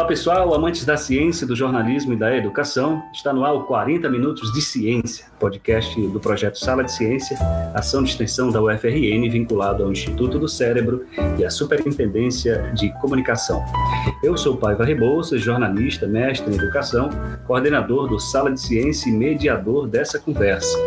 Olá 0.00 0.08
pessoal, 0.08 0.54
amantes 0.54 0.86
da 0.86 0.96
ciência, 0.96 1.46
do 1.46 1.54
jornalismo 1.54 2.14
e 2.14 2.16
da 2.16 2.34
educação. 2.34 3.02
Está 3.12 3.34
no 3.34 3.44
ar 3.44 3.52
o 3.52 3.64
40 3.64 4.08
Minutos 4.08 4.50
de 4.50 4.62
Ciência, 4.62 5.26
podcast 5.38 5.94
do 6.08 6.18
projeto 6.18 6.58
Sala 6.58 6.82
de 6.82 6.90
Ciência, 6.90 7.36
ação 7.74 8.02
de 8.02 8.08
extensão 8.08 8.50
da 8.50 8.62
UFRN 8.62 9.28
vinculado 9.30 9.84
ao 9.84 9.92
Instituto 9.92 10.38
do 10.38 10.48
Cérebro 10.48 11.04
e 11.38 11.44
à 11.44 11.50
Superintendência 11.50 12.72
de 12.74 12.90
Comunicação. 12.98 13.62
Eu 14.24 14.38
sou 14.38 14.56
Paiva 14.56 14.86
Rebouças, 14.86 15.42
jornalista, 15.42 16.06
mestre 16.06 16.50
em 16.50 16.56
educação, 16.56 17.10
coordenador 17.46 18.08
do 18.08 18.18
Sala 18.18 18.50
de 18.50 18.58
Ciência 18.58 19.10
e 19.10 19.12
mediador 19.12 19.86
dessa 19.86 20.18
conversa. 20.18 20.78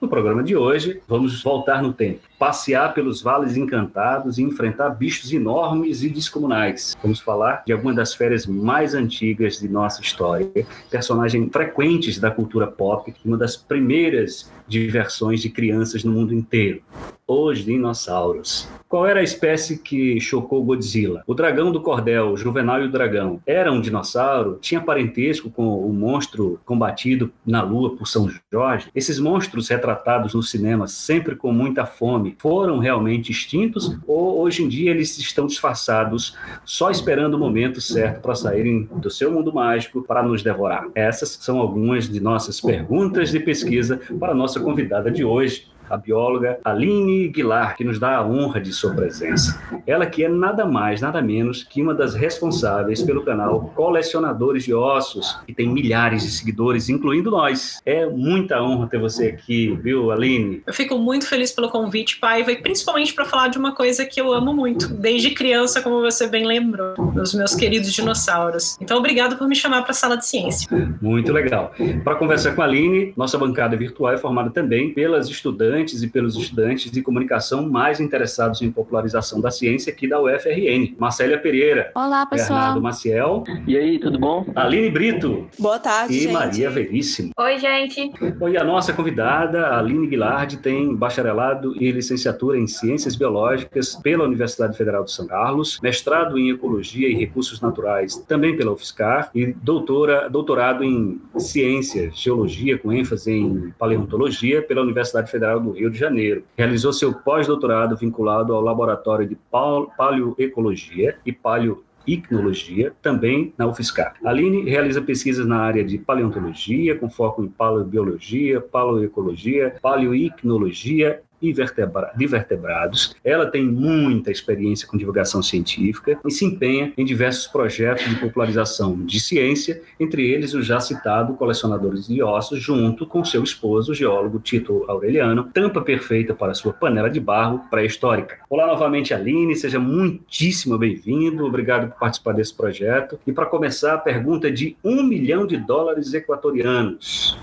No 0.00 0.08
programa 0.08 0.44
de 0.44 0.54
hoje, 0.54 1.02
vamos 1.08 1.42
voltar 1.42 1.82
no 1.82 1.92
tempo, 1.92 2.20
passear 2.38 2.94
pelos 2.94 3.22
vales 3.22 3.56
encantados 3.56 4.38
e 4.38 4.42
enfrentar 4.42 4.90
bichos 4.90 5.32
enormes 5.32 6.02
e 6.02 6.08
descomunais. 6.08 6.96
Vamos 7.02 7.20
falar 7.20 7.62
de 7.66 7.72
algumas 7.72 7.96
das 7.96 8.14
férias 8.14 8.46
mais 8.46 8.94
antigas 8.94 9.58
de 9.58 9.68
nossa 9.68 10.00
história, 10.00 10.50
personagens 10.90 11.48
frequentes 11.52 12.18
da 12.18 12.30
cultura 12.30 12.66
pop, 12.66 13.14
uma 13.24 13.36
das 13.36 13.56
primeiras 13.56 14.50
diversões 14.66 15.40
de 15.40 15.50
crianças 15.50 16.04
no 16.04 16.12
mundo 16.12 16.34
inteiro 16.34 16.82
os 17.26 17.64
dinossauros. 17.64 18.68
Qual 18.88 19.04
era 19.04 19.18
a 19.18 19.22
espécie 19.22 19.78
que 19.78 20.20
chocou 20.20 20.62
Godzilla? 20.62 21.24
O 21.26 21.34
dragão 21.34 21.72
do 21.72 21.82
cordel, 21.82 22.30
o 22.30 22.36
Juvenal 22.36 22.80
e 22.82 22.84
o 22.84 22.90
dragão, 22.90 23.40
era 23.44 23.72
um 23.72 23.80
dinossauro? 23.80 24.58
Tinha 24.60 24.80
parentesco 24.80 25.50
com 25.50 25.84
o 25.84 25.92
monstro 25.92 26.60
combatido 26.64 27.32
na 27.44 27.62
lua 27.62 27.96
por 27.96 28.06
São 28.06 28.30
Jorge? 28.52 28.88
Esses 28.94 29.18
monstros 29.18 29.68
retratados 29.68 30.34
no 30.34 30.42
cinema, 30.42 30.86
sempre 30.86 31.34
com 31.34 31.52
muita 31.52 31.84
fome, 31.84 32.25
foram 32.38 32.78
realmente 32.78 33.30
extintos? 33.30 33.96
Ou 34.06 34.40
hoje 34.40 34.62
em 34.62 34.68
dia 34.68 34.90
eles 34.90 35.18
estão 35.18 35.46
disfarçados, 35.46 36.36
só 36.64 36.90
esperando 36.90 37.34
o 37.34 37.38
momento 37.38 37.80
certo 37.80 38.20
para 38.20 38.34
saírem 38.34 38.88
do 38.96 39.10
seu 39.10 39.30
mundo 39.30 39.52
mágico 39.52 40.02
para 40.02 40.22
nos 40.22 40.42
devorar? 40.42 40.88
Essas 40.94 41.30
são 41.40 41.58
algumas 41.58 42.08
de 42.08 42.20
nossas 42.20 42.60
perguntas 42.60 43.30
de 43.30 43.40
pesquisa 43.40 44.00
para 44.18 44.32
a 44.32 44.34
nossa 44.34 44.60
convidada 44.60 45.10
de 45.10 45.24
hoje, 45.24 45.66
a 45.88 45.96
bióloga 45.96 46.58
Aline 46.64 47.28
Guilar, 47.28 47.76
que 47.76 47.84
nos 47.84 47.98
dá 47.98 48.16
a 48.16 48.26
honra 48.26 48.60
de 48.60 48.72
sua 48.72 48.94
presença. 48.94 49.60
Ela 49.86 50.06
que 50.06 50.24
é 50.24 50.28
nada 50.28 50.64
mais, 50.64 51.00
nada 51.00 51.22
menos 51.22 51.62
que 51.62 51.82
uma 51.82 51.94
das 51.94 52.14
responsáveis 52.14 53.02
pelo 53.02 53.22
canal 53.22 53.72
Colecionadores 53.74 54.64
de 54.64 54.74
Ossos, 54.74 55.38
que 55.46 55.54
tem 55.54 55.68
milhares 55.68 56.22
de 56.22 56.30
seguidores, 56.30 56.88
incluindo 56.88 57.30
nós. 57.30 57.80
É 57.84 58.06
muita 58.06 58.62
honra 58.62 58.88
ter 58.88 58.98
você 58.98 59.26
aqui, 59.26 59.78
viu, 59.82 60.10
Aline? 60.10 60.62
Eu 60.66 60.72
fico 60.72 60.98
muito 60.98 61.28
feliz 61.28 61.52
pelo 61.52 61.68
convite, 61.68 62.18
Paiva, 62.18 62.50
e 62.52 62.56
principalmente 62.56 63.14
para 63.14 63.24
falar 63.24 63.48
de 63.48 63.58
uma 63.58 63.72
coisa 63.72 64.04
que 64.04 64.20
eu 64.20 64.32
amo 64.32 64.52
muito, 64.52 64.88
desde 64.88 65.30
criança, 65.30 65.82
como 65.82 66.00
você 66.00 66.26
bem 66.26 66.46
lembrou, 66.46 66.94
os 67.14 67.34
meus 67.34 67.54
queridos 67.54 67.92
dinossauros. 67.92 68.76
Então, 68.80 68.98
obrigado 68.98 69.36
por 69.36 69.46
me 69.46 69.54
chamar 69.54 69.82
para 69.82 69.90
a 69.90 69.94
sala 69.94 70.16
de 70.16 70.26
ciência. 70.26 70.68
Muito 71.00 71.32
legal. 71.32 71.72
Para 72.02 72.16
conversar 72.16 72.54
com 72.54 72.62
a 72.62 72.64
Aline, 72.64 73.12
nossa 73.16 73.38
bancada 73.38 73.76
virtual 73.76 74.12
é 74.12 74.16
formada 74.16 74.50
também 74.50 74.92
pelas 74.92 75.28
estudantes 75.28 75.75
estudantes 75.76 76.02
e 76.02 76.08
pelos 76.08 76.36
estudantes 76.36 76.90
de 76.90 77.02
comunicação 77.02 77.68
mais 77.68 78.00
interessados 78.00 78.62
em 78.62 78.70
popularização 78.70 79.40
da 79.40 79.50
ciência 79.50 79.92
aqui 79.92 80.08
da 80.08 80.20
UFRN. 80.20 80.94
Marcélia 80.98 81.38
Pereira. 81.38 81.90
Olá, 81.94 82.24
pessoal. 82.24 82.58
Bernardo 82.58 82.82
Maciel. 82.82 83.44
E 83.66 83.76
aí, 83.76 83.98
tudo 83.98 84.18
bom? 84.18 84.46
Aline 84.54 84.90
Brito. 84.90 85.46
Boa 85.58 85.78
tarde, 85.78 86.14
E 86.14 86.20
gente. 86.20 86.32
Maria 86.32 86.70
Veríssimo. 86.70 87.32
Oi, 87.38 87.58
gente. 87.58 88.10
E 88.50 88.56
a 88.56 88.64
nossa 88.64 88.92
convidada, 88.92 89.76
Aline 89.76 90.06
Guilard, 90.06 90.56
tem 90.58 90.94
bacharelado 90.94 91.74
e 91.82 91.90
licenciatura 91.90 92.58
em 92.58 92.66
Ciências 92.66 93.16
Biológicas 93.16 93.96
pela 93.96 94.24
Universidade 94.24 94.76
Federal 94.76 95.04
de 95.04 95.12
São 95.12 95.26
Carlos, 95.26 95.78
mestrado 95.82 96.38
em 96.38 96.50
Ecologia 96.50 97.08
e 97.08 97.14
Recursos 97.14 97.60
Naturais 97.60 98.16
também 98.28 98.56
pela 98.56 98.72
UFSCar 98.72 99.30
e 99.34 99.52
doutora, 99.52 100.28
doutorado 100.28 100.82
em 100.82 101.20
Ciências, 101.38 102.16
Geologia, 102.16 102.78
com 102.78 102.92
ênfase 102.92 103.32
em 103.32 103.72
Paleontologia 103.78 104.62
pela 104.62 104.82
Universidade 104.82 105.30
Federal 105.30 105.60
do 105.66 105.78
Rio 105.78 105.90
de 105.90 105.98
Janeiro. 105.98 106.44
Realizou 106.56 106.92
seu 106.92 107.12
pós-doutorado 107.12 107.96
vinculado 107.96 108.54
ao 108.54 108.60
Laboratório 108.60 109.28
de 109.28 109.36
Pal- 109.50 109.90
Paleoecologia 109.96 111.16
e 111.24 111.32
Paleo 111.32 111.82
Icnologia, 112.06 112.92
também 113.02 113.52
na 113.58 113.66
UFSCar. 113.66 114.14
Aline 114.24 114.62
realiza 114.70 115.02
pesquisas 115.02 115.44
na 115.44 115.58
área 115.58 115.82
de 115.82 115.98
paleontologia, 115.98 116.94
com 116.94 117.10
foco 117.10 117.42
em 117.42 117.48
paleobiologia, 117.48 118.60
paleoecologia, 118.60 119.74
paleoicnologia 119.82 121.20
de 121.40 122.26
vertebrados. 122.26 123.14
Ela 123.24 123.46
tem 123.46 123.64
muita 123.64 124.30
experiência 124.30 124.86
com 124.86 124.96
divulgação 124.96 125.42
científica 125.42 126.18
e 126.24 126.30
se 126.30 126.44
empenha 126.44 126.92
em 126.96 127.04
diversos 127.04 127.46
projetos 127.46 128.08
de 128.08 128.16
popularização 128.16 129.04
de 129.04 129.20
ciência, 129.20 129.82
entre 129.98 130.30
eles 130.30 130.54
o 130.54 130.62
já 130.62 130.80
citado 130.80 131.34
Colecionadores 131.34 132.06
de 132.06 132.22
Ossos, 132.22 132.60
junto 132.60 133.06
com 133.06 133.24
seu 133.24 133.42
esposo, 133.42 133.92
o 133.92 133.94
geólogo 133.94 134.38
Tito 134.38 134.84
Aureliano, 134.88 135.50
tampa 135.52 135.80
perfeita 135.80 136.34
para 136.34 136.54
sua 136.54 136.72
panela 136.72 137.10
de 137.10 137.20
barro 137.20 137.60
pré-histórica. 137.70 138.38
Olá 138.48 138.66
novamente, 138.66 139.12
Aline, 139.12 139.54
seja 139.56 139.78
muitíssimo 139.78 140.78
bem-vindo, 140.78 141.44
obrigado 141.44 141.88
por 141.90 141.98
participar 141.98 142.32
desse 142.32 142.54
projeto. 142.54 143.18
E 143.26 143.32
para 143.32 143.46
começar, 143.46 143.94
a 143.94 143.98
pergunta 143.98 144.50
de 144.50 144.76
um 144.82 145.02
milhão 145.02 145.46
de 145.46 145.56
dólares 145.56 146.12
equatorianos. 146.14 147.38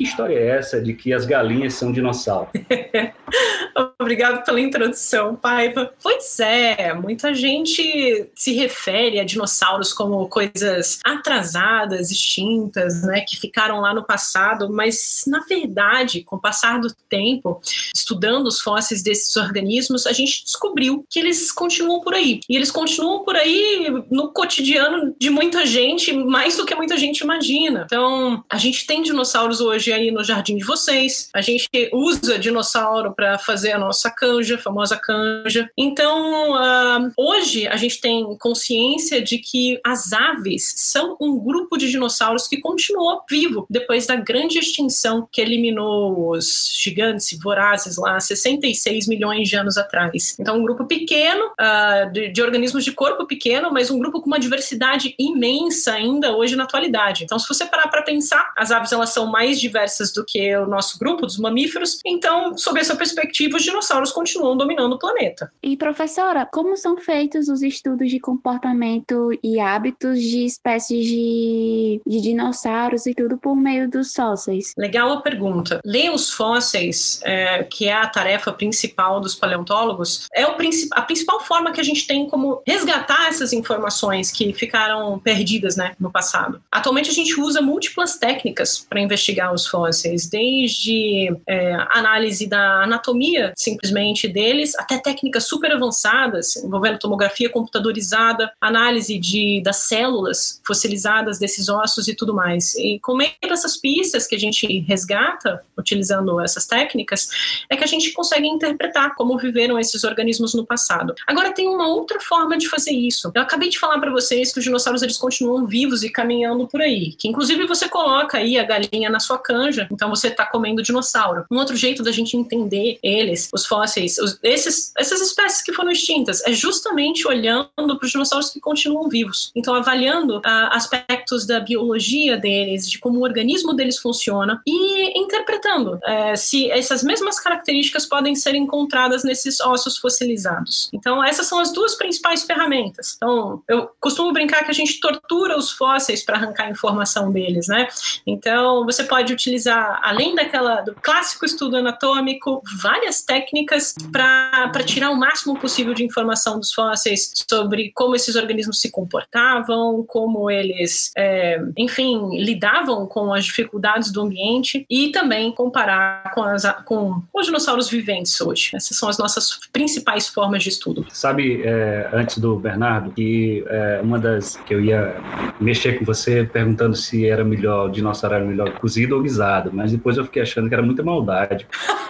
Que 0.00 0.04
história 0.04 0.34
é 0.34 0.56
essa 0.56 0.80
de 0.80 0.94
que 0.94 1.12
as 1.12 1.26
galinhas 1.26 1.74
são 1.74 1.92
dinossauros? 1.92 2.50
Obrigado 3.98 4.44
pela 4.44 4.60
introdução, 4.60 5.36
Paiva. 5.36 5.92
Pois 6.02 6.38
é, 6.40 6.92
muita 6.94 7.34
gente 7.34 8.30
se 8.34 8.52
refere 8.52 9.20
a 9.20 9.24
dinossauros 9.24 9.92
como 9.92 10.28
coisas 10.28 10.98
atrasadas, 11.04 12.10
extintas, 12.10 13.02
né, 13.02 13.20
que 13.22 13.38
ficaram 13.38 13.80
lá 13.80 13.94
no 13.94 14.04
passado, 14.04 14.70
mas 14.70 15.24
na 15.26 15.40
verdade, 15.40 16.22
com 16.22 16.36
o 16.36 16.40
passar 16.40 16.80
do 16.80 16.92
tempo, 17.08 17.60
estudando 17.94 18.46
os 18.46 18.60
fósseis 18.60 19.02
desses 19.02 19.36
organismos, 19.36 20.06
a 20.06 20.12
gente 20.12 20.44
descobriu 20.44 21.04
que 21.08 21.18
eles 21.18 21.52
continuam 21.52 22.00
por 22.00 22.14
aí. 22.14 22.40
E 22.48 22.56
eles 22.56 22.70
continuam 22.70 23.24
por 23.24 23.36
aí 23.36 23.90
no 24.10 24.32
cotidiano 24.32 25.14
de 25.18 25.30
muita 25.30 25.66
gente, 25.66 26.12
mais 26.12 26.56
do 26.56 26.66
que 26.66 26.74
muita 26.74 26.96
gente 26.96 27.20
imagina. 27.20 27.84
Então, 27.86 28.44
a 28.48 28.58
gente 28.58 28.86
tem 28.86 29.02
dinossauros 29.02 29.60
hoje 29.60 29.92
aí 29.92 30.10
no 30.10 30.24
jardim 30.24 30.56
de 30.56 30.64
vocês. 30.64 31.28
A 31.34 31.40
gente 31.40 31.68
usa 31.92 32.38
dinossauro 32.38 33.12
para 33.14 33.38
fazer 33.38 33.69
a 33.72 33.78
nossa 33.78 34.10
canja, 34.10 34.56
a 34.56 34.58
famosa 34.58 34.96
canja. 34.96 35.70
Então, 35.76 36.54
ah, 36.54 37.10
hoje 37.16 37.66
a 37.66 37.76
gente 37.76 38.00
tem 38.00 38.36
consciência 38.38 39.22
de 39.22 39.38
que 39.38 39.80
as 39.84 40.12
aves 40.12 40.74
são 40.76 41.16
um 41.20 41.38
grupo 41.38 41.76
de 41.76 41.90
dinossauros 41.90 42.46
que 42.46 42.58
continuou 42.58 43.22
vivo 43.28 43.66
depois 43.68 44.06
da 44.06 44.16
grande 44.16 44.58
extinção 44.58 45.28
que 45.30 45.40
eliminou 45.40 46.30
os 46.30 46.78
gigantes 46.78 47.38
vorazes 47.38 47.96
lá 47.96 48.16
há 48.16 48.20
66 48.20 49.06
milhões 49.06 49.48
de 49.48 49.56
anos 49.56 49.76
atrás. 49.76 50.36
Então, 50.38 50.58
um 50.58 50.62
grupo 50.62 50.84
pequeno, 50.86 51.50
ah, 51.58 52.04
de, 52.12 52.28
de 52.28 52.42
organismos 52.42 52.84
de 52.84 52.92
corpo 52.92 53.26
pequeno, 53.26 53.70
mas 53.72 53.90
um 53.90 53.98
grupo 53.98 54.20
com 54.20 54.26
uma 54.26 54.40
diversidade 54.40 55.14
imensa 55.18 55.92
ainda 55.92 56.36
hoje 56.36 56.56
na 56.56 56.64
atualidade. 56.64 57.24
Então, 57.24 57.38
se 57.38 57.48
você 57.48 57.64
parar 57.64 57.88
para 57.88 58.02
pensar, 58.02 58.52
as 58.56 58.70
aves 58.70 58.92
elas 58.92 59.10
são 59.10 59.26
mais 59.26 59.60
diversas 59.60 60.12
do 60.12 60.24
que 60.24 60.54
o 60.56 60.66
nosso 60.66 60.98
grupo 60.98 61.26
dos 61.26 61.38
mamíferos. 61.38 61.98
Então, 62.04 62.56
sob 62.56 62.80
essa 62.80 62.96
perspectiva, 62.96 63.49
os 63.54 63.62
dinossauros 63.62 64.12
continuam 64.12 64.56
dominando 64.56 64.94
o 64.94 64.98
planeta. 64.98 65.52
E 65.62 65.76
professora, 65.76 66.46
como 66.46 66.76
são 66.76 66.96
feitos 66.96 67.48
os 67.48 67.62
estudos 67.62 68.10
de 68.10 68.18
comportamento 68.18 69.30
e 69.42 69.60
hábitos 69.60 70.20
de 70.20 70.44
espécies 70.44 71.04
de, 71.06 72.00
de 72.06 72.20
dinossauros 72.20 73.06
e 73.06 73.14
tudo 73.14 73.36
por 73.36 73.54
meio 73.54 73.88
dos 73.88 74.12
fósseis? 74.40 74.72
Legal 74.76 75.12
a 75.12 75.20
pergunta. 75.20 75.80
Ler 75.84 76.10
os 76.10 76.30
fósseis, 76.30 77.20
é, 77.24 77.64
que 77.64 77.88
é 77.88 77.92
a 77.92 78.06
tarefa 78.06 78.52
principal 78.52 79.20
dos 79.20 79.34
paleontólogos, 79.34 80.26
é 80.34 80.46
o 80.46 80.54
princi 80.54 80.88
a 80.92 81.02
principal 81.02 81.40
forma 81.40 81.72
que 81.72 81.80
a 81.80 81.84
gente 81.84 82.06
tem 82.06 82.28
como 82.28 82.62
resgatar 82.66 83.28
essas 83.28 83.52
informações 83.52 84.30
que 84.30 84.52
ficaram 84.52 85.18
perdidas 85.18 85.76
né, 85.76 85.94
no 85.98 86.10
passado. 86.10 86.60
Atualmente 86.70 87.10
a 87.10 87.14
gente 87.14 87.38
usa 87.40 87.60
múltiplas 87.60 88.16
técnicas 88.16 88.86
para 88.88 89.00
investigar 89.00 89.52
os 89.52 89.66
fósseis, 89.66 90.28
desde 90.28 91.34
é, 91.46 91.74
análise 91.90 92.46
da 92.46 92.82
anatomia 92.82 93.39
simplesmente 93.56 94.28
deles, 94.28 94.74
até 94.78 94.98
técnicas 94.98 95.44
super 95.44 95.72
avançadas 95.72 96.56
envolvendo 96.56 96.98
tomografia 96.98 97.48
computadorizada, 97.48 98.52
análise 98.60 99.18
de, 99.18 99.60
das 99.62 99.76
células 99.88 100.60
fossilizadas 100.66 101.38
desses 101.38 101.68
ossos 101.68 102.08
e 102.08 102.14
tudo 102.14 102.34
mais. 102.34 102.74
E 102.76 102.98
com 103.00 103.14
meio 103.16 103.32
dessas 103.42 103.76
pistas 103.76 104.26
que 104.26 104.34
a 104.34 104.38
gente 104.38 104.66
resgata, 104.80 105.62
utilizando 105.76 106.40
essas 106.40 106.66
técnicas, 106.66 107.28
é 107.68 107.76
que 107.76 107.84
a 107.84 107.86
gente 107.86 108.12
consegue 108.12 108.46
interpretar 108.46 109.14
como 109.14 109.38
viveram 109.38 109.78
esses 109.78 110.04
organismos 110.04 110.54
no 110.54 110.66
passado. 110.66 111.14
Agora 111.26 111.52
tem 111.52 111.68
uma 111.68 111.88
outra 111.88 112.20
forma 112.20 112.56
de 112.56 112.68
fazer 112.68 112.92
isso. 112.92 113.30
Eu 113.34 113.42
acabei 113.42 113.68
de 113.68 113.78
falar 113.78 113.98
para 113.98 114.10
vocês 114.10 114.52
que 114.52 114.58
os 114.58 114.64
dinossauros 114.64 115.02
eles 115.02 115.16
continuam 115.16 115.66
vivos 115.66 116.02
e 116.02 116.10
caminhando 116.10 116.66
por 116.66 116.80
aí, 116.80 117.12
que 117.12 117.28
inclusive 117.28 117.66
você 117.66 117.88
coloca 117.88 118.38
aí 118.38 118.58
a 118.58 118.64
galinha 118.64 119.10
na 119.10 119.20
sua 119.20 119.38
canja, 119.38 119.88
então 119.90 120.08
você 120.08 120.28
está 120.28 120.44
comendo 120.44 120.82
dinossauro. 120.82 121.44
Um 121.50 121.56
outro 121.56 121.76
jeito 121.76 122.02
da 122.02 122.12
gente 122.12 122.36
entender 122.36 122.98
eles 123.02 123.29
deles, 123.30 123.48
os 123.52 123.66
fósseis, 123.66 124.18
os, 124.18 124.38
esses, 124.42 124.92
essas 124.98 125.20
espécies 125.20 125.62
que 125.62 125.72
foram 125.72 125.90
extintas, 125.90 126.44
é 126.46 126.52
justamente 126.52 127.26
olhando 127.26 127.70
para 127.74 128.04
os 128.04 128.10
dinossauros 128.10 128.50
que 128.50 128.60
continuam 128.60 129.08
vivos. 129.08 129.50
Então, 129.54 129.74
avaliando 129.74 130.38
uh, 130.38 130.70
aspectos 130.70 131.46
da 131.46 131.60
biologia 131.60 132.36
deles, 132.36 132.90
de 132.90 132.98
como 132.98 133.18
o 133.18 133.22
organismo 133.22 133.72
deles 133.72 133.98
funciona 133.98 134.60
e 134.66 135.18
interpretando 135.18 135.94
uh, 135.94 136.36
se 136.36 136.70
essas 136.70 137.02
mesmas 137.02 137.38
características 137.40 138.06
podem 138.06 138.34
ser 138.34 138.54
encontradas 138.54 139.24
nesses 139.24 139.60
ossos 139.60 139.96
fossilizados. 139.98 140.90
Então, 140.92 141.22
essas 141.22 141.46
são 141.46 141.58
as 141.58 141.72
duas 141.72 141.94
principais 141.94 142.42
ferramentas. 142.42 143.14
Então, 143.16 143.62
eu 143.68 143.90
costumo 144.00 144.32
brincar 144.32 144.64
que 144.64 144.70
a 144.70 144.74
gente 144.74 145.00
tortura 145.00 145.56
os 145.56 145.70
fósseis 145.70 146.24
para 146.24 146.36
arrancar 146.36 146.70
informação 146.70 147.30
deles, 147.30 147.68
né? 147.68 147.88
Então, 148.26 148.84
você 148.84 149.04
pode 149.04 149.32
utilizar, 149.32 150.00
além 150.02 150.34
daquela 150.34 150.80
do 150.80 150.94
clássico 150.94 151.44
estudo 151.44 151.76
anatômico, 151.76 152.62
várias 152.82 153.19
técnicas 153.22 153.94
para 154.12 154.70
tirar 154.84 155.10
o 155.10 155.16
máximo 155.16 155.58
possível 155.58 155.94
de 155.94 156.04
informação 156.04 156.58
dos 156.58 156.72
fósseis 156.72 157.32
sobre 157.48 157.92
como 157.94 158.14
esses 158.14 158.36
organismos 158.36 158.80
se 158.80 158.90
comportavam, 158.90 160.04
como 160.06 160.50
eles, 160.50 161.10
é, 161.16 161.60
enfim, 161.76 162.42
lidavam 162.42 163.06
com 163.06 163.32
as 163.32 163.44
dificuldades 163.44 164.12
do 164.12 164.22
ambiente 164.22 164.84
e 164.88 165.10
também 165.10 165.52
comparar 165.52 166.32
com, 166.34 166.42
as, 166.42 166.64
com 166.84 167.22
os 167.32 167.46
dinossauros 167.46 167.88
viventes 167.88 168.40
hoje. 168.40 168.70
Essas 168.74 168.96
são 168.96 169.08
as 169.08 169.18
nossas 169.18 169.58
principais 169.72 170.28
formas 170.28 170.62
de 170.62 170.68
estudo. 170.68 171.06
Sabe, 171.10 171.62
é, 171.62 172.08
antes 172.12 172.38
do 172.38 172.56
Bernardo, 172.56 173.10
que 173.12 173.64
é, 173.68 174.00
uma 174.02 174.18
das 174.18 174.56
que 174.56 174.74
eu 174.74 174.80
ia 174.80 175.14
mexer 175.60 175.98
com 175.98 176.04
você 176.04 176.44
perguntando 176.44 176.96
se 176.96 177.26
era 177.26 177.44
melhor, 177.44 177.88
o 177.88 177.92
dinossauro 177.92 178.36
era 178.36 178.44
melhor 178.44 178.72
cozido 178.78 179.16
ou 179.16 179.22
guisado, 179.22 179.70
mas 179.72 179.92
depois 179.92 180.16
eu 180.16 180.24
fiquei 180.24 180.42
achando 180.42 180.68
que 180.68 180.74
era 180.74 180.82
muita 180.82 181.02
maldade. 181.02 181.66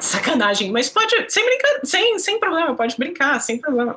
Sacanagem, 0.00 0.70
mas 0.70 0.88
pode, 0.88 1.14
sem 1.28 1.44
brincar, 1.44 1.80
sem, 1.84 2.18
sem 2.18 2.40
problema, 2.40 2.74
pode 2.74 2.96
brincar, 2.96 3.40
sem 3.40 3.60
problema. 3.60 3.96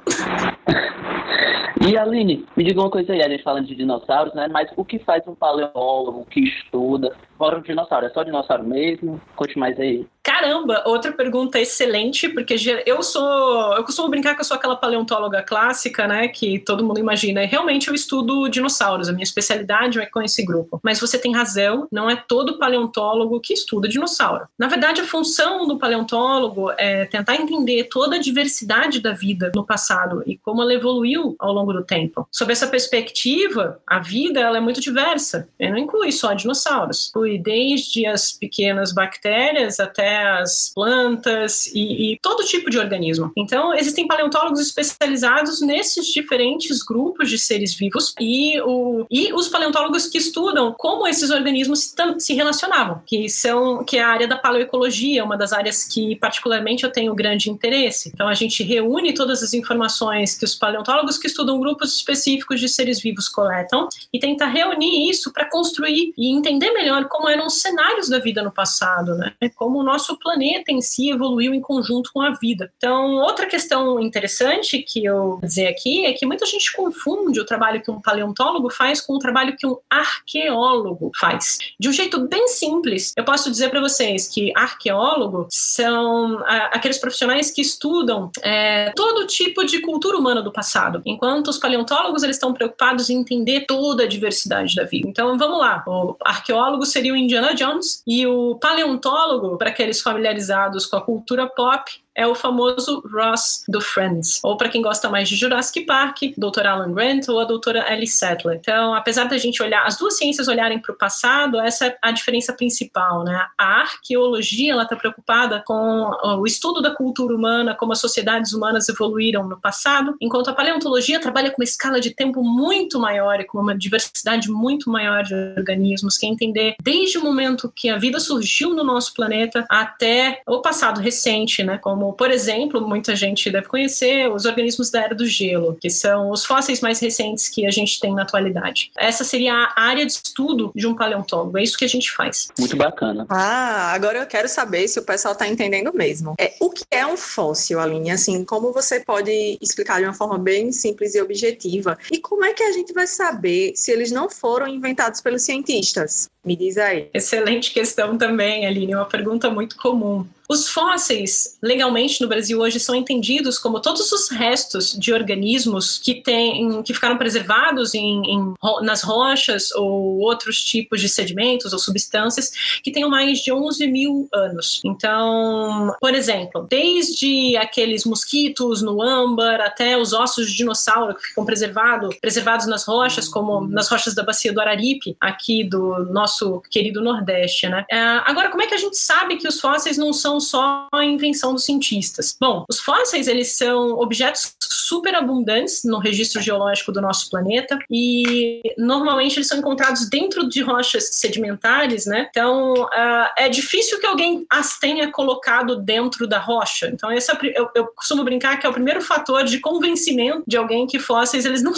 E 1.88 1.97
Aline, 1.97 2.45
me 2.56 2.63
diga 2.63 2.80
uma 2.80 2.89
coisa 2.89 3.13
aí, 3.13 3.21
a 3.21 3.30
gente 3.30 3.44
falando 3.44 3.68
de 3.68 3.75
dinossauros, 3.75 4.33
né? 4.33 4.47
Mas 4.47 4.69
o 4.75 4.83
que 4.83 4.97
faz 5.00 5.27
um 5.27 5.36
paleontólogo 5.36 6.25
que 6.25 6.39
estuda 6.39 7.15
fora 7.38 7.59
um 7.59 7.62
dinossauro? 7.62 8.07
É 8.07 8.09
só 8.09 8.24
dinossauro 8.24 8.63
mesmo? 8.63 9.21
Conte 9.36 9.59
mais 9.59 9.80
aí. 9.80 10.07
Caramba, 10.25 10.81
outra 10.88 11.12
pergunta 11.12 11.60
excelente, 11.60 12.27
porque 12.27 12.56
eu 12.83 13.04
sou. 13.04 13.75
Eu 13.75 13.83
costumo 13.83 14.10
brincar 14.10 14.33
que 14.33 14.42
eu 14.42 14.45
sou 14.45 14.57
aquela 14.57 14.75
paleontóloga 14.75 15.44
clássica, 15.44 16.07
né? 16.07 16.27
Que 16.27 16.57
todo 16.57 16.83
mundo 16.83 17.00
imagina. 17.00 17.44
E 17.44 17.45
realmente 17.45 17.89
eu 17.89 17.94
estudo 17.94 18.50
dinossauros, 18.50 19.07
a 19.07 19.13
minha 19.13 19.24
especialidade 19.24 20.00
é 20.00 20.07
com 20.07 20.19
esse 20.24 20.44
grupo. 20.44 20.80
Mas 20.83 21.00
você 21.00 21.19
tem 21.19 21.31
razão, 21.31 21.88
não 21.92 22.10
é 22.10 22.16
todo 22.16 22.57
paleontólogo 22.57 23.39
que 23.39 23.54
estuda 23.54 23.88
dinossauro. 23.88 24.48
Na 24.57 24.68
verdade, 24.68 25.00
a 25.00 25.06
função 25.06 25.68
do 25.68 25.77
paleontólogo 25.77 26.72
é 26.72 27.06
tentar 27.06 27.36
entender 27.36 27.83
toda 27.83 28.16
a 28.16 28.19
diversidade 28.19 29.00
da 29.00 29.13
vida 29.13 29.51
no 29.54 29.63
passado 29.63 30.24
e 30.25 30.39
como 30.39 30.60
ela 30.63 30.74
evoluiu 30.74 31.36
ao 31.38 31.54
longo 31.54 31.72
do 31.72 31.83
tempo. 31.83 32.27
Sob 32.31 32.51
essa 32.51 32.66
perspectiva, 32.66 33.80
a 33.86 34.00
vida 34.00 34.39
ela 34.39 34.57
é 34.57 34.62
muito 34.62 34.81
diversa. 34.81 35.48
E 35.60 35.69
não 35.69 35.77
inclui 35.77 36.12
só 36.12 36.33
dinossauros. 36.33 37.10
Inclui 37.10 37.38
desde 37.38 38.07
as 38.07 38.31
pequenas 38.31 38.92
bactérias 38.92 39.80
até 39.80 40.14
as 40.15 40.71
plantas 40.73 41.67
e, 41.67 42.13
e, 42.13 42.19
todo 42.19 42.44
tipo 42.44 42.69
de 42.69 42.77
organismo. 42.77 43.31
Então, 43.35 43.73
existem 43.73 44.07
paleontólogos 44.07 44.59
especializados 44.59 45.62
nesses 45.62 46.07
diferentes 46.07 46.83
grupos 46.83 47.29
de 47.29 47.38
seres 47.38 47.73
vivos 47.73 48.13
e, 48.19 48.59
o, 48.62 49.06
e 49.09 49.33
os 49.33 49.47
paleontólogos 49.47 50.07
que 50.07 50.17
estudam 50.17 50.73
como 50.77 51.07
esses 51.07 51.29
organismos 51.29 51.94
se, 52.19 52.33
relacionavam, 52.33 53.01
que 53.06 53.29
são 53.29 53.83
que 53.83 53.97
é 53.97 54.03
a 54.03 54.07
área 54.07 54.27
da 54.27 54.38
paleoecologia, 54.38 55.23
uma 55.23 55.38
das 55.38 55.53
áreas 55.53 55.83
que 55.83 56.15
particularmente 56.15 56.83
eu 56.83 56.91
tenho 56.91 57.13
grande 57.13 57.50
interesse. 57.50 58.12
Então, 58.13 58.27
a 58.27 58.33
gente 58.33 58.63
reúne 58.63 59.13
todas 59.13 59.44
as 59.44 59.53
informações 59.53 60.38
que 60.38 60.45
os 60.45 60.56
paleontólogos 60.56 61.17
que 61.17 61.27
estudam 61.27 61.59
grupos 61.59 61.95
específicos 61.95 62.59
de 62.59 62.69
seres 62.69 63.01
vivos 63.01 63.27
coletam 63.27 63.88
e 64.12 64.19
tenta 64.19 64.45
reunir 64.45 65.09
isso 65.09 65.31
para 65.31 65.50
construir 65.50 66.13
e 66.17 66.31
entender 66.31 66.71
melhor 66.71 67.06
como 67.06 67.29
eram 67.29 67.47
os 67.47 67.62
cenários 67.62 68.09
da 68.09 68.19
vida 68.19 68.44
no 68.44 68.51
passado, 68.51 69.15
né? 69.15 69.33
Como 69.56 69.79
o 69.79 69.83
nosso 69.83 70.05
nosso 70.06 70.18
planeta 70.19 70.72
em 70.72 70.81
si 70.81 71.10
evoluiu 71.10 71.54
em 71.54 71.62
conjunto 71.62 72.12
com 72.13 72.22
a 72.22 72.31
vida. 72.31 72.72
Então, 72.78 73.16
outra 73.16 73.48
questão 73.48 74.00
interessante 74.00 74.80
que 74.80 75.04
eu 75.04 75.40
dizer 75.42 75.68
aqui 75.68 76.06
é 76.06 76.13
que 76.13 76.25
muita 76.25 76.46
gente 76.46 76.72
confunde 76.74 77.40
o 77.40 77.46
trabalho 77.46 77.81
que 77.81 77.90
um 77.90 78.02
paleontólogo 78.02 78.72
faz 78.72 79.02
com 79.02 79.13
o 79.13 79.19
trabalho 79.19 79.56
que 79.57 79.66
um 79.66 79.78
arqueólogo 79.90 81.12
faz. 81.19 81.57
De 81.80 81.90
um 81.90 81.92
jeito 81.92 82.28
bem 82.28 82.48
simples, 82.48 83.13
eu 83.18 83.24
posso 83.24 83.50
dizer 83.50 83.69
para 83.69 83.81
vocês 83.81 84.28
que 84.28 84.52
arqueólogo 84.56 85.48
são 85.50 86.40
aqueles 86.72 86.98
profissionais 86.98 87.50
que 87.50 87.62
estudam 87.62 88.30
é, 88.44 88.92
todo 88.96 89.25
tipo 89.25 89.63
de 89.66 89.80
cultura 89.81 90.18
humana 90.18 90.42
do 90.42 90.51
passado, 90.51 91.01
enquanto 91.06 91.48
os 91.48 91.58
paleontólogos 91.58 92.24
eles 92.24 92.36
estão 92.36 92.54
preocupados 92.54 93.10
em 93.10 93.18
entender 93.18 93.66
toda 93.66 94.04
a 94.04 94.08
diversidade 94.08 94.75
da 94.75 94.84
vida. 94.84 95.08
Então, 95.08 95.38
vamos 95.38 95.60
lá. 95.60 95.84
O 95.88 96.16
arqueólogo 96.24 96.86
seria 96.86 97.13
o 97.13 97.18
Indiana 97.18 97.54
Jones 97.54 98.01
e 98.06 98.28
o 98.28 98.56
paleontólogo, 98.56 99.58
para 99.58 99.72
familiarizados 100.01 100.86
com 100.86 100.97
a 100.97 101.01
cultura 101.01 101.47
pop, 101.47 101.92
é 102.15 102.25
o 102.25 102.33
famoso 102.33 103.03
Ross 103.12 103.63
do 103.67 103.81
Friends. 103.81 104.39
Ou 104.44 104.56
para 104.56 104.69
quem 104.69 104.81
gosta 104.81 105.09
mais 105.09 105.27
de 105.27 105.35
Jurassic 105.35 105.85
Park, 105.85 106.21
Dr. 106.38 106.65
Alan 106.65 106.94
Grant 106.94 107.27
ou 107.27 107.39
a 107.39 107.45
doutora 107.45 107.91
Ellie 107.91 108.07
Sattler. 108.07 108.57
Então, 108.57 108.94
apesar 108.94 109.25
da 109.25 109.38
gente 109.38 109.62
olhar, 109.62 109.85
as 109.85 109.97
duas 109.97 110.17
ciências 110.17 110.47
olharem 110.47 110.79
para 110.79 110.94
o 110.94 110.97
passado, 110.97 111.59
essa 111.59 111.88
é 111.88 111.97
a 112.01 112.12
diferença 112.12 112.53
principal, 112.53 113.23
né? 113.23 113.45
A 113.57 113.81
arqueologia, 113.81 114.71
ela 114.71 114.83
está 114.83 114.95
preocupada 114.95 115.62
com 115.65 116.12
o 116.39 116.45
estudo 116.45 116.81
da 116.81 116.95
cultura 116.95 117.35
humana, 117.35 117.75
como 117.75 117.91
as 117.91 118.00
sociedades 118.00 118.53
humanas 118.53 118.88
evoluíram 118.88 119.47
no 119.47 119.59
passado, 119.59 120.15
enquanto 120.21 120.50
a 120.50 120.53
paleontologia 120.53 121.19
trabalha 121.19 121.51
com 121.51 121.62
uma 121.62 121.65
escala 121.65 122.00
de 122.00 122.12
tempo 122.12 122.41
muito 122.44 123.00
maior 123.00 123.39
e 123.39 123.45
com 123.45 123.59
uma 123.59 123.77
diversidade 123.77 124.50
muito 124.50 124.89
maior 124.89 125.23
de 125.23 125.33
organismos, 125.57 126.17
que 126.17 126.25
é 126.25 126.29
entender 126.29 126.75
desde 126.81 127.17
o 127.17 127.23
momento 127.23 127.71
que 127.75 127.89
a 127.89 127.97
vida 127.97 128.19
surgiu 128.19 128.73
no 128.73 128.83
nosso 128.83 129.13
planeta 129.13 129.65
até 129.69 130.41
o 130.47 130.62
passado 130.62 131.01
recente, 131.01 131.63
né? 131.63 131.77
Como 131.77 132.05
como, 132.06 132.13
por 132.13 132.30
exemplo, 132.30 132.88
muita 132.88 133.16
gente 133.16 133.50
deve 133.50 133.68
conhecer 133.68 134.30
os 134.30 134.46
organismos 134.46 134.92
da 134.92 135.02
era 135.02 135.16
do 135.16 135.25
gelo, 135.25 135.75
que 135.80 135.90
são 135.90 136.30
os 136.30 136.46
fósseis 136.46 136.81
mais 136.81 137.00
recentes 137.00 137.50
que 137.50 137.66
a 137.66 137.72
gente 137.72 138.00
tem 138.00 138.13
na 138.13 138.22
atualidade. 138.22 138.91
Essa 138.98 139.24
seria 139.24 139.53
a 139.53 139.82
área 139.82 140.06
de 140.06 140.12
estudo 140.12 140.72
de 140.75 140.86
um 140.86 140.96
paleontólogo, 140.96 141.58
é 141.58 141.63
isso 141.63 141.77
que 141.77 141.86
a 141.86 141.89
gente 141.89 142.12
faz. 142.12 142.50
Muito 142.60 142.75
bacana. 142.77 143.25
Ah, 143.29 143.91
agora 143.94 144.20
eu 144.20 144.27
quero 144.27 144.48
saber 144.48 144.88
se 144.88 145.00
o 145.00 145.03
pessoal 145.03 145.34
está 145.34 145.48
entendendo 145.48 145.91
mesmo. 145.94 146.36
É, 146.39 146.53
o 146.60 146.70
que 146.70 146.84
é 146.91 147.06
um 147.06 147.18
fóssil, 147.18 147.79
Aline? 147.79 148.12
Assim, 148.12 148.44
como 148.44 148.72
você 148.72 149.00
pode 149.00 149.58
explicar 149.62 150.00
de 150.00 150.06
uma 150.06 150.13
forma 150.13 150.38
bem 150.38 150.72
simples 150.72 151.15
e 151.15 151.22
objetiva? 151.22 151.98
E 152.12 152.20
como 152.20 152.46
é 152.46 152.53
que 152.53 152.63
a 152.63 152.72
gente 152.72 152.94
vai 152.94 153.08
saber 153.08 153.74
se 153.75 153.91
eles 153.91 154.12
não 154.12 154.29
foram 154.29 154.68
inventados 154.68 155.22
pelos 155.22 155.41
cientistas? 155.41 156.29
Me 156.44 156.56
diz 156.56 156.77
aí. 156.77 157.10
Excelente 157.13 157.74
questão 157.74 158.18
também, 158.18 158.68
Aline, 158.68 158.94
uma 158.94 159.06
pergunta 159.06 159.50
muito 159.50 159.75
comum. 159.77 160.25
Os 160.48 160.70
fósseis, 160.70 161.58
legalmente 161.62 162.22
no 162.22 162.28
Brasil 162.28 162.60
hoje, 162.60 162.80
são 162.80 162.94
entendidos 162.94 163.58
como 163.58 163.80
todos 163.80 164.12
os 164.12 164.30
restos 164.30 164.94
de 164.94 165.12
organismos 165.12 165.98
que, 165.98 166.16
tem, 166.16 166.84
que 166.84 166.94
ficaram 166.94 167.18
preservados 167.18 167.96
em, 167.96 168.22
em, 168.25 168.54
nas 168.82 169.02
rochas 169.02 169.72
ou 169.72 170.20
outros 170.20 170.64
tipos 170.64 171.02
de 171.02 171.10
sedimentos 171.10 171.74
ou 171.74 171.80
substâncias 171.80 172.52
que 172.84 172.92
tenham 172.92 173.10
mais 173.10 173.40
de 173.40 173.52
11 173.52 173.88
mil 173.88 174.28
anos. 174.32 174.82
Então, 174.86 175.96
por 176.00 176.14
exemplo, 176.14 176.68
desde 176.70 177.58
aqueles 177.58 178.06
mosquitos 178.06 178.82
no 178.82 179.02
âmbar 179.02 179.62
até 179.62 179.98
os 179.98 180.14
ossos 180.14 180.50
de 180.50 180.58
dinossauro 180.58 181.16
que 181.16 181.28
ficam 181.28 181.46
preservado, 181.46 182.10
preservados 182.22 182.68
nas 182.68 182.86
rochas, 182.86 183.28
como 183.28 183.68
nas 183.68 183.90
rochas 183.90 184.14
da 184.14 184.24
bacia 184.24 184.54
do 184.54 184.62
Araripe, 184.62 185.16
aqui 185.20 185.64
do 185.64 186.06
nosso 186.12 186.62
querido 186.70 187.02
Nordeste. 187.02 187.68
Né? 187.68 187.84
É, 187.90 188.00
agora, 188.25 188.50
como 188.50 188.62
é 188.62 188.68
que 188.68 188.74
a 188.75 188.78
gente 188.78 188.98
sabe 188.98 189.38
que 189.38 189.48
os 189.48 189.60
fósseis 189.60 189.98
não 189.98 190.14
são 190.14 190.35
só 190.39 190.88
a 190.94 191.04
invenção 191.04 191.54
dos 191.54 191.65
cientistas. 191.65 192.36
Bom, 192.39 192.65
os 192.70 192.80
fósseis 192.80 193.27
eles 193.27 193.58
são 193.58 194.00
objetos 194.00 194.56
super 194.88 195.15
abundantes 195.15 195.84
no 195.84 195.98
registro 195.98 196.42
geológico 196.42 196.92
do 196.92 197.01
nosso 197.01 197.30
planeta 197.30 197.80
e 197.89 198.62
normalmente 198.77 199.38
eles 199.38 199.48
são 199.48 199.58
encontrados 199.58 200.08
dentro 200.10 200.48
de 200.48 200.62
rochas 200.62 201.10
sedimentares, 201.13 202.06
né? 202.06 202.27
Então 202.30 202.74
uh, 202.74 203.30
é 203.36 203.50
difícil 203.50 204.00
que 204.00 204.06
alguém 204.06 204.46
as 204.50 204.77
tenha 204.77 205.12
colocado 205.12 205.77
dentro 205.77 206.27
da 206.27 206.38
rocha. 206.38 206.88
Então 206.88 207.12
esse 207.12 207.32
é, 207.32 207.38
eu, 207.56 207.70
eu, 207.74 207.88
costumo 207.96 208.24
brincar 208.24 208.60
que 208.60 208.68
é 208.68 208.70
o 208.70 208.74
primeiro 208.74 209.01
fator 209.01 209.44
de 209.44 209.60
convencimento 209.60 210.44
de 210.46 210.56
alguém 210.56 210.86
que 210.86 211.00
fósseis 211.00 211.46
eles 211.46 211.63
não, 211.63 211.74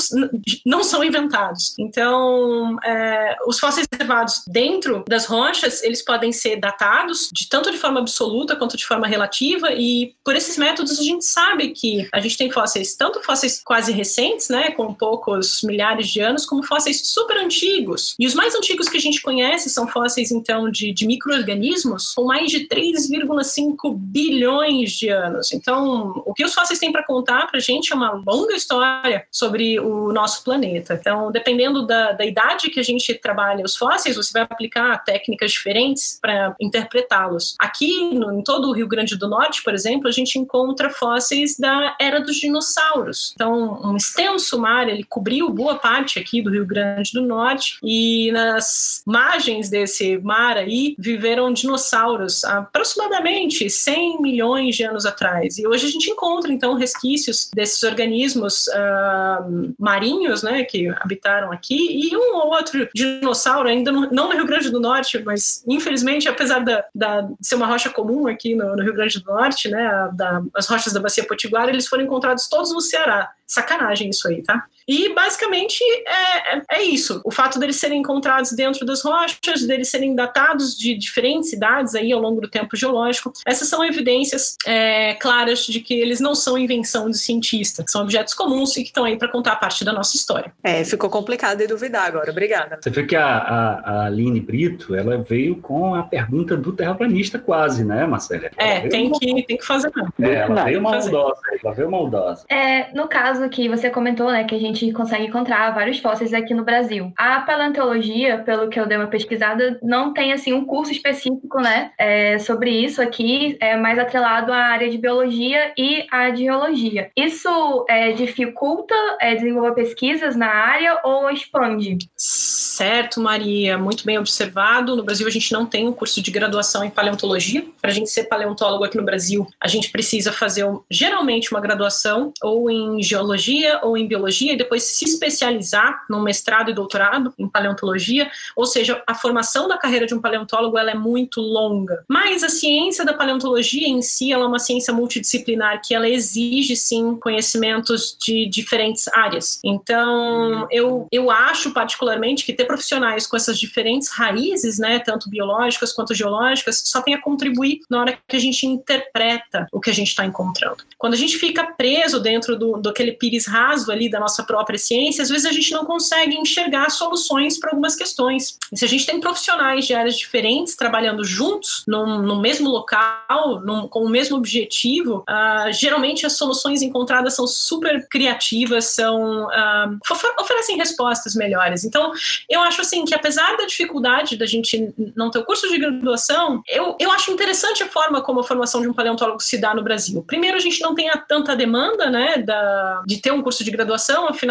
não 0.65 0.83
são 0.83 1.03
inventados. 1.03 1.75
Então 1.79 2.77
é, 2.83 3.37
os 3.47 3.57
fósseis 3.57 3.87
levados 3.97 4.43
dentro 4.47 5.05
das 5.07 5.25
rochas 5.25 5.81
eles 5.81 6.03
podem 6.03 6.33
ser 6.33 6.57
datados 6.57 7.29
de 7.31 7.47
tanto 7.47 7.71
de 7.71 7.77
forma 7.77 8.01
absoluta 8.01 8.55
quanto 8.55 8.75
de 8.75 8.85
forma 8.85 9.07
relativa 9.07 9.71
e 9.71 10.13
por 10.25 10.35
esses 10.35 10.57
métodos 10.57 10.99
a 10.99 11.03
gente 11.03 11.23
sabe 11.23 11.69
que 11.69 12.07
a 12.11 12.19
gente 12.19 12.37
tem 12.37 12.51
fósseis 12.51 12.96
tanto 12.97 13.21
fósseis 13.23 13.61
quase 13.63 13.91
recentes, 13.91 14.49
né, 14.49 14.71
com 14.71 14.93
poucos 14.93 15.61
milhares 15.63 16.07
de 16.07 16.19
anos, 16.19 16.45
como 16.45 16.63
fósseis 16.63 17.07
super 17.07 17.37
antigos. 17.37 18.15
E 18.19 18.25
os 18.25 18.33
mais 18.33 18.55
antigos 18.55 18.89
que 18.89 18.97
a 18.97 19.01
gente 19.01 19.21
conhece 19.21 19.69
são 19.69 19.87
fósseis, 19.87 20.31
então, 20.31 20.69
de, 20.69 20.91
de 20.91 21.05
micro-organismos 21.05 22.13
com 22.13 22.25
mais 22.25 22.51
de 22.51 22.67
3,5 22.67 23.95
bilhões 23.95 24.91
de 24.91 25.09
anos. 25.09 25.51
Então, 25.53 26.23
o 26.25 26.33
que 26.33 26.43
os 26.43 26.53
fósseis 26.53 26.79
têm 26.79 26.91
para 26.91 27.03
contar 27.03 27.47
para 27.47 27.57
a 27.57 27.61
gente 27.61 27.93
é 27.93 27.95
uma 27.95 28.21
longa 28.25 28.55
história 28.55 29.25
sobre 29.31 29.79
o 29.79 30.11
nosso 30.11 30.43
planeta. 30.43 30.97
Então, 30.99 31.31
dependendo 31.31 31.85
da, 31.85 32.11
da 32.13 32.25
idade 32.25 32.69
que 32.69 32.79
a 32.79 32.83
gente 32.83 33.13
trabalha 33.15 33.63
os 33.63 33.75
fósseis, 33.75 34.15
você 34.15 34.31
vai 34.33 34.43
aplicar 34.43 35.03
técnicas 35.03 35.51
diferentes 35.51 36.17
para 36.21 36.55
interpretá-los. 36.59 37.55
Aqui, 37.59 38.13
no, 38.13 38.33
em 38.33 38.43
todo 38.43 38.69
o 38.69 38.73
Rio 38.73 38.87
Grande 38.87 39.15
do 39.15 39.27
Norte, 39.27 39.63
por 39.63 39.73
exemplo, 39.73 40.07
a 40.07 40.11
gente 40.11 40.39
encontra 40.39 40.89
fósseis 40.89 41.57
da 41.57 41.95
era 41.99 42.19
dos 42.19 42.37
dinossauros. 42.37 42.86
Então, 43.33 43.81
um 43.83 43.95
extenso 43.95 44.59
mar, 44.59 44.87
ele 44.87 45.03
cobriu 45.03 45.49
boa 45.49 45.75
parte 45.75 46.19
aqui 46.19 46.41
do 46.41 46.51
Rio 46.51 46.65
Grande 46.65 47.11
do 47.13 47.21
Norte 47.21 47.77
e 47.83 48.31
nas 48.31 49.01
margens 49.05 49.69
desse 49.69 50.17
mar 50.19 50.57
aí 50.57 50.95
viveram 50.97 51.51
dinossauros 51.51 52.43
aproximadamente 52.43 53.69
100 53.69 54.21
milhões 54.21 54.75
de 54.75 54.83
anos 54.83 55.05
atrás. 55.05 55.57
E 55.57 55.67
hoje 55.67 55.87
a 55.87 55.89
gente 55.89 56.09
encontra, 56.09 56.51
então, 56.51 56.75
resquícios 56.75 57.49
desses 57.53 57.81
organismos 57.83 58.67
uh, 58.67 59.73
marinhos, 59.79 60.43
né, 60.43 60.63
que 60.63 60.87
habitaram 60.89 61.51
aqui 61.51 61.75
e 61.75 62.15
um 62.15 62.35
ou 62.35 62.47
outro 62.49 62.87
dinossauro, 62.93 63.67
ainda 63.67 63.91
no, 63.91 64.09
não 64.11 64.29
no 64.29 64.35
Rio 64.35 64.45
Grande 64.45 64.69
do 64.69 64.79
Norte, 64.79 65.21
mas 65.23 65.63
infelizmente, 65.67 66.27
apesar 66.27 66.59
da, 66.59 66.83
da 66.93 67.27
ser 67.41 67.55
uma 67.55 67.67
rocha 67.67 67.89
comum 67.89 68.27
aqui 68.27 68.55
no, 68.55 68.75
no 68.75 68.83
Rio 68.83 68.93
Grande 68.93 69.19
do 69.19 69.25
Norte, 69.25 69.69
né, 69.69 69.85
a, 69.87 70.07
da, 70.07 70.43
as 70.53 70.67
rochas 70.67 70.93
da 70.93 70.99
Bacia 70.99 71.25
Potiguar, 71.25 71.69
eles 71.69 71.87
foram 71.87 72.03
encontrados 72.03 72.47
todos 72.47 72.71
no 72.77 72.81
Ceará. 72.81 73.33
Sacanagem 73.45 74.09
isso 74.09 74.27
aí, 74.27 74.43
tá? 74.43 74.65
E 74.87 75.13
basicamente 75.13 75.83
é, 76.05 76.55
é, 76.55 76.61
é, 76.71 76.81
isso. 76.83 77.21
O 77.25 77.31
fato 77.31 77.59
deles 77.59 77.75
serem 77.75 77.99
encontrados 77.99 78.53
dentro 78.53 78.85
das 78.85 79.03
rochas, 79.03 79.63
deles 79.63 79.89
serem 79.89 80.15
datados 80.15 80.77
de 80.77 80.95
diferentes 80.95 81.51
idades 81.51 81.93
aí 81.93 82.11
ao 82.11 82.21
longo 82.21 82.39
do 82.39 82.47
tempo 82.47 82.75
geológico, 82.75 83.33
essas 83.45 83.67
são 83.67 83.83
evidências 83.83 84.55
é, 84.65 85.13
claras 85.15 85.65
de 85.65 85.81
que 85.81 85.93
eles 85.93 86.19
não 86.19 86.33
são 86.33 86.57
invenção 86.57 87.09
de 87.09 87.17
cientista, 87.17 87.83
são 87.87 88.01
objetos 88.01 88.33
comuns 88.33 88.77
e 88.77 88.81
que 88.81 88.87
estão 88.87 89.03
aí 89.03 89.17
para 89.17 89.27
contar 89.27 89.57
parte 89.57 89.83
da 89.83 89.91
nossa 89.91 90.15
história. 90.15 90.53
É, 90.63 90.83
ficou 90.85 91.09
complicado 91.09 91.57
de 91.57 91.67
duvidar 91.67 92.07
agora. 92.07 92.31
Obrigada. 92.31 92.79
Você 92.81 92.89
vê 92.89 93.05
que 93.05 93.15
a, 93.15 93.25
a, 93.25 93.79
a 93.79 94.05
Aline 94.05 94.39
Brito, 94.39 94.95
ela 94.95 95.17
veio 95.17 95.57
com 95.57 95.95
a 95.95 96.03
pergunta 96.03 96.55
do 96.55 96.71
terraplanista 96.71 97.37
quase, 97.37 97.83
né, 97.83 98.05
Marcela? 98.05 98.49
É, 98.55 98.87
tem 98.87 99.11
que, 99.11 99.43
tem 99.43 99.57
que 99.57 99.65
fazer. 99.65 99.91
É, 100.21 100.35
ela 100.35 100.63
veio 100.63 100.81
maldosa, 100.81 101.41
ela 101.63 101.73
veio 101.73 101.91
maldosa. 101.91 102.45
É, 102.49 102.93
no 102.93 103.07
caso 103.07 103.43
aqui, 103.43 103.67
você 103.67 103.89
comentou, 103.89 104.31
né, 104.31 104.43
que 104.43 104.55
a 104.55 104.59
gente 104.59 104.76
consegue 104.93 105.25
encontrar 105.25 105.71
vários 105.71 105.99
fósseis 105.99 106.33
aqui 106.33 106.53
no 106.53 106.63
Brasil. 106.63 107.11
A 107.17 107.41
paleontologia, 107.41 108.39
pelo 108.39 108.69
que 108.69 108.79
eu 108.79 108.85
dei 108.85 108.97
uma 108.97 109.07
pesquisada, 109.07 109.79
não 109.81 110.13
tem, 110.13 110.33
assim, 110.33 110.53
um 110.53 110.65
curso 110.65 110.91
específico, 110.91 111.59
né, 111.59 111.91
é, 111.97 112.39
sobre 112.39 112.71
isso 112.71 113.01
aqui, 113.01 113.57
é 113.59 113.75
mais 113.75 113.99
atrelado 113.99 114.51
à 114.51 114.57
área 114.57 114.89
de 114.89 114.97
biologia 114.97 115.73
e 115.77 116.05
à 116.11 116.33
geologia. 116.33 117.11
Isso 117.15 117.85
é, 117.89 118.11
dificulta 118.11 118.95
é, 119.21 119.35
desenvolver 119.35 119.73
pesquisas 119.73 120.35
na 120.35 120.47
área 120.47 120.99
ou 121.03 121.29
expande? 121.29 121.97
Certo, 122.15 123.19
Maria, 123.19 123.75
muito 123.75 124.05
bem 124.05 124.19
observado. 124.19 124.95
No 124.95 125.03
Brasil, 125.03 125.25
a 125.25 125.31
gente 125.31 125.51
não 125.51 125.65
tem 125.65 125.87
um 125.87 125.91
curso 125.91 126.21
de 126.21 126.29
graduação 126.29 126.83
em 126.83 126.91
paleontologia. 126.91 127.65
Para 127.81 127.89
a 127.89 127.93
gente 127.93 128.11
ser 128.11 128.25
paleontólogo 128.25 128.83
aqui 128.83 128.97
no 128.97 129.03
Brasil, 129.03 129.47
a 129.59 129.67
gente 129.67 129.89
precisa 129.89 130.31
fazer 130.31 130.63
geralmente 130.89 131.51
uma 131.51 131.59
graduação 131.59 132.31
ou 132.39 132.69
em 132.69 133.01
geologia 133.01 133.79
ou 133.81 133.97
em 133.97 134.07
biologia 134.07 134.53
e 134.53 134.55
depois 134.67 134.83
se 134.83 135.05
especializar 135.05 136.03
num 136.09 136.21
mestrado 136.21 136.69
e 136.69 136.73
doutorado 136.73 137.33
em 137.39 137.47
paleontologia. 137.47 138.29
Ou 138.55 138.65
seja, 138.65 139.01
a 139.07 139.15
formação 139.15 139.67
da 139.67 139.77
carreira 139.77 140.05
de 140.05 140.13
um 140.13 140.19
paleontólogo 140.19 140.77
ela 140.77 140.91
é 140.91 140.95
muito 140.95 141.39
longa. 141.39 142.03
Mas 142.07 142.43
a 142.43 142.49
ciência 142.49 143.05
da 143.05 143.13
paleontologia 143.13 143.87
em 143.87 144.01
si 144.01 144.33
ela 144.33 144.43
é 144.43 144.47
uma 144.47 144.59
ciência 144.59 144.93
multidisciplinar 144.93 145.81
que 145.83 145.95
ela 145.95 146.09
exige 146.09 146.75
sim 146.75 147.15
conhecimentos 147.15 148.17
de 148.19 148.45
diferentes 148.47 149.07
áreas. 149.07 149.59
Então, 149.63 150.67
eu, 150.69 151.07
eu 151.11 151.31
acho 151.31 151.71
particularmente 151.71 152.45
que 152.45 152.53
ter 152.53 152.65
profissionais 152.65 153.25
com 153.25 153.37
essas 153.37 153.57
diferentes 153.57 154.09
raízes, 154.09 154.77
né, 154.77 154.99
tanto 154.99 155.29
biológicas 155.29 155.93
quanto 155.93 156.13
geológicas, 156.13 156.81
só 156.85 157.01
tem 157.01 157.13
a 157.13 157.21
contribuir 157.21 157.79
na 157.89 158.01
hora 158.01 158.19
que 158.27 158.35
a 158.35 158.39
gente 158.39 158.65
interpreta 158.65 159.67
o 159.71 159.79
que 159.79 159.89
a 159.89 159.93
gente 159.93 160.09
está 160.09 160.25
encontrando. 160.25 160.83
Quando 160.97 161.13
a 161.13 161.17
gente 161.17 161.37
fica 161.37 161.63
preso 161.63 162.19
dentro 162.19 162.57
do, 162.57 162.77
do 162.77 162.89
aquele 162.89 163.13
pires 163.13 163.47
raso 163.47 163.91
ali 163.91 164.09
da 164.09 164.19
nossa 164.19 164.43
própria 164.57 164.79
ciência, 164.79 165.21
às 165.21 165.29
vezes 165.29 165.45
a 165.45 165.51
gente 165.51 165.71
não 165.71 165.85
consegue 165.85 166.35
enxergar 166.35 166.89
soluções 166.89 167.59
para 167.59 167.69
algumas 167.69 167.95
questões. 167.95 168.57
E 168.71 168.77
se 168.77 168.83
a 168.83 168.87
gente 168.87 169.05
tem 169.05 169.19
profissionais 169.19 169.85
de 169.85 169.93
áreas 169.93 170.17
diferentes 170.17 170.75
trabalhando 170.75 171.23
juntos, 171.23 171.83
no 171.87 172.39
mesmo 172.41 172.69
local, 172.69 173.61
num, 173.63 173.87
com 173.87 174.03
o 174.03 174.09
mesmo 174.09 174.37
objetivo, 174.37 175.23
uh, 175.29 175.71
geralmente 175.71 176.25
as 176.25 176.33
soluções 176.33 176.81
encontradas 176.81 177.35
são 177.35 177.45
super 177.45 178.07
criativas, 178.07 178.85
são 178.85 179.45
uh, 179.45 179.99
oferecem 180.39 180.77
respostas 180.77 181.35
melhores. 181.35 181.83
Então, 181.83 182.11
eu 182.49 182.61
acho 182.61 182.81
assim 182.81 183.05
que 183.05 183.13
apesar 183.13 183.55
da 183.57 183.65
dificuldade 183.65 184.37
da 184.37 184.45
gente 184.45 184.93
não 185.15 185.29
ter 185.29 185.39
o 185.39 185.45
curso 185.45 185.69
de 185.69 185.77
graduação, 185.77 186.61
eu, 186.67 186.95
eu 186.99 187.11
acho 187.11 187.31
interessante 187.31 187.83
a 187.83 187.87
forma 187.87 188.21
como 188.21 188.39
a 188.39 188.43
formação 188.43 188.81
de 188.81 188.87
um 188.87 188.93
paleontólogo 188.93 189.41
se 189.41 189.57
dá 189.57 189.73
no 189.75 189.83
Brasil. 189.83 190.23
Primeiro, 190.25 190.57
a 190.57 190.59
gente 190.59 190.81
não 190.81 190.95
tem 190.95 191.09
a 191.09 191.17
tanta 191.17 191.55
demanda, 191.55 192.09
né, 192.09 192.37
da, 192.37 193.03
de 193.05 193.17
ter 193.17 193.31
um 193.31 193.41
curso 193.41 193.63
de 193.63 193.71
graduação, 193.71 194.27
afinal, 194.27 194.46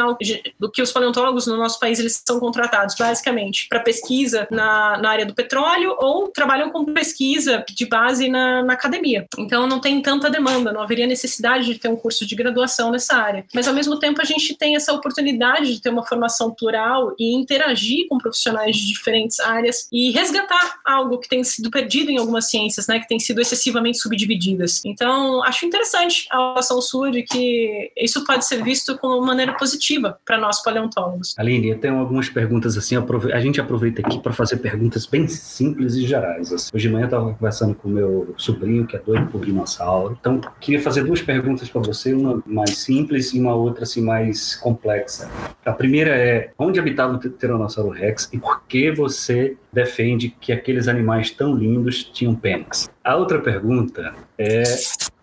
do 0.58 0.70
que 0.70 0.82
os 0.82 0.92
paleontólogos 0.92 1.46
no 1.46 1.56
nosso 1.56 1.78
país 1.78 1.98
eles 1.98 2.22
são 2.26 2.38
contratados 2.38 2.94
basicamente 2.94 3.68
para 3.68 3.80
pesquisa 3.80 4.46
na, 4.50 4.98
na 4.98 5.10
área 5.10 5.26
do 5.26 5.34
petróleo 5.34 5.96
ou 5.98 6.28
trabalham 6.28 6.70
com 6.70 6.84
pesquisa 6.84 7.64
de 7.68 7.86
base 7.86 8.28
na, 8.28 8.62
na 8.62 8.72
academia. 8.74 9.26
Então, 9.38 9.66
não 9.66 9.80
tem 9.80 10.00
tanta 10.00 10.30
demanda, 10.30 10.72
não 10.72 10.82
haveria 10.82 11.06
necessidade 11.06 11.66
de 11.66 11.78
ter 11.78 11.88
um 11.88 11.96
curso 11.96 12.26
de 12.26 12.34
graduação 12.34 12.90
nessa 12.90 13.16
área. 13.16 13.44
Mas, 13.54 13.68
ao 13.68 13.74
mesmo 13.74 13.98
tempo, 13.98 14.20
a 14.20 14.24
gente 14.24 14.54
tem 14.56 14.76
essa 14.76 14.92
oportunidade 14.92 15.74
de 15.74 15.80
ter 15.80 15.90
uma 15.90 16.04
formação 16.04 16.52
plural 16.52 17.14
e 17.18 17.34
interagir 17.34 18.06
com 18.08 18.18
profissionais 18.18 18.76
de 18.76 18.86
diferentes 18.86 19.40
áreas 19.40 19.88
e 19.92 20.10
resgatar 20.10 20.80
algo 20.84 21.18
que 21.18 21.28
tem 21.28 21.42
sido 21.44 21.70
perdido 21.70 22.10
em 22.10 22.18
algumas 22.18 22.50
ciências, 22.50 22.86
né, 22.86 22.98
que 22.98 23.08
tem 23.08 23.18
sido 23.18 23.40
excessivamente 23.40 23.98
subdivididas. 23.98 24.84
Então, 24.84 25.42
acho 25.44 25.66
interessante 25.66 26.26
a 26.30 26.58
ação 26.58 26.80
sua 26.80 27.10
de 27.10 27.22
que 27.22 27.90
isso 27.96 28.24
pode 28.24 28.46
ser 28.46 28.62
visto 28.62 28.96
como 28.98 29.16
uma 29.16 29.26
maneira 29.26 29.56
positiva 29.56 29.75
para 30.24 30.38
nós 30.38 30.62
paleontólogos. 30.62 31.34
Aline, 31.38 31.70
eu 31.70 31.78
tenho 31.78 31.98
algumas 31.98 32.28
perguntas 32.28 32.76
assim, 32.76 32.96
a 32.96 33.40
gente 33.40 33.60
aproveita 33.60 34.02
aqui 34.02 34.18
para 34.20 34.32
fazer 34.32 34.56
perguntas 34.58 35.06
bem 35.06 35.26
simples 35.28 35.94
e 35.94 36.06
gerais. 36.06 36.52
Assim. 36.52 36.70
Hoje 36.74 36.88
de 36.88 36.92
manhã 36.92 37.04
eu 37.04 37.06
estava 37.06 37.34
conversando 37.34 37.74
com 37.74 37.88
meu 37.88 38.34
sobrinho, 38.36 38.86
que 38.86 38.96
é 38.96 38.98
doido 38.98 39.26
por 39.26 39.44
dinossauro. 39.44 40.16
Então, 40.20 40.40
queria 40.60 40.80
fazer 40.80 41.04
duas 41.04 41.22
perguntas 41.22 41.68
para 41.68 41.80
você, 41.80 42.14
uma 42.14 42.42
mais 42.46 42.78
simples 42.78 43.32
e 43.32 43.40
uma 43.40 43.54
outra 43.54 43.84
assim 43.84 44.02
mais 44.02 44.56
complexa. 44.56 45.30
A 45.64 45.72
primeira 45.72 46.10
é, 46.10 46.50
onde 46.58 46.78
habitava 46.78 47.14
o 47.14 47.18
Tiranossauro 47.18 47.90
Rex 47.90 48.28
e 48.32 48.38
por 48.38 48.62
que 48.66 48.90
você 48.90 49.56
defende 49.72 50.34
que 50.40 50.52
aqueles 50.52 50.88
animais 50.88 51.30
tão 51.30 51.54
lindos 51.54 52.04
tinham 52.04 52.34
pênis? 52.34 52.88
A 53.04 53.16
outra 53.16 53.40
pergunta 53.40 54.14
é 54.38 54.62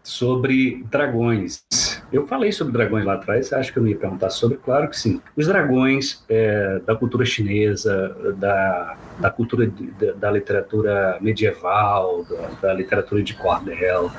sobre 0.03 0.83
dragões. 0.91 1.63
Eu 2.11 2.27
falei 2.27 2.51
sobre 2.51 2.73
dragões 2.73 3.05
lá 3.05 3.13
atrás, 3.13 3.51
acho 3.53 3.73
que 3.73 3.79
eu 3.79 3.83
não 3.83 3.89
ia 3.89 3.97
perguntar 3.97 4.29
sobre? 4.29 4.57
Claro 4.57 4.87
que 4.89 4.99
sim. 4.99 5.19
Os 5.35 5.47
dragões 5.47 6.23
é, 6.29 6.79
da 6.85 6.95
cultura 6.95 7.25
chinesa, 7.25 8.15
da, 8.37 8.97
da 9.19 9.31
cultura 9.31 9.65
de, 9.65 10.11
da, 10.13 10.29
literatura 10.29 11.17
medieval, 11.21 12.23
da, 12.25 12.67
da, 12.67 12.73
literatura 12.73 13.23
de 13.23 13.33
cordel, 13.33 14.11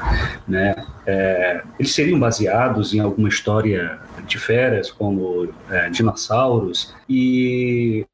né? 0.48 0.74
É, 1.06 1.62
eles 1.78 1.94
seriam 1.94 2.18
baseados 2.18 2.94
em 2.94 3.00
alguma 3.00 3.28
história 3.28 4.00
de 4.26 4.38
férias, 4.38 4.90
como 4.90 5.48
é, 5.70 5.88
dinossauros, 5.90 6.94
e 7.08 8.04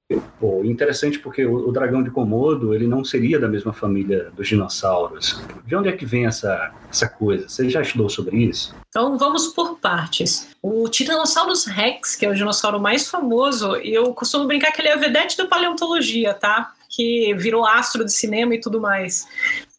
Pô, 0.40 0.64
interessante 0.64 1.19
porque 1.19 1.45
o, 1.45 1.69
o, 1.69 1.73
dragão 1.73 2.02
de 2.02 2.11
Komodo 2.11 2.75
ele 2.75 2.87
não 2.87 3.05
seria 3.05 3.38
da 3.38 3.47
mesma 3.47 3.73
família 3.73 4.31
dos 4.37 4.49
dinossauros. 4.49 5.40
De 5.64 5.76
onde 5.76 5.88
é 5.88 5.93
que 5.93 6.05
vem 6.05 6.26
essa, 6.26 6.73
essa 6.90 7.09
coisa? 7.09 7.49
Você 7.49 7.69
já 7.71 7.81
estudou 7.81 8.09
sobre 8.09 8.37
isso? 8.38 8.75
Então 8.88 9.17
vamos 9.17 9.49
por 9.49 9.79
partes. 9.79 10.49
O 10.61 10.88
Tyrannosaurus 10.88 11.67
Rex, 11.67 12.17
que 12.17 12.26
é 12.26 12.29
o 12.29 12.35
dinossauro 12.35 12.81
mais 12.81 13.09
famoso, 13.09 13.76
eu 13.76 14.12
costumo 14.12 14.47
brincar 14.47 14.73
que 14.73 14.81
ele 14.81 14.88
é 14.88 14.95
a 14.95 14.99
vedete 14.99 15.37
da 15.37 15.47
paleontologia, 15.47 16.35
tá? 16.35 16.73
Que 16.88 17.33
virou 17.35 17.64
astro 17.64 18.05
de 18.05 18.12
cinema 18.12 18.55
e 18.55 18.61
tudo 18.61 18.81
mais. 18.81 19.26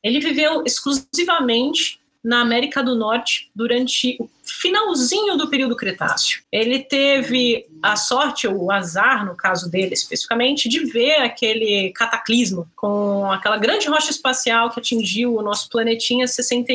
Ele 0.01 0.19
viveu 0.19 0.63
exclusivamente 0.65 1.99
na 2.23 2.41
América 2.41 2.83
do 2.83 2.95
Norte 2.95 3.49
durante 3.55 4.17
finalzinho 4.59 5.37
do 5.37 5.49
período 5.49 5.75
Cretáceo. 5.75 6.41
Ele 6.51 6.79
teve 6.79 7.65
a 7.81 7.95
sorte, 7.95 8.47
ou 8.47 8.65
o 8.65 8.71
azar, 8.71 9.25
no 9.25 9.35
caso 9.35 9.69
dele 9.69 9.93
especificamente, 9.93 10.69
de 10.69 10.85
ver 10.85 11.15
aquele 11.17 11.91
cataclismo 11.93 12.67
com 12.75 13.31
aquela 13.31 13.57
grande 13.57 13.87
rocha 13.87 14.11
espacial 14.11 14.69
que 14.69 14.79
atingiu 14.79 15.35
o 15.35 15.41
nosso 15.41 15.69
planetinha 15.69 16.27
60, 16.27 16.73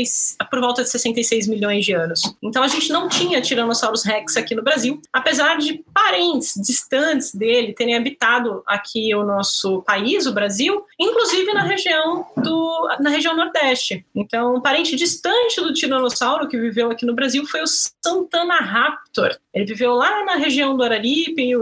por 0.50 0.61
volta 0.61 0.83
de 0.83 0.90
66 0.90 1.47
milhões 1.47 1.85
de 1.85 1.92
anos. 1.92 2.23
Então 2.42 2.62
a 2.62 2.68
gente 2.68 2.90
não 2.90 3.09
tinha 3.09 3.40
Tiranossauros 3.40 4.04
rex 4.04 4.37
aqui 4.37 4.54
no 4.54 4.62
Brasil, 4.62 5.00
apesar 5.12 5.59
de 5.59 5.85
parentes 5.95 6.54
distantes 6.56 7.35
dele 7.35 7.73
terem 7.73 7.97
habitado 7.97 8.62
aqui 8.66 9.14
o 9.14 9.25
nosso 9.25 9.83
país, 9.83 10.26
o 10.26 10.33
Brasil, 10.33 10.85
inclusive 10.99 11.52
na 11.52 11.62
região 11.62 12.26
do 12.37 12.97
na 13.00 13.11
região 13.11 13.37
Nordeste. 13.37 14.04
Então, 14.14 14.56
um 14.56 14.61
parente 14.61 14.97
distante 14.97 15.61
do 15.61 15.73
Tiranossauro 15.73 16.49
que 16.49 16.59
viveu 16.59 16.90
aqui 16.90 17.04
no 17.04 17.14
Brasil 17.14 17.47
foi 17.47 17.62
o 17.62 17.65
Santana 17.66 18.56
Raptor. 18.56 19.37
Ele 19.52 19.64
viveu 19.64 19.94
lá 19.94 20.25
na 20.25 20.37
região 20.37 20.76
do 20.76 20.82
Araripe, 20.82 21.52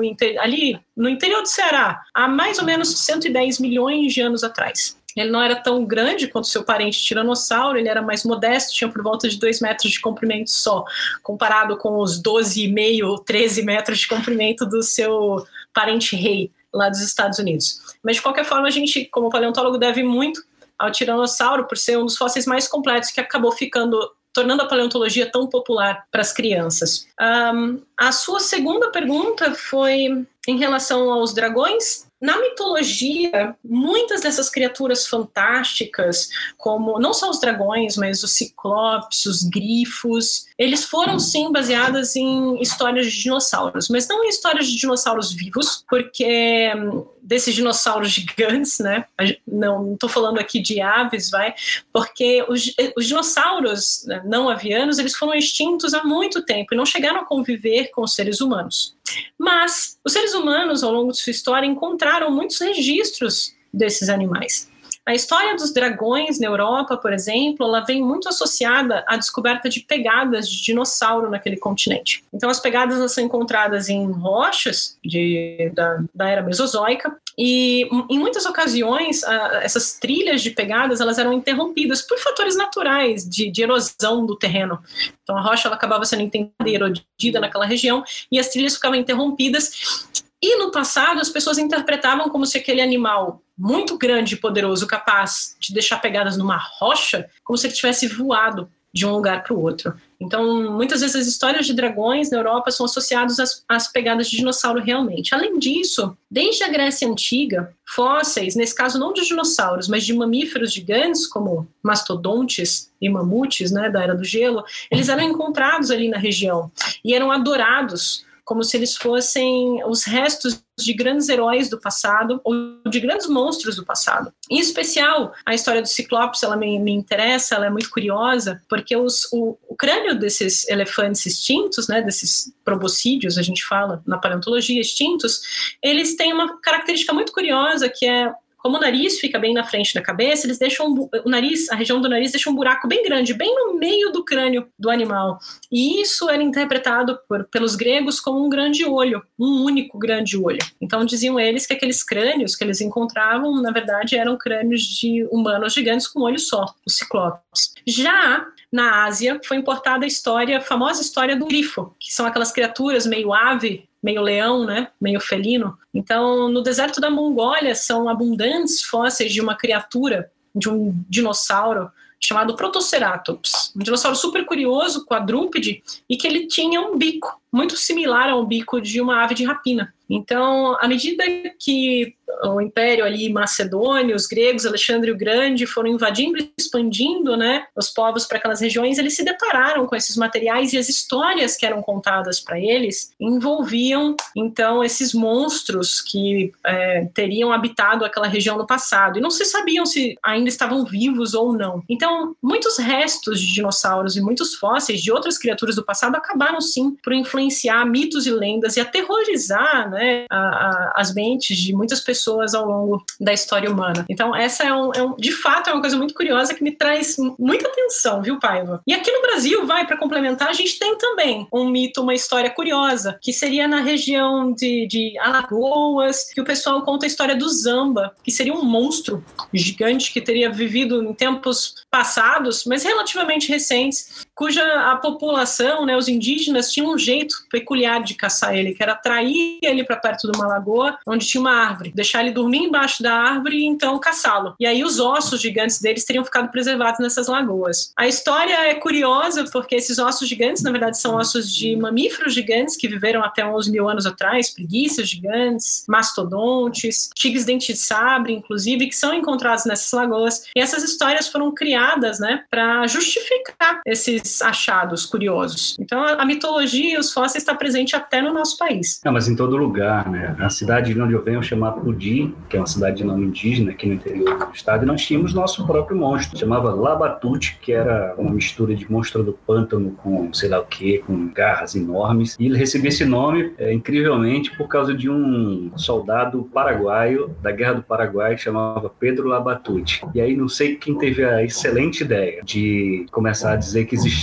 ali 0.41 0.81
no 0.97 1.09
interior 1.09 1.43
do 1.43 1.49
Ceará, 1.49 2.03
há 2.13 2.29
mais 2.29 2.59
ou 2.59 2.65
menos 2.65 2.89
110 3.01 3.59
milhões 3.59 4.13
de 4.13 4.21
anos 4.21 4.45
atrás. 4.45 4.97
Ele 5.17 5.31
não 5.31 5.41
era 5.41 5.57
tão 5.57 5.85
grande 5.85 6.27
quanto 6.27 6.49
seu 6.49 6.65
parente 6.65 7.01
tiranossauro, 7.03 7.79
ele 7.79 7.89
era 7.89 8.03
mais 8.03 8.25
modesto, 8.25 8.75
tinha 8.75 8.91
por 8.91 9.03
volta 9.03 9.29
de 9.29 9.39
2 9.39 9.61
metros 9.61 9.93
de 9.93 10.01
comprimento 10.01 10.51
só, 10.51 10.85
comparado 11.23 11.77
com 11.77 11.99
os 12.01 12.21
12,5, 12.21 13.23
13 13.25 13.63
metros 13.63 14.01
de 14.01 14.09
comprimento 14.09 14.67
do 14.67 14.83
seu 14.83 15.47
parente 15.73 16.17
rei 16.17 16.51
lá 16.73 16.89
dos 16.89 17.01
Estados 17.01 17.39
Unidos. 17.39 17.81
Mas 18.03 18.17
de 18.17 18.23
qualquer 18.23 18.45
forma, 18.45 18.67
a 18.67 18.71
gente, 18.71 19.05
como 19.07 19.31
paleontólogo, 19.31 19.79
deve 19.79 20.03
muito 20.03 20.43
ao 20.77 20.91
tiranossauro 20.91 21.69
por 21.69 21.79
ser 21.79 21.97
um 21.97 22.05
dos 22.05 22.17
fósseis 22.17 22.47
mais 22.47 22.67
completos 22.67 23.11
que 23.11 23.21
acabou 23.21 23.53
ficando 23.53 23.97
tornando 24.35 24.63
a 24.63 24.67
paleontologia 24.67 25.31
tão 25.31 25.47
popular 25.47 26.05
para 26.11 26.21
as 26.21 26.33
crianças. 26.33 27.07
Um, 27.21 27.81
a 27.97 28.11
sua 28.11 28.41
segunda 28.41 28.91
pergunta 28.91 29.55
foi 29.55 30.27
em 30.47 30.59
relação 30.59 31.11
aos 31.11 31.33
dragões. 31.33 32.07
Na 32.25 32.41
mitologia, 32.41 33.55
muitas 33.63 34.23
dessas 34.23 34.49
criaturas 34.49 35.07
fantásticas, 35.07 36.31
como 36.57 36.99
não 36.99 37.13
só 37.13 37.29
os 37.29 37.39
dragões, 37.39 37.99
mas 37.99 38.23
os 38.23 38.31
ciclopes, 38.31 39.27
os 39.27 39.43
grifos, 39.43 40.47
eles 40.59 40.87
foram 40.87 41.19
sim 41.19 41.53
baseadas 41.53 42.17
em 42.17 42.59
histórias 42.63 43.13
de 43.13 43.25
dinossauros, 43.25 43.91
mas 43.91 44.09
não 44.09 44.25
em 44.25 44.31
histórias 44.31 44.67
de 44.67 44.75
dinossauros 44.75 45.35
vivos, 45.35 45.85
porque 45.87 46.73
hum, 46.75 47.05
desses 47.21 47.55
dinossauros 47.55 48.11
gigantes, 48.11 48.79
né? 48.79 49.05
Não 49.47 49.93
estou 49.93 50.09
falando 50.09 50.39
aqui 50.39 50.63
de 50.63 50.81
aves, 50.81 51.29
vai, 51.29 51.55
porque 51.93 52.43
os, 52.49 52.75
os 52.97 53.07
dinossauros 53.07 54.03
né, 54.07 54.23
não 54.25 54.49
avianos 54.49 54.99
eles 54.99 55.15
foram 55.15 55.35
extintos 55.35 55.93
há 55.93 56.03
muito 56.05 56.43
tempo 56.43 56.73
e 56.73 56.77
não 56.77 56.87
chegaram 56.87 57.21
a 57.21 57.27
conviver 57.27 57.91
com 57.91 58.01
os 58.01 58.15
seres 58.15 58.41
humanos. 58.41 58.97
Mas 59.39 59.99
os 60.05 60.13
seres 60.13 60.35
humanos, 60.35 60.83
ao 60.83 60.93
longo 60.93 61.13
de 61.13 61.19
sua 61.19 61.31
história, 61.31 61.67
encontraram 61.67 62.31
muitos 62.31 62.61
registros 62.61 63.55
desses 63.73 64.09
animais. 64.09 64.73
A 65.07 65.15
história 65.15 65.55
dos 65.55 65.73
dragões 65.73 66.41
na 66.41 66.47
Europa, 66.47 66.97
por 66.97 67.13
exemplo, 67.13 67.67
ela 67.67 67.81
vem 67.81 68.03
muito 68.03 68.27
associada 68.27 69.05
à 69.07 69.19
descoberta 69.19 69.69
de 69.69 69.81
pegadas 69.81 70.49
de 70.49 70.63
dinossauro 70.63 71.29
naquele 71.29 71.59
continente. 71.59 72.25
Então, 72.33 72.49
as 72.49 72.59
pegadas 72.59 73.13
são 73.13 73.23
encontradas 73.23 73.91
em 73.91 74.11
rochas 74.11 74.99
de, 75.05 75.71
da, 75.75 76.03
da 76.15 76.29
era 76.31 76.43
mesozoica 76.43 77.15
e, 77.37 77.89
em 78.11 78.19
muitas 78.19 78.47
ocasiões, 78.47 79.23
essas 79.63 79.95
trilhas 79.95 80.43
de 80.43 80.51
pegadas 80.51 81.01
elas 81.01 81.19
eram 81.19 81.33
interrompidas 81.33 82.03
por 82.03 82.19
fatores 82.19 82.57
naturais 82.57 83.29
de, 83.29 83.51
de 83.51 83.63
erosão 83.63 84.25
do 84.25 84.37
terreno. 84.37 84.81
Então, 85.23 85.37
a 85.37 85.41
rocha 85.41 85.69
ela 85.69 85.77
acabava 85.77 86.05
sendo 86.05 86.23
entendida 86.23 86.55
erodida 86.67 87.41
naquela 87.41 87.67
região 87.67 88.05
e 88.31 88.39
as 88.39 88.49
trilhas 88.49 88.75
ficavam 88.75 88.99
interrompidas 88.99 90.05
e 90.41 90.59
no 90.59 90.71
passado 90.71 91.21
as 91.21 91.31
pessoas 91.31 91.57
interpretavam 91.57 92.29
como 92.29 92.45
se 92.45 92.59
aquele 92.59 92.83
animal 92.83 93.41
muito 93.57 93.97
grande 93.97 94.35
e 94.35 94.39
poderoso, 94.39 94.87
capaz 94.87 95.57
de 95.59 95.73
deixar 95.73 95.99
pegadas 95.99 96.37
numa 96.37 96.57
rocha, 96.57 97.31
como 97.43 97.57
se 97.57 97.67
ele 97.67 97.75
tivesse 97.75 98.07
voado 98.07 98.69
de 98.95 99.05
um 99.05 99.11
lugar 99.11 99.43
para 99.43 99.53
o 99.53 99.61
outro. 99.61 99.93
Então, 100.21 100.71
muitas 100.71 101.01
vezes 101.01 101.17
as 101.17 101.27
histórias 101.27 101.67
de 101.67 101.75
dragões 101.75 102.31
na 102.31 102.39
Europa 102.39 102.71
são 102.71 102.87
associadas 102.87 103.41
às, 103.41 103.65
às, 103.69 103.91
pegadas 103.91 104.31
de 104.31 104.37
dinossauro 104.37 104.81
realmente. 104.81 105.35
Além 105.35 105.59
disso, 105.59 106.17
desde 106.31 106.63
a 106.63 106.69
Grécia 106.69 107.09
Antiga, 107.09 107.75
fósseis, 107.85 108.55
nesse 108.55 108.73
caso 108.73 108.97
não 108.97 109.13
de 109.13 109.27
dinossauros, 109.27 109.89
mas 109.89 110.05
de 110.05 110.15
mamíferos 110.15 110.73
gigantes, 110.73 111.27
como 111.27 111.67
mastodontes 111.83 112.93
e 113.01 113.09
mamutes, 113.09 113.73
né, 113.73 113.91
da 113.91 114.01
Era 114.01 114.15
do 114.15 114.25
Gelo, 114.25 114.65
eles 114.89 115.09
eram 115.09 115.25
encontrados 115.25 115.91
ali 115.91 116.09
na 116.09 116.17
região 116.17 116.71
e 117.05 117.13
eram 117.13 117.33
adorados 117.33 118.25
como 118.45 118.63
se 118.63 118.77
eles 118.77 118.97
fossem 118.97 119.83
os 119.87 120.05
restos 120.05 120.63
de 120.79 120.93
grandes 120.93 121.29
heróis 121.29 121.71
do 121.71 121.81
passado 121.81 122.41
ou 122.45 122.55
de 122.89 123.01
grandes 123.01 123.29
monstros 123.29 123.77
do 123.77 123.85
passado. 123.85 124.33
Em 124.51 124.59
especial, 124.59 125.33
a 125.47 125.55
história 125.55 125.81
dos 125.81 125.93
ciclopes, 125.93 126.43
ela 126.43 126.57
me, 126.57 126.79
me 126.79 126.93
interessa, 126.93 127.55
ela 127.55 127.67
é 127.67 127.71
muito 127.71 127.91
curiosa, 127.91 128.61
porque 128.69 128.97
os, 128.97 129.25
o, 129.33 129.57
o, 129.69 129.77
crânio 129.77 130.19
desses 130.19 130.69
elefantes 130.69 131.25
extintos, 131.27 131.89
né, 131.89 132.03
desses 132.03 132.53
proboscídeos, 132.65 133.39
a 133.39 133.43
gente 133.43 133.65
fala 133.65 134.03
na 134.07 134.19
paleontologia, 134.19 134.81
extintos, 134.81 135.77
eles 135.83 136.17
têm 136.17 136.33
uma 136.33 136.61
característica 136.61 137.13
muito 137.13 137.33
curiosa 137.33 137.89
que 137.89 138.07
é 138.07 138.33
como 138.65 138.79
o 138.79 138.81
nariz 138.81 139.21
fica 139.21 139.39
bem 139.39 139.53
na 139.53 139.63
frente 139.63 139.93
da 139.93 140.01
cabeça, 140.01 140.47
eles 140.47 140.57
deixam 140.59 140.91
o 141.23 141.29
nariz, 141.29 141.69
a 141.69 141.75
região 141.75 142.01
do 142.01 142.09
nariz 142.09 142.33
deixa 142.33 142.49
um 142.49 142.55
buraco 142.55 142.89
bem 142.89 143.03
grande, 143.03 143.35
bem 143.35 143.55
no 143.55 143.75
meio 143.75 144.11
do 144.11 144.25
crânio 144.25 144.67
do 144.79 144.89
animal. 144.89 145.39
E 145.71 146.01
isso 146.01 146.31
era 146.31 146.43
interpretado 146.43 147.19
por, 147.29 147.45
pelos 147.45 147.77
gregos 147.77 148.21
como 148.21 148.43
um 148.43 148.49
grande 148.49 148.83
olho, 148.87 149.23
um 149.39 149.65
único 149.65 149.99
grande 149.99 150.39
olho. 150.39 150.61
Então 150.81 151.05
diziam 151.05 151.39
eles 151.39 151.67
que 151.67 151.75
aqueles 151.75 152.03
crânios 152.03 152.57
que 152.57 152.65
eles 152.65 152.81
encontravam, 152.81 153.61
na 153.61 153.71
verdade, 153.71 154.17
eram 154.17 154.39
crânios 154.39 154.81
de 154.81 155.29
humanos 155.31 155.75
gigantes 155.75 156.09
com 156.09 156.21
um 156.21 156.23
olho 156.23 156.39
só, 156.39 156.65
os 156.87 156.97
ciclopes. 156.97 157.75
Já 157.87 158.47
na 158.73 159.05
Ásia 159.05 159.39
foi 159.45 159.59
importada 159.59 160.07
a 160.07 160.09
história, 160.09 160.57
a 160.57 160.63
famosa 160.63 161.03
história 161.03 161.37
do 161.37 161.45
grifo, 161.45 161.95
que 162.01 162.15
são 162.15 162.25
aquelas 162.25 162.51
criaturas 162.51 163.07
meio 163.07 163.35
ave, 163.35 163.87
meio 164.05 164.21
leão, 164.21 164.67
né, 164.67 164.89
meio 165.01 165.19
felino. 165.19 165.79
Então, 165.95 166.47
no 166.51 166.63
deserto 166.63 167.01
da 167.01 167.09
Mongólia 167.09 167.75
são 167.75 168.07
abundantes 168.07 168.83
fósseis 168.83 169.33
de 169.33 169.41
uma 169.41 169.57
criatura, 169.57 170.31
de 170.55 170.69
um 170.69 170.95
dinossauro 171.09 171.91
chamado 172.21 172.55
Protoceratops, 172.55 173.73
um 173.75 173.83
dinossauro 173.83 174.17
super 174.17 174.45
curioso, 174.45 175.07
quadrúpede, 175.07 175.83
e 176.09 176.17
que 176.19 176.27
ele 176.27 176.47
tinha 176.47 176.83
um 176.83 176.99
bico 176.99 177.41
muito 177.51 177.77
similar 177.79 178.29
ao 178.29 178.45
bico 178.47 178.79
de 178.79 179.01
uma 179.01 179.25
ave 179.25 179.35
de 179.35 179.45
rapina. 179.45 179.95
Então, 180.09 180.77
à 180.81 180.87
medida 180.87 181.25
que 181.59 182.15
o 182.43 182.61
Império 182.61 183.05
ali 183.05 183.33
macedônio, 183.33 184.17
os 184.17 184.27
gregos, 184.27 184.67
Alexandre 184.67 185.11
o 185.11 185.17
Grande 185.17 185.67
foram 185.67 185.89
invadindo 185.89 186.39
e 186.39 186.53
expandindo, 186.59 187.37
né, 187.37 187.67
os 187.77 187.91
povos 187.91 188.27
para 188.27 188.39
aquelas 188.39 188.61
regiões, 188.61 188.99
eles 188.99 189.17
se 189.17 189.25
depararam 189.25 189.87
com 189.87 189.97
esses 189.97 190.17
materiais 190.17 190.73
e 190.73 190.79
as 190.79 190.89
histórias 190.89 191.57
que 191.57 191.67
eram 191.67 191.83
contadas 191.83 192.41
para 192.41 192.59
eles 192.59 193.13
envolviam 193.21 194.17
então 194.37 194.83
esses 194.83 195.15
monstros 195.15 196.01
que 196.01 196.53
é, 196.65 197.07
teriam 197.15 197.53
habitado 197.53 198.05
aquela 198.05 198.27
região 198.27 198.57
no 198.57 198.67
passado 198.67 199.19
e 199.19 199.23
não 199.23 199.31
se 199.31 199.45
sabiam 199.45 199.87
se 199.87 200.17
ainda 200.23 200.49
estavam 200.49 200.85
vivos 200.85 201.35
ou 201.35 201.53
não. 201.53 201.83
Então, 201.89 202.35
muitos 202.43 202.79
restos 202.79 203.41
de 203.41 203.55
dinossauros 203.55 204.17
e 204.17 204.21
muitos 204.21 204.55
fósseis 204.55 205.03
de 205.03 205.11
outras 205.11 205.39
criaturas 205.39 205.77
do 205.77 205.85
passado 205.85 206.17
acabaram 206.17 206.61
sim 206.61 206.97
por 207.03 207.13
influenciar 207.13 207.85
mitos 207.85 208.27
e 208.27 208.31
lendas 208.31 208.77
e 208.77 208.81
aterrorizar, 208.81 209.91
né, 209.91 210.27
a, 210.31 210.39
a, 210.39 210.93
as 210.97 211.15
mentes 211.15 211.57
de 211.57 211.75
muitas 211.75 212.01
pessoas 212.01 212.24
pessoas 212.25 212.55
ao 212.55 212.67
longo 212.67 213.05
da 213.21 213.33
história 213.33 213.71
humana. 213.71 214.07
Então, 214.09 214.35
essa 214.35 214.65
é, 214.65 214.73
um, 214.73 214.93
é 214.95 215.03
um, 215.03 215.15
de 215.17 215.33
fato, 215.33 215.69
é 215.69 215.73
uma 215.73 215.83
coisa 215.83 215.97
muito 215.97 216.15
curiosa 216.15 216.55
que 216.55 216.65
me 216.65 216.73
traz 216.73 217.17
muita 217.39 217.69
atenção, 217.69 218.23
viu, 218.23 218.39
Paiva? 218.39 218.81
E 218.87 218.95
aqui 218.95 219.11
no 219.11 219.21
Brasil, 219.21 219.67
vai, 219.67 219.87
para 219.87 219.99
complementar, 219.99 220.49
a 220.49 220.53
gente 220.53 220.79
tem 220.79 220.97
também 220.97 221.47
um 221.53 221.69
mito, 221.69 222.01
uma 222.01 222.15
história 222.15 222.49
curiosa, 222.49 223.19
que 223.21 223.33
seria 223.33 223.69
na 223.69 223.81
região 223.81 224.53
de, 224.53 224.87
de 224.87 225.19
Alagoas, 225.19 226.31
que 226.33 226.41
o 226.41 226.45
pessoal 226.45 226.83
conta 226.83 227.05
a 227.05 227.09
história 227.09 227.37
do 227.37 227.49
Zamba, 227.49 228.15
que 228.23 228.33
seria 228.33 228.55
um 228.55 228.65
monstro 228.65 229.23
gigante 229.53 230.13
que 230.13 230.21
teria 230.21 230.51
vivido 230.51 231.03
em 231.03 231.13
tempos 231.13 231.75
passados, 231.91 232.65
mas 232.65 232.83
relativamente 232.83 233.49
recentes, 233.49 234.24
cuja 234.35 234.63
a 234.91 234.97
população, 234.97 235.87
né, 235.87 235.97
os 235.97 236.09
indígenas, 236.09 236.73
tinham 236.73 236.93
um 236.93 236.99
jeito 236.99 237.47
peculiar 237.51 238.03
de 238.03 238.15
caçar 238.15 238.55
ele, 238.55 238.75
que 238.75 238.83
era 238.83 238.93
atrair 238.93 239.59
ele 239.63 239.85
para 239.85 239.97
perto 239.97 240.31
de 240.31 240.37
uma 240.37 240.47
lagoa 240.47 240.99
onde 241.07 241.27
tinha 241.27 241.41
uma 241.41 241.53
árvore, 241.53 241.93
deixar 241.95 242.23
ele 242.23 242.33
dormir 242.33 242.65
embaixo 242.65 243.03
da 243.03 243.15
árvore 243.15 243.59
e 243.59 243.65
então 243.65 243.99
caçá-lo. 243.99 244.55
E 244.59 244.67
aí 244.67 244.83
os 244.83 244.99
ossos 244.99 245.41
gigantes 245.41 245.81
deles 245.81 246.05
teriam 246.05 246.25
ficado 246.25 246.51
preservados 246.51 247.01
nessas 247.01 247.29
lagoas. 247.29 247.93
A 247.97 248.09
história 248.09 248.69
é 248.69 248.75
curiosa 248.75 249.45
porque 249.53 249.77
esses 249.77 249.99
ossos 249.99 250.29
gigantes, 250.29 250.63
na 250.63 250.71
verdade, 250.71 250.99
são 250.99 251.17
ossos 251.17 251.53
de 251.53 251.77
mamíferos 251.77 252.35
gigantes 252.35 252.77
que 252.77 252.89
viveram 252.89 253.23
até 253.23 253.47
uns 253.47 253.69
mil 253.69 253.89
anos 253.89 254.07
atrás, 254.07 254.51
preguiças 254.51 255.09
gigantes, 255.09 255.85
mastodontes, 255.89 257.11
tigres 257.15 257.45
dente 257.45 257.73
de 257.73 257.79
sabre, 257.79 258.33
inclusive, 258.33 258.89
que 258.89 258.97
são 258.97 259.15
encontrados 259.15 259.65
nessas 259.65 259.93
lagoas. 259.93 260.45
E 260.57 260.61
essas 260.61 260.83
histórias 260.83 261.29
foram 261.29 261.53
criadas, 261.53 262.19
né, 262.19 262.45
para 262.51 262.87
justificar 262.87 263.81
esses 263.87 264.24
achados 264.43 265.05
curiosos. 265.07 265.77
Então, 265.79 266.03
a, 266.03 266.25
mitologia 266.25 266.95
e 266.95 266.99
os 266.99 267.13
fósseis 267.13 267.43
está 267.43 267.55
presente 267.55 267.95
até 267.95 268.23
no 268.23 268.33
nosso 268.33 268.57
país. 268.57 269.01
Não, 269.05 269.13
mas 269.13 269.29
em 269.29 269.37
todo 269.37 269.57
lugar, 269.57 270.09
né? 270.09 270.35
A 270.39 270.49
cidade 270.49 270.95
de 270.95 271.01
onde 271.01 271.13
eu 271.13 271.23
venho 271.23 271.43
chamada 271.43 271.81
Pudi, 271.81 272.35
que 272.49 272.57
é 272.57 272.61
uma 272.61 272.67
cidade 272.67 272.99
de 272.99 273.05
nome 273.05 273.27
indígena 273.27 273.73
aqui 273.73 273.87
no 273.87 273.95
interior 273.95 274.47
do 274.47 274.55
estado, 274.55 274.85
e 274.85 274.87
nós 274.87 275.03
tínhamos 275.03 275.35
nosso 275.35 275.67
próprio 275.67 275.97
monstro, 275.97 276.39
chamava 276.39 276.75
Labatute, 276.75 277.59
que 277.61 277.73
era 277.73 278.15
uma 278.17 278.31
mistura 278.31 278.75
de 278.75 278.91
monstro 278.91 279.23
do 279.23 279.33
pântano 279.33 279.93
com 280.03 280.33
sei 280.33 280.49
lá 280.49 280.61
o 280.61 280.65
que, 280.65 280.99
com 280.99 281.29
garras 281.29 281.75
enormes. 281.75 282.37
E 282.39 282.47
ele 282.47 282.57
recebeu 282.57 282.89
esse 282.89 283.05
nome, 283.05 283.53
é, 283.59 283.73
incrivelmente, 283.73 284.57
por 284.57 284.69
causa 284.69 284.95
de 284.95 285.11
um 285.11 285.71
soldado 285.77 286.49
paraguaio 286.53 287.35
da 287.43 287.51
Guerra 287.51 287.75
do 287.75 287.83
Paraguai 287.83 288.37
que 288.37 288.43
chamava 288.43 288.89
Pedro 288.89 289.29
Labatute. 289.29 290.03
E 290.15 290.21
aí 290.21 290.37
não 290.37 290.49
sei 290.49 290.77
quem 290.77 290.97
teve 290.97 291.25
a 291.25 291.43
excelente 291.43 292.03
ideia 292.03 292.43
de 292.43 293.07
começar 293.11 293.53
a 293.53 293.57
dizer 293.57 293.85
que 293.85 293.95
existia 293.95 294.14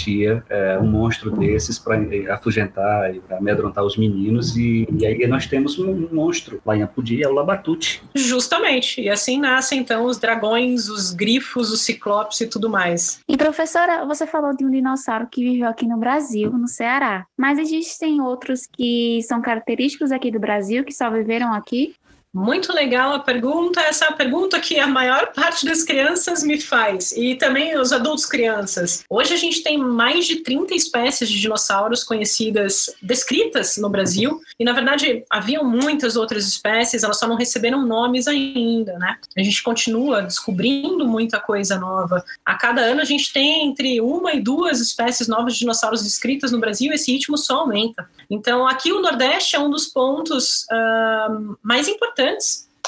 é, 0.50 0.78
um 0.80 0.88
monstro 0.88 1.32
desses 1.32 1.78
para 1.78 2.00
afugentar 2.34 3.14
e 3.14 3.22
amedrontar 3.32 3.84
os 3.84 3.98
meninos. 3.98 4.56
E, 4.56 4.88
e, 4.92 5.06
aí 5.06 5.28
nós 5.28 5.48
temos 5.48 5.78
um 5.80 6.08
monstro 6.12 6.62
lá 6.66 6.76
em 6.76 6.84
Apudi, 6.84 7.24
é 7.24 7.28
o 7.28 7.34
Labatute. 7.34 8.04
Justamente. 8.16 9.02
E 9.02 9.10
assim 9.10 9.40
nascem 9.40 9.80
então 9.80 10.06
os 10.06 10.18
dragões, 10.18 10.90
os 10.90 11.12
grifos, 11.12 11.72
os 11.72 11.82
ciclopes 11.82 12.42
e 12.42 12.48
tudo 12.48 12.70
mais. 12.70 13.20
E 13.28 13.38
professora, 13.38 14.06
você 14.06 14.26
falou 14.26 14.56
de 14.56 14.66
um 14.66 14.70
dinossauro 14.70 15.28
que 15.30 15.44
viveu 15.44 15.68
aqui 15.68 15.88
no 15.88 15.98
Brasil, 15.98 16.52
no 16.52 16.68
Ceará. 16.68 17.26
Mas 17.38 17.60
existem 17.60 18.22
outros 18.22 18.68
que 18.72 19.22
são 19.24 19.42
característicos 19.42 20.12
aqui 20.12 20.32
do 20.32 20.40
Brasil, 20.40 20.84
que 20.84 20.94
só 20.94 21.10
viveram 21.10 21.54
aqui? 21.54 21.94
Muito 22.34 22.72
legal 22.72 23.14
a 23.14 23.20
pergunta. 23.20 23.82
Essa 23.82 24.06
é 24.06 24.08
a 24.08 24.14
pergunta 24.14 24.58
que 24.60 24.80
a 24.80 24.88
maior 24.88 25.34
parte 25.34 25.66
das 25.66 25.84
crianças 25.84 26.44
me 26.44 26.62
faz, 26.62 27.12
e 27.12 27.36
também 27.36 27.78
os 27.78 27.92
adultos 27.92 28.26
crianças. 28.26 29.04
Hoje 29.10 29.34
a 29.34 29.38
gente 29.38 29.62
tem 29.62 29.78
mais 29.78 30.26
de 30.26 30.38
30 30.38 30.74
espécies 30.74 31.30
de 31.30 31.42
dinossauros 31.42 32.06
conhecidas, 32.06 32.96
descritas 33.02 33.76
no 33.76 33.90
Brasil, 33.90 34.40
e 34.58 34.64
na 34.64 34.72
verdade 34.72 35.26
haviam 35.30 35.66
muitas 35.66 36.16
outras 36.16 36.48
espécies, 36.48 37.04
elas 37.04 37.20
só 37.20 37.28
não 37.28 37.36
receberam 37.36 37.86
nomes 37.86 38.30
ainda, 38.30 38.98
né? 38.98 39.18
A 39.38 39.44
gente 39.44 39.62
continua 39.62 40.22
descobrindo 40.22 41.06
muita 41.06 41.38
coisa 41.38 41.78
nova. 41.78 42.24
A 42.46 42.56
cada 42.56 42.82
ano 42.82 43.02
a 43.02 43.06
gente 43.06 43.34
tem 43.34 43.66
entre 43.68 44.00
uma 44.00 44.34
e 44.34 44.40
duas 44.40 44.80
espécies 44.80 45.28
novas 45.28 45.54
de 45.54 45.60
dinossauros 45.60 46.02
descritas 46.02 46.50
no 46.52 46.60
Brasil, 46.60 46.94
e 46.94 46.96
esse 46.96 47.12
ritmo 47.12 47.38
só 47.38 47.60
aumenta. 47.60 48.10
Então, 48.30 48.66
aqui 48.66 48.94
o 48.94 49.02
Nordeste 49.02 49.58
é 49.58 49.60
um 49.60 49.70
dos 49.70 49.88
pontos 49.88 50.66
uh, 50.72 51.58
mais 51.62 51.90
importantes 51.90 52.21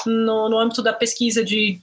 no, 0.06 0.48
no, 0.48 0.58
âmbito 0.58 0.82
da 0.82 0.92
pesquisa 0.92 1.44
de, 1.44 1.80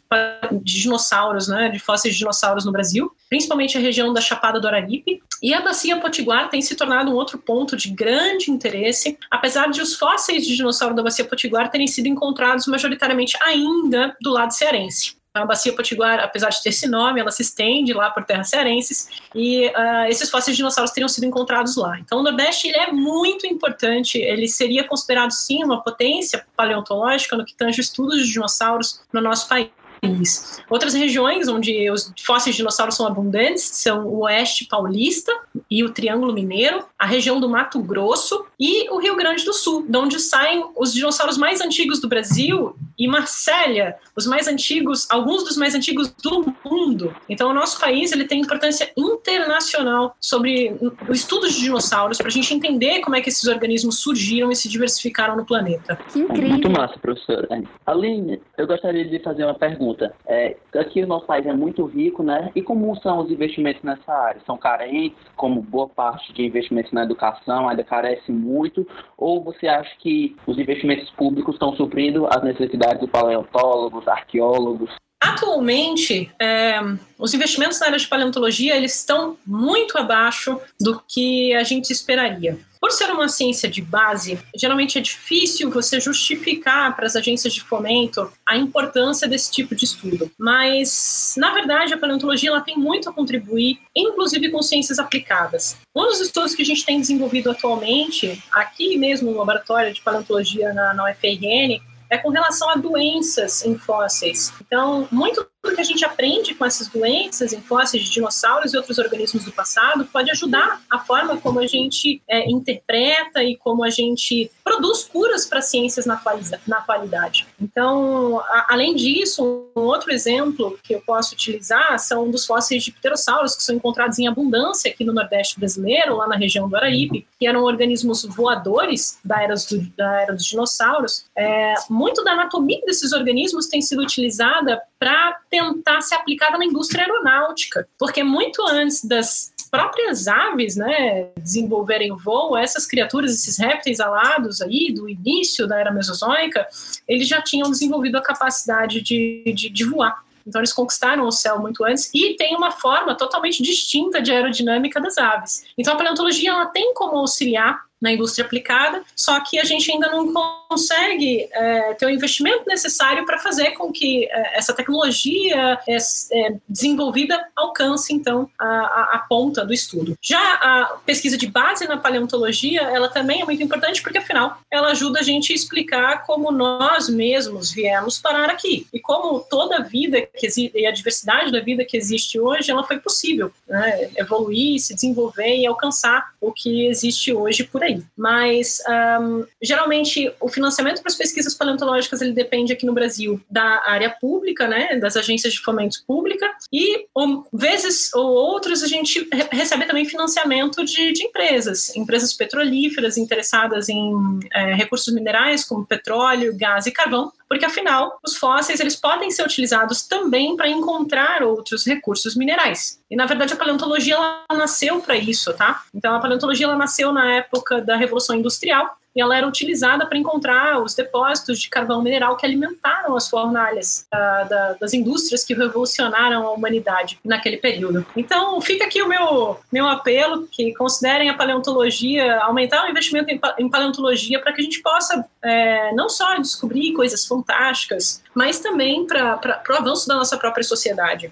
de, 0.61 0.81
dinossauros, 0.81 1.47
né, 1.47 1.69
de 1.69 1.79
fósseis 1.79 2.13
de 2.13 2.19
dinossauros 2.19 2.65
no 2.65 2.71
Brasil, 2.71 3.11
principalmente 3.29 3.77
a 3.77 3.81
região 3.81 4.13
da 4.13 4.21
Chapada 4.21 4.59
do 4.59 4.67
Araripe. 4.67 5.21
E 5.41 5.53
a 5.53 5.61
Bacia 5.61 5.99
Potiguar 5.99 6.49
tem 6.49 6.61
se 6.61 6.75
tornado 6.75 7.11
um 7.11 7.15
outro 7.15 7.39
ponto 7.39 7.75
de 7.75 7.89
grande 7.89 8.51
interesse, 8.51 9.17
apesar 9.29 9.71
de 9.71 9.81
os 9.81 9.95
fósseis 9.95 10.45
de 10.45 10.55
dinossauro 10.55 10.95
da 10.95 11.01
Bacia 11.01 11.25
Potiguar 11.25 11.71
terem 11.71 11.87
sido 11.87 12.07
encontrados 12.07 12.67
majoritariamente 12.67 13.37
ainda 13.41 14.15
do 14.21 14.29
lado 14.29 14.53
cearense. 14.53 15.20
A 15.33 15.45
bacia 15.45 15.73
potiguar, 15.73 16.19
apesar 16.19 16.49
de 16.49 16.61
ter 16.61 16.69
esse 16.69 16.87
nome, 16.89 17.21
ela 17.21 17.31
se 17.31 17.41
estende 17.41 17.93
lá 17.93 18.09
por 18.09 18.25
terras 18.25 18.49
cearenses 18.49 19.07
e 19.33 19.67
uh, 19.67 20.05
esses 20.09 20.29
fósseis 20.29 20.55
de 20.55 20.57
dinossauros 20.57 20.91
teriam 20.91 21.07
sido 21.07 21.25
encontrados 21.25 21.77
lá. 21.77 21.97
Então, 21.99 22.19
o 22.19 22.23
Nordeste 22.23 22.67
ele 22.67 22.77
é 22.77 22.91
muito 22.91 23.47
importante. 23.47 24.17
Ele 24.17 24.47
seria 24.49 24.83
considerado 24.83 25.31
sim 25.31 25.63
uma 25.63 25.81
potência 25.81 26.45
paleontológica 26.55 27.37
no 27.37 27.45
que 27.45 27.55
tange 27.55 27.79
estudos 27.79 28.25
de 28.25 28.33
dinossauros 28.33 29.01
no 29.13 29.21
nosso 29.21 29.47
país 29.47 29.69
país. 30.01 30.61
Outras 30.69 30.93
regiões 30.93 31.47
onde 31.47 31.89
os 31.89 32.11
fósseis 32.23 32.55
de 32.55 32.61
dinossauros 32.61 32.95
são 32.95 33.05
abundantes 33.05 33.63
são 33.63 34.07
o 34.07 34.21
Oeste 34.21 34.65
Paulista 34.65 35.31
e 35.69 35.83
o 35.83 35.91
Triângulo 35.91 36.33
Mineiro, 36.33 36.83
a 36.97 37.05
região 37.05 37.39
do 37.39 37.47
Mato 37.47 37.79
Grosso 37.81 38.45
e 38.59 38.89
o 38.89 38.99
Rio 38.99 39.15
Grande 39.15 39.45
do 39.45 39.53
Sul, 39.53 39.85
de 39.87 39.97
onde 39.97 40.19
saem 40.19 40.65
os 40.75 40.93
dinossauros 40.93 41.37
mais 41.37 41.61
antigos 41.61 41.99
do 41.99 42.07
Brasil 42.07 42.75
e 42.97 43.07
Marsella, 43.07 43.95
os 44.15 44.25
mais 44.25 44.47
antigos, 44.47 45.07
alguns 45.09 45.43
dos 45.43 45.57
mais 45.57 45.75
antigos 45.75 46.11
do 46.11 46.53
mundo. 46.63 47.15
Então, 47.27 47.49
o 47.49 47.53
nosso 47.53 47.79
país 47.79 48.11
ele 48.11 48.25
tem 48.25 48.41
importância 48.41 48.91
internacional 48.97 50.15
sobre 50.19 50.75
o 51.07 51.11
estudo 51.11 51.47
de 51.47 51.59
dinossauros 51.59 52.17
para 52.17 52.27
a 52.27 52.31
gente 52.31 52.53
entender 52.53 52.99
como 53.01 53.15
é 53.15 53.21
que 53.21 53.29
esses 53.29 53.45
organismos 53.47 53.99
surgiram 53.99 54.51
e 54.51 54.55
se 54.55 54.69
diversificaram 54.69 55.35
no 55.35 55.45
planeta. 55.45 55.97
Que 56.11 56.19
incrível! 56.19 56.49
Muito 56.49 56.69
massa, 56.69 56.97
professora. 56.99 57.47
Aline, 57.85 58.41
eu 58.57 58.67
gostaria 58.67 59.05
de 59.05 59.19
fazer 59.19 59.45
uma 59.45 59.55
pergunta 59.55 59.90
pergunta. 59.91 60.13
É, 60.25 60.55
aqui 60.75 61.03
o 61.03 61.07
nosso 61.07 61.25
país 61.25 61.45
é 61.45 61.53
muito 61.53 61.85
rico, 61.85 62.23
né? 62.23 62.51
E 62.55 62.61
como 62.61 62.95
são 63.01 63.19
os 63.19 63.31
investimentos 63.31 63.81
nessa 63.83 64.11
área? 64.11 64.41
São 64.45 64.57
carentes, 64.57 65.17
como 65.35 65.61
boa 65.61 65.87
parte 65.87 66.33
de 66.33 66.45
investimentos 66.45 66.91
na 66.91 67.03
educação 67.03 67.67
ainda 67.69 67.83
carece 67.83 68.31
muito? 68.31 68.87
Ou 69.17 69.43
você 69.43 69.67
acha 69.67 69.91
que 69.99 70.35
os 70.47 70.57
investimentos 70.57 71.09
públicos 71.11 71.55
estão 71.55 71.75
suprindo 71.75 72.27
as 72.27 72.43
necessidades 72.43 72.99
dos 72.99 73.09
paleontólogos, 73.09 74.07
arqueólogos? 74.07 74.91
Atualmente, 75.21 76.31
é, 76.39 76.79
os 77.19 77.31
investimentos 77.35 77.79
na 77.79 77.85
área 77.85 77.99
de 77.99 78.07
paleontologia 78.07 78.75
eles 78.75 78.95
estão 78.95 79.37
muito 79.45 79.95
abaixo 79.95 80.59
do 80.79 80.99
que 81.07 81.53
a 81.53 81.63
gente 81.63 81.91
esperaria. 81.91 82.57
Por 82.81 82.91
ser 82.91 83.11
uma 83.11 83.29
ciência 83.29 83.69
de 83.69 83.79
base, 83.79 84.39
geralmente 84.55 84.97
é 84.97 85.01
difícil 85.01 85.69
você 85.69 85.99
justificar 85.99 86.95
para 86.95 87.05
as 87.05 87.15
agências 87.15 87.53
de 87.53 87.61
fomento 87.61 88.33
a 88.43 88.57
importância 88.57 89.27
desse 89.27 89.51
tipo 89.51 89.75
de 89.75 89.85
estudo. 89.85 90.31
Mas, 90.35 91.35
na 91.37 91.53
verdade, 91.53 91.93
a 91.93 91.97
paleontologia 91.99 92.49
ela 92.49 92.61
tem 92.61 92.75
muito 92.75 93.07
a 93.07 93.13
contribuir, 93.13 93.79
inclusive 93.95 94.49
com 94.49 94.63
ciências 94.63 94.97
aplicadas. 94.97 95.77
Um 95.95 96.07
dos 96.07 96.19
estudos 96.21 96.55
que 96.55 96.63
a 96.63 96.65
gente 96.65 96.83
tem 96.83 96.99
desenvolvido 96.99 97.51
atualmente, 97.51 98.43
aqui 98.51 98.97
mesmo 98.97 99.29
no 99.29 99.37
laboratório 99.37 99.93
de 99.93 100.01
paleontologia 100.01 100.73
na, 100.73 100.95
na 100.95 101.11
UFRN, 101.11 101.79
é 102.11 102.17
com 102.17 102.29
relação 102.29 102.69
a 102.69 102.75
doenças 102.75 103.65
em 103.65 103.77
fósseis. 103.77 104.53
Então, 104.59 105.07
muito 105.09 105.47
do 105.63 105.73
que 105.73 105.79
a 105.79 105.83
gente 105.83 106.03
aprende 106.03 106.53
com 106.53 106.65
essas 106.65 106.89
doenças 106.89 107.53
em 107.53 107.61
fósseis 107.61 108.03
de 108.03 108.11
dinossauros 108.11 108.73
e 108.73 108.77
outros 108.77 108.97
organismos 108.97 109.45
do 109.45 109.51
passado 109.51 110.03
pode 110.05 110.29
ajudar 110.29 110.81
a 110.89 110.99
forma 110.99 111.37
como 111.37 111.59
a 111.59 111.67
gente 111.67 112.21
é, 112.27 112.49
interpreta 112.49 113.41
e 113.41 113.55
como 113.55 113.83
a 113.83 113.89
gente 113.89 114.51
produz 114.71 115.03
curas 115.03 115.45
para 115.45 115.61
ciências 115.61 116.05
na, 116.05 116.21
na 116.65 116.77
atualidade. 116.77 117.45
Então, 117.59 118.39
a, 118.39 118.67
além 118.69 118.95
disso, 118.95 119.67
um 119.75 119.81
outro 119.81 120.11
exemplo 120.11 120.79
que 120.81 120.95
eu 120.95 121.01
posso 121.01 121.33
utilizar 121.33 121.99
são 121.99 122.31
dos 122.31 122.45
fósseis 122.45 122.83
de 122.83 122.91
pterossauros 122.91 123.55
que 123.55 123.63
são 123.63 123.75
encontrados 123.75 124.17
em 124.17 124.27
abundância 124.27 124.89
aqui 124.89 125.03
no 125.03 125.11
Nordeste 125.11 125.59
brasileiro, 125.59 126.15
lá 126.15 126.27
na 126.27 126.37
região 126.37 126.69
do 126.69 126.75
Araripe, 126.75 127.27
que 127.37 127.45
eram 127.45 127.63
organismos 127.63 128.23
voadores 128.23 129.19
da 129.25 129.43
era, 129.43 129.55
do, 129.55 129.81
da 129.97 130.21
era 130.21 130.33
dos 130.33 130.45
dinossauros. 130.45 131.25
É, 131.35 131.73
muito 131.89 132.23
da 132.23 132.31
anatomia 132.31 132.81
desses 132.85 133.11
organismos 133.11 133.67
tem 133.67 133.81
sido 133.81 134.01
utilizada 134.01 134.81
para 135.01 135.39
tentar 135.49 135.99
se 136.01 136.13
aplicar 136.13 136.55
na 136.59 136.63
indústria 136.63 137.03
aeronáutica, 137.03 137.89
porque 137.97 138.21
muito 138.21 138.61
antes 138.67 139.03
das 139.03 139.51
próprias 139.71 140.27
aves, 140.27 140.75
né, 140.75 141.29
desenvolverem 141.37 142.15
voo, 142.15 142.55
essas 142.55 142.85
criaturas, 142.85 143.33
esses 143.33 143.57
répteis 143.57 143.99
alados 143.99 144.61
aí 144.61 144.93
do 144.93 145.09
início 145.09 145.65
da 145.67 145.79
era 145.79 145.91
mesozoica, 145.91 146.67
eles 147.07 147.27
já 147.27 147.41
tinham 147.41 147.71
desenvolvido 147.71 148.15
a 148.15 148.21
capacidade 148.21 149.01
de, 149.01 149.51
de, 149.55 149.69
de 149.69 149.83
voar. 149.85 150.23
Então 150.45 150.61
eles 150.61 150.71
conquistaram 150.73 151.25
o 151.25 151.31
céu 151.31 151.57
muito 151.57 151.83
antes 151.83 152.11
e 152.13 152.35
tem 152.35 152.55
uma 152.55 152.69
forma 152.69 153.15
totalmente 153.15 153.63
distinta 153.63 154.21
de 154.21 154.31
aerodinâmica 154.31 155.01
das 155.01 155.17
aves. 155.17 155.65
Então 155.75 155.95
a 155.95 155.97
paleontologia 155.97 156.51
ela 156.51 156.67
tem 156.67 156.93
como 156.93 157.17
auxiliar 157.17 157.85
na 158.01 158.11
indústria 158.11 158.45
aplicada, 158.45 159.03
só 159.15 159.39
que 159.39 159.59
a 159.59 159.63
gente 159.63 159.91
ainda 159.91 160.09
não 160.09 160.33
consegue 160.67 161.47
é, 161.51 161.93
ter 161.93 162.05
o 162.05 162.09
investimento 162.09 162.63
necessário 162.65 163.25
para 163.25 163.37
fazer 163.37 163.71
com 163.71 163.91
que 163.91 164.25
é, 164.25 164.57
essa 164.57 164.73
tecnologia 164.73 165.77
é, 165.87 165.97
é 165.97 166.55
desenvolvida 166.67 167.39
alcance, 167.55 168.13
então, 168.13 168.49
a, 168.57 169.15
a, 169.15 169.25
ponta 169.29 169.65
do 169.65 169.73
estudo. 169.73 170.17
Já 170.21 170.39
a 170.39 170.97
pesquisa 171.05 171.37
de 171.37 171.47
base 171.47 171.87
na 171.87 171.97
paleontologia, 171.97 172.81
ela 172.81 173.09
também 173.09 173.41
é 173.41 173.45
muito 173.45 173.61
importante 173.61 174.01
porque, 174.01 174.17
afinal, 174.17 174.59
ela 174.71 174.91
ajuda 174.91 175.19
a 175.19 175.23
gente 175.23 175.51
a 175.51 175.55
explicar 175.55 176.25
como 176.25 176.51
nós 176.51 177.09
mesmos 177.09 177.71
viemos 177.71 178.19
parar 178.19 178.49
aqui 178.49 178.87
e 178.93 178.99
como 178.99 179.39
toda 179.41 179.77
a 179.77 179.81
vida 179.81 180.21
que 180.21 180.47
existe, 180.47 180.77
e 180.77 180.85
a 180.85 180.91
diversidade 180.91 181.51
da 181.51 181.59
vida 181.59 181.85
que 181.85 181.97
existe 181.97 182.39
hoje, 182.39 182.71
ela 182.71 182.83
foi 182.83 182.99
possível 182.99 183.51
né, 183.67 184.09
evoluir, 184.15 184.79
se 184.79 184.95
desenvolver 184.95 185.57
e 185.57 185.65
alcançar 185.65 186.31
o 186.39 186.51
que 186.51 186.87
existe 186.87 187.33
hoje 187.33 187.63
por 187.63 187.83
aí. 187.83 187.90
Aí. 187.91 188.03
Mas, 188.17 188.79
um, 189.21 189.45
geralmente, 189.61 190.31
o 190.39 190.47
financiamento 190.47 191.01
para 191.01 191.11
as 191.11 191.17
pesquisas 191.17 191.53
paleontológicas 191.53 192.21
ele 192.21 192.33
depende 192.33 192.73
aqui 192.73 192.85
no 192.85 192.93
Brasil 192.93 193.41
da 193.49 193.83
área 193.85 194.09
pública, 194.09 194.67
né, 194.67 194.97
das 194.97 195.15
agências 195.15 195.53
de 195.53 195.59
fomento 195.59 196.03
pública, 196.05 196.49
e 196.71 197.05
ou, 197.13 197.45
vezes 197.53 198.13
ou 198.13 198.31
outras 198.31 198.83
a 198.83 198.87
gente 198.87 199.27
recebe 199.51 199.85
também 199.85 200.05
financiamento 200.05 200.83
de, 200.83 201.11
de 201.11 201.23
empresas, 201.23 201.95
empresas 201.95 202.33
petrolíferas 202.33 203.17
interessadas 203.17 203.89
em 203.89 204.39
é, 204.53 204.73
recursos 204.73 205.13
minerais 205.13 205.63
como 205.63 205.85
petróleo, 205.85 206.55
gás 206.57 206.85
e 206.85 206.91
carvão, 206.91 207.31
porque 207.51 207.65
afinal 207.65 208.17
os 208.23 208.37
fósseis 208.37 208.79
eles 208.79 208.95
podem 208.95 209.29
ser 209.29 209.43
utilizados 209.43 210.03
também 210.03 210.55
para 210.55 210.69
encontrar 210.69 211.43
outros 211.43 211.85
recursos 211.85 212.33
minerais. 212.33 213.01
E 213.09 213.15
na 213.15 213.25
verdade 213.25 213.53
a 213.53 213.57
paleontologia 213.57 214.15
ela 214.15 214.45
nasceu 214.51 215.01
para 215.01 215.17
isso, 215.17 215.53
tá? 215.53 215.83
Então 215.93 216.15
a 216.15 216.19
paleontologia 216.19 216.65
ela 216.65 216.77
nasceu 216.77 217.11
na 217.11 217.29
época 217.33 217.80
da 217.85 217.95
Revolução 217.95 218.35
Industrial 218.35 218.97
e 219.15 219.21
ela 219.21 219.35
era 219.35 219.47
utilizada 219.47 220.05
para 220.05 220.17
encontrar 220.17 220.81
os 220.81 220.95
depósitos 220.95 221.59
de 221.59 221.69
carvão 221.69 222.01
mineral 222.01 222.37
que 222.37 222.45
alimentaram 222.45 223.15
as 223.15 223.29
fornalhas 223.29 224.07
uh, 224.13 224.49
da, 224.49 224.73
das 224.79 224.93
indústrias 224.93 225.43
que 225.43 225.53
revolucionaram 225.53 226.47
a 226.47 226.51
humanidade 226.51 227.19
naquele 227.23 227.57
período. 227.57 228.05
Então, 228.15 228.59
fica 228.61 228.85
aqui 228.85 229.01
o 229.01 229.07
meu, 229.07 229.59
meu 229.71 229.87
apelo, 229.87 230.47
que 230.49 230.73
considerem 230.75 231.29
a 231.29 231.33
paleontologia, 231.33 232.39
aumentar 232.39 232.85
o 232.85 232.89
investimento 232.89 233.29
em, 233.29 233.39
em 233.59 233.69
paleontologia 233.69 234.39
para 234.39 234.53
que 234.53 234.61
a 234.61 234.63
gente 234.63 234.81
possa 234.81 235.25
é, 235.43 235.93
não 235.93 236.09
só 236.09 236.37
descobrir 236.37 236.93
coisas 236.93 237.25
fantásticas, 237.25 238.23
mas 238.33 238.59
também 238.59 239.05
para 239.05 239.61
o 239.69 239.73
avanço 239.73 240.07
da 240.07 240.15
nossa 240.15 240.37
própria 240.37 240.63
sociedade. 240.63 241.31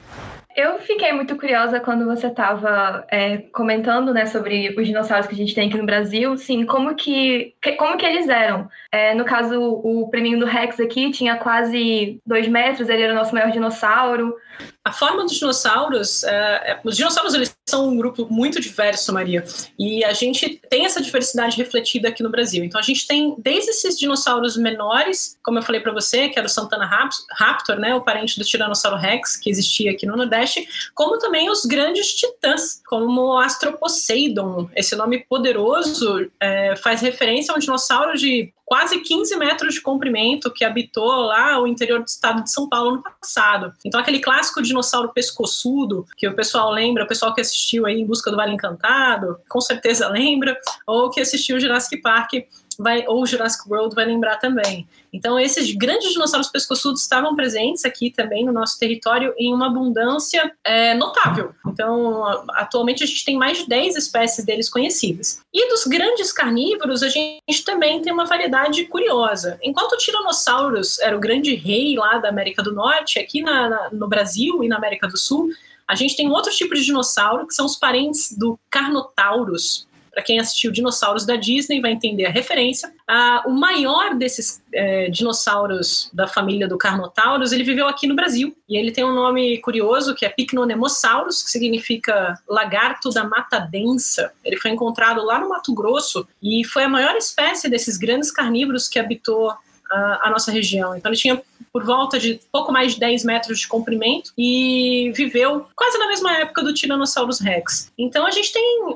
Eu 0.62 0.78
fiquei 0.80 1.14
muito 1.14 1.38
curiosa 1.38 1.80
quando 1.80 2.04
você 2.04 2.28
estava 2.28 3.06
é, 3.10 3.38
comentando, 3.38 4.14
né, 4.14 4.26
sobre 4.26 4.76
os 4.78 4.86
dinossauros 4.86 5.26
que 5.26 5.34
a 5.34 5.38
gente 5.38 5.56
tem 5.56 5.70
aqui 5.70 5.78
no 5.78 5.86
Brasil, 5.86 6.36
sim, 6.36 6.66
como 6.66 6.96
que, 6.96 7.56
como 7.78 7.96
que 7.96 8.06
eles 8.06 8.28
eram? 8.28 8.68
É, 8.92 9.14
no 9.14 9.24
caso, 9.24 9.58
o 9.58 10.10
priminho 10.10 10.38
do 10.38 10.46
Rex 10.46 10.78
aqui 10.82 11.12
tinha 11.12 11.38
quase 11.38 12.20
dois 12.26 12.46
metros, 12.50 12.90
ele 12.90 13.04
era 13.04 13.14
o 13.14 13.16
nosso 13.16 13.34
maior 13.34 13.52
dinossauro. 13.52 14.36
A 14.84 14.92
forma 14.92 15.24
dos 15.24 15.34
dinossauros, 15.34 16.24
é, 16.24 16.72
é, 16.72 16.80
os 16.84 16.98
dinossauros 16.98 17.34
eles 17.34 17.56
são 17.70 17.88
um 17.88 17.98
grupo 17.98 18.28
muito 18.30 18.60
diverso, 18.60 19.14
Maria, 19.14 19.44
e 19.78 20.04
a 20.04 20.14
gente 20.14 20.60
tem 20.70 20.86
essa 20.86 21.02
diversidade 21.02 21.58
refletida 21.58 22.10
aqui 22.10 22.24
no 22.24 22.30
Brasil. 22.30 22.64
Então 22.64 22.80
a 22.80 22.84
gente 22.84 23.06
tem 23.06 23.36
desde 23.38 23.70
esses 23.70 23.98
dinossauros 23.98 24.58
menores, 24.58 25.38
como 25.44 25.60
eu 25.60 25.64
falei 25.64 25.80
para 25.80 25.92
você, 25.92 26.30
que 26.30 26.40
era 26.40 26.48
o 26.48 26.50
Santana 26.50 26.90
Raptor, 27.32 27.78
né, 27.78 27.94
o 27.94 28.02
parente 28.02 28.40
do 28.40 28.46
Tiranossauro 28.46 28.98
Rex 28.98 29.38
que 29.38 29.50
existia 29.50 29.92
aqui 29.92 30.06
no 30.06 30.18
Nordeste, 30.18 30.68
como 30.96 31.20
também 31.20 31.50
os 31.50 31.66
grandes 31.66 32.14
titãs, 32.16 32.82
como 32.88 33.22
o 33.22 33.38
Astroposeidon. 33.38 34.70
Esse 34.76 34.96
nome 34.96 35.20
poderoso 35.20 36.30
é, 36.40 36.76
faz 36.76 37.02
referência 37.02 37.54
a 37.54 37.58
um 37.58 37.60
dinossauro 37.60 38.18
de 38.18 38.52
quase 38.70 39.00
15 39.00 39.36
metros 39.36 39.74
de 39.74 39.82
comprimento 39.82 40.54
que 40.54 40.64
habitou 40.64 41.10
lá 41.24 41.60
o 41.60 41.66
interior 41.66 42.00
do 42.00 42.08
estado 42.08 42.44
de 42.44 42.52
São 42.52 42.70
Paulo 42.70 42.98
no 42.98 43.04
passado. 43.04 43.74
Então 43.84 44.00
aquele 44.00 44.20
clássico 44.20 44.49
dinossauro 44.62 45.14
pescoçudo 45.14 46.06
que 46.18 46.28
o 46.28 46.36
pessoal 46.36 46.72
lembra, 46.72 47.04
o 47.04 47.08
pessoal 47.08 47.34
que 47.34 47.42
assistiu 47.42 47.86
aí 47.86 48.02
em 48.02 48.06
busca 48.06 48.32
do 48.32 48.38
Vale 48.38 48.54
Encantado, 48.54 49.40
com 49.48 49.62
certeza 49.62 50.08
lembra, 50.10 50.58
ou 50.86 51.10
que 51.10 51.22
assistiu 51.22 51.60
Jurassic 51.60 52.02
Park 52.02 52.34
vai, 52.80 53.06
ou 53.08 53.26
Jurassic 53.26 53.70
World 53.70 53.94
vai 53.94 54.06
lembrar 54.06 54.38
também. 54.38 54.88
Então, 55.12 55.38
esses 55.38 55.76
grandes 55.76 56.14
dinossauros 56.14 56.48
pescoçudos 56.48 57.02
estavam 57.02 57.36
presentes 57.36 57.84
aqui 57.84 58.10
também 58.10 58.46
no 58.46 58.54
nosso 58.54 58.80
território 58.80 59.34
em 59.38 59.54
uma 59.54 59.68
abundância 59.68 60.52
é, 60.64 60.94
notável. 60.94 61.54
Então, 61.68 62.24
atualmente 62.52 63.04
a 63.04 63.08
gente 63.08 63.26
tem 63.26 63.38
mais 63.38 63.58
de 63.58 63.68
10 63.68 63.98
espécies 63.98 64.46
deles 64.46 64.70
conhecidas. 64.70 65.42
E 65.54 65.70
dos 65.70 65.86
grandes 65.86 66.32
carnívoros, 66.32 67.04
a 67.04 67.10
gente 67.10 67.66
também 67.66 68.02
tem 68.02 68.14
uma 68.14 68.26
variedade 68.26 68.86
curiosa. 68.86 69.60
Enquanto 69.62 69.94
o 69.94 69.98
Tiranossauros 69.98 71.00
era 71.00 71.18
o 71.18 71.20
grande 71.20 71.54
rei 71.56 71.96
lá 71.98 72.18
da 72.18 72.30
América 72.30 72.64
do 72.64 72.74
Norte, 72.74 73.20
aqui 73.20 73.42
na, 73.42 73.68
na, 73.68 73.90
no 73.92 74.08
Brasil 74.08 74.64
e 74.64 74.70
na 74.70 74.78
América 74.78 75.08
do 75.08 75.18
Sul, 75.18 75.50
a 75.90 75.96
gente 75.96 76.16
tem 76.16 76.30
outro 76.30 76.52
tipo 76.52 76.76
de 76.76 76.86
dinossauro, 76.86 77.48
que 77.48 77.54
são 77.54 77.66
os 77.66 77.76
parentes 77.76 78.32
do 78.38 78.60
Carnotaurus, 78.70 79.88
para 80.12 80.24
quem 80.24 80.40
assistiu 80.40 80.72
Dinossauros 80.72 81.26
da 81.26 81.36
Disney 81.36 81.82
vai 81.82 81.92
entender 81.92 82.26
a 82.26 82.30
referência. 82.30 82.92
Ah, 83.08 83.44
o 83.46 83.52
maior 83.52 84.16
desses 84.16 84.62
é, 84.74 85.10
dinossauros 85.10 86.10
da 86.14 86.28
família 86.28 86.68
do 86.68 86.78
Carnotaurus, 86.78 87.52
ele 87.52 87.64
viveu 87.64 87.88
aqui 87.88 88.08
no 88.08 88.16
Brasil. 88.16 88.56
E 88.68 88.78
ele 88.78 88.92
tem 88.92 89.04
um 89.04 89.14
nome 89.14 89.58
curioso 89.60 90.16
que 90.16 90.26
é 90.26 90.30
Picnonemosaurus, 90.30 91.44
que 91.44 91.52
significa 91.52 92.40
lagarto 92.48 93.10
da 93.10 93.24
mata 93.24 93.60
densa. 93.60 94.32
Ele 94.44 94.58
foi 94.58 94.72
encontrado 94.72 95.24
lá 95.24 95.40
no 95.40 95.50
Mato 95.50 95.74
Grosso 95.74 96.28
e 96.42 96.64
foi 96.66 96.84
a 96.84 96.90
maior 96.90 97.16
espécie 97.16 97.70
desses 97.70 97.98
grandes 97.98 98.32
carnívoros 98.32 98.88
que 98.88 99.00
habitou 99.00 99.52
a, 99.92 100.28
a 100.28 100.30
nossa 100.30 100.52
região. 100.52 100.96
Então 100.96 101.12
ele 101.12 101.20
tinha 101.20 101.42
por 101.72 101.84
volta 101.84 102.20
de 102.20 102.40
pouco 102.52 102.72
mais 102.72 102.94
de 102.94 103.00
10 103.00 103.24
metros 103.24 103.60
de 103.60 103.68
comprimento 103.68 104.32
e 104.38 105.12
viveu 105.16 105.66
quase 105.76 105.98
na 105.98 106.08
mesma 106.08 106.38
época 106.38 106.64
do 106.64 106.74
Tyrannosaurus 106.74 107.40
rex. 107.40 107.92
Então 107.98 108.26
a 108.26 108.32
gente 108.32 108.52
tem 108.52 108.96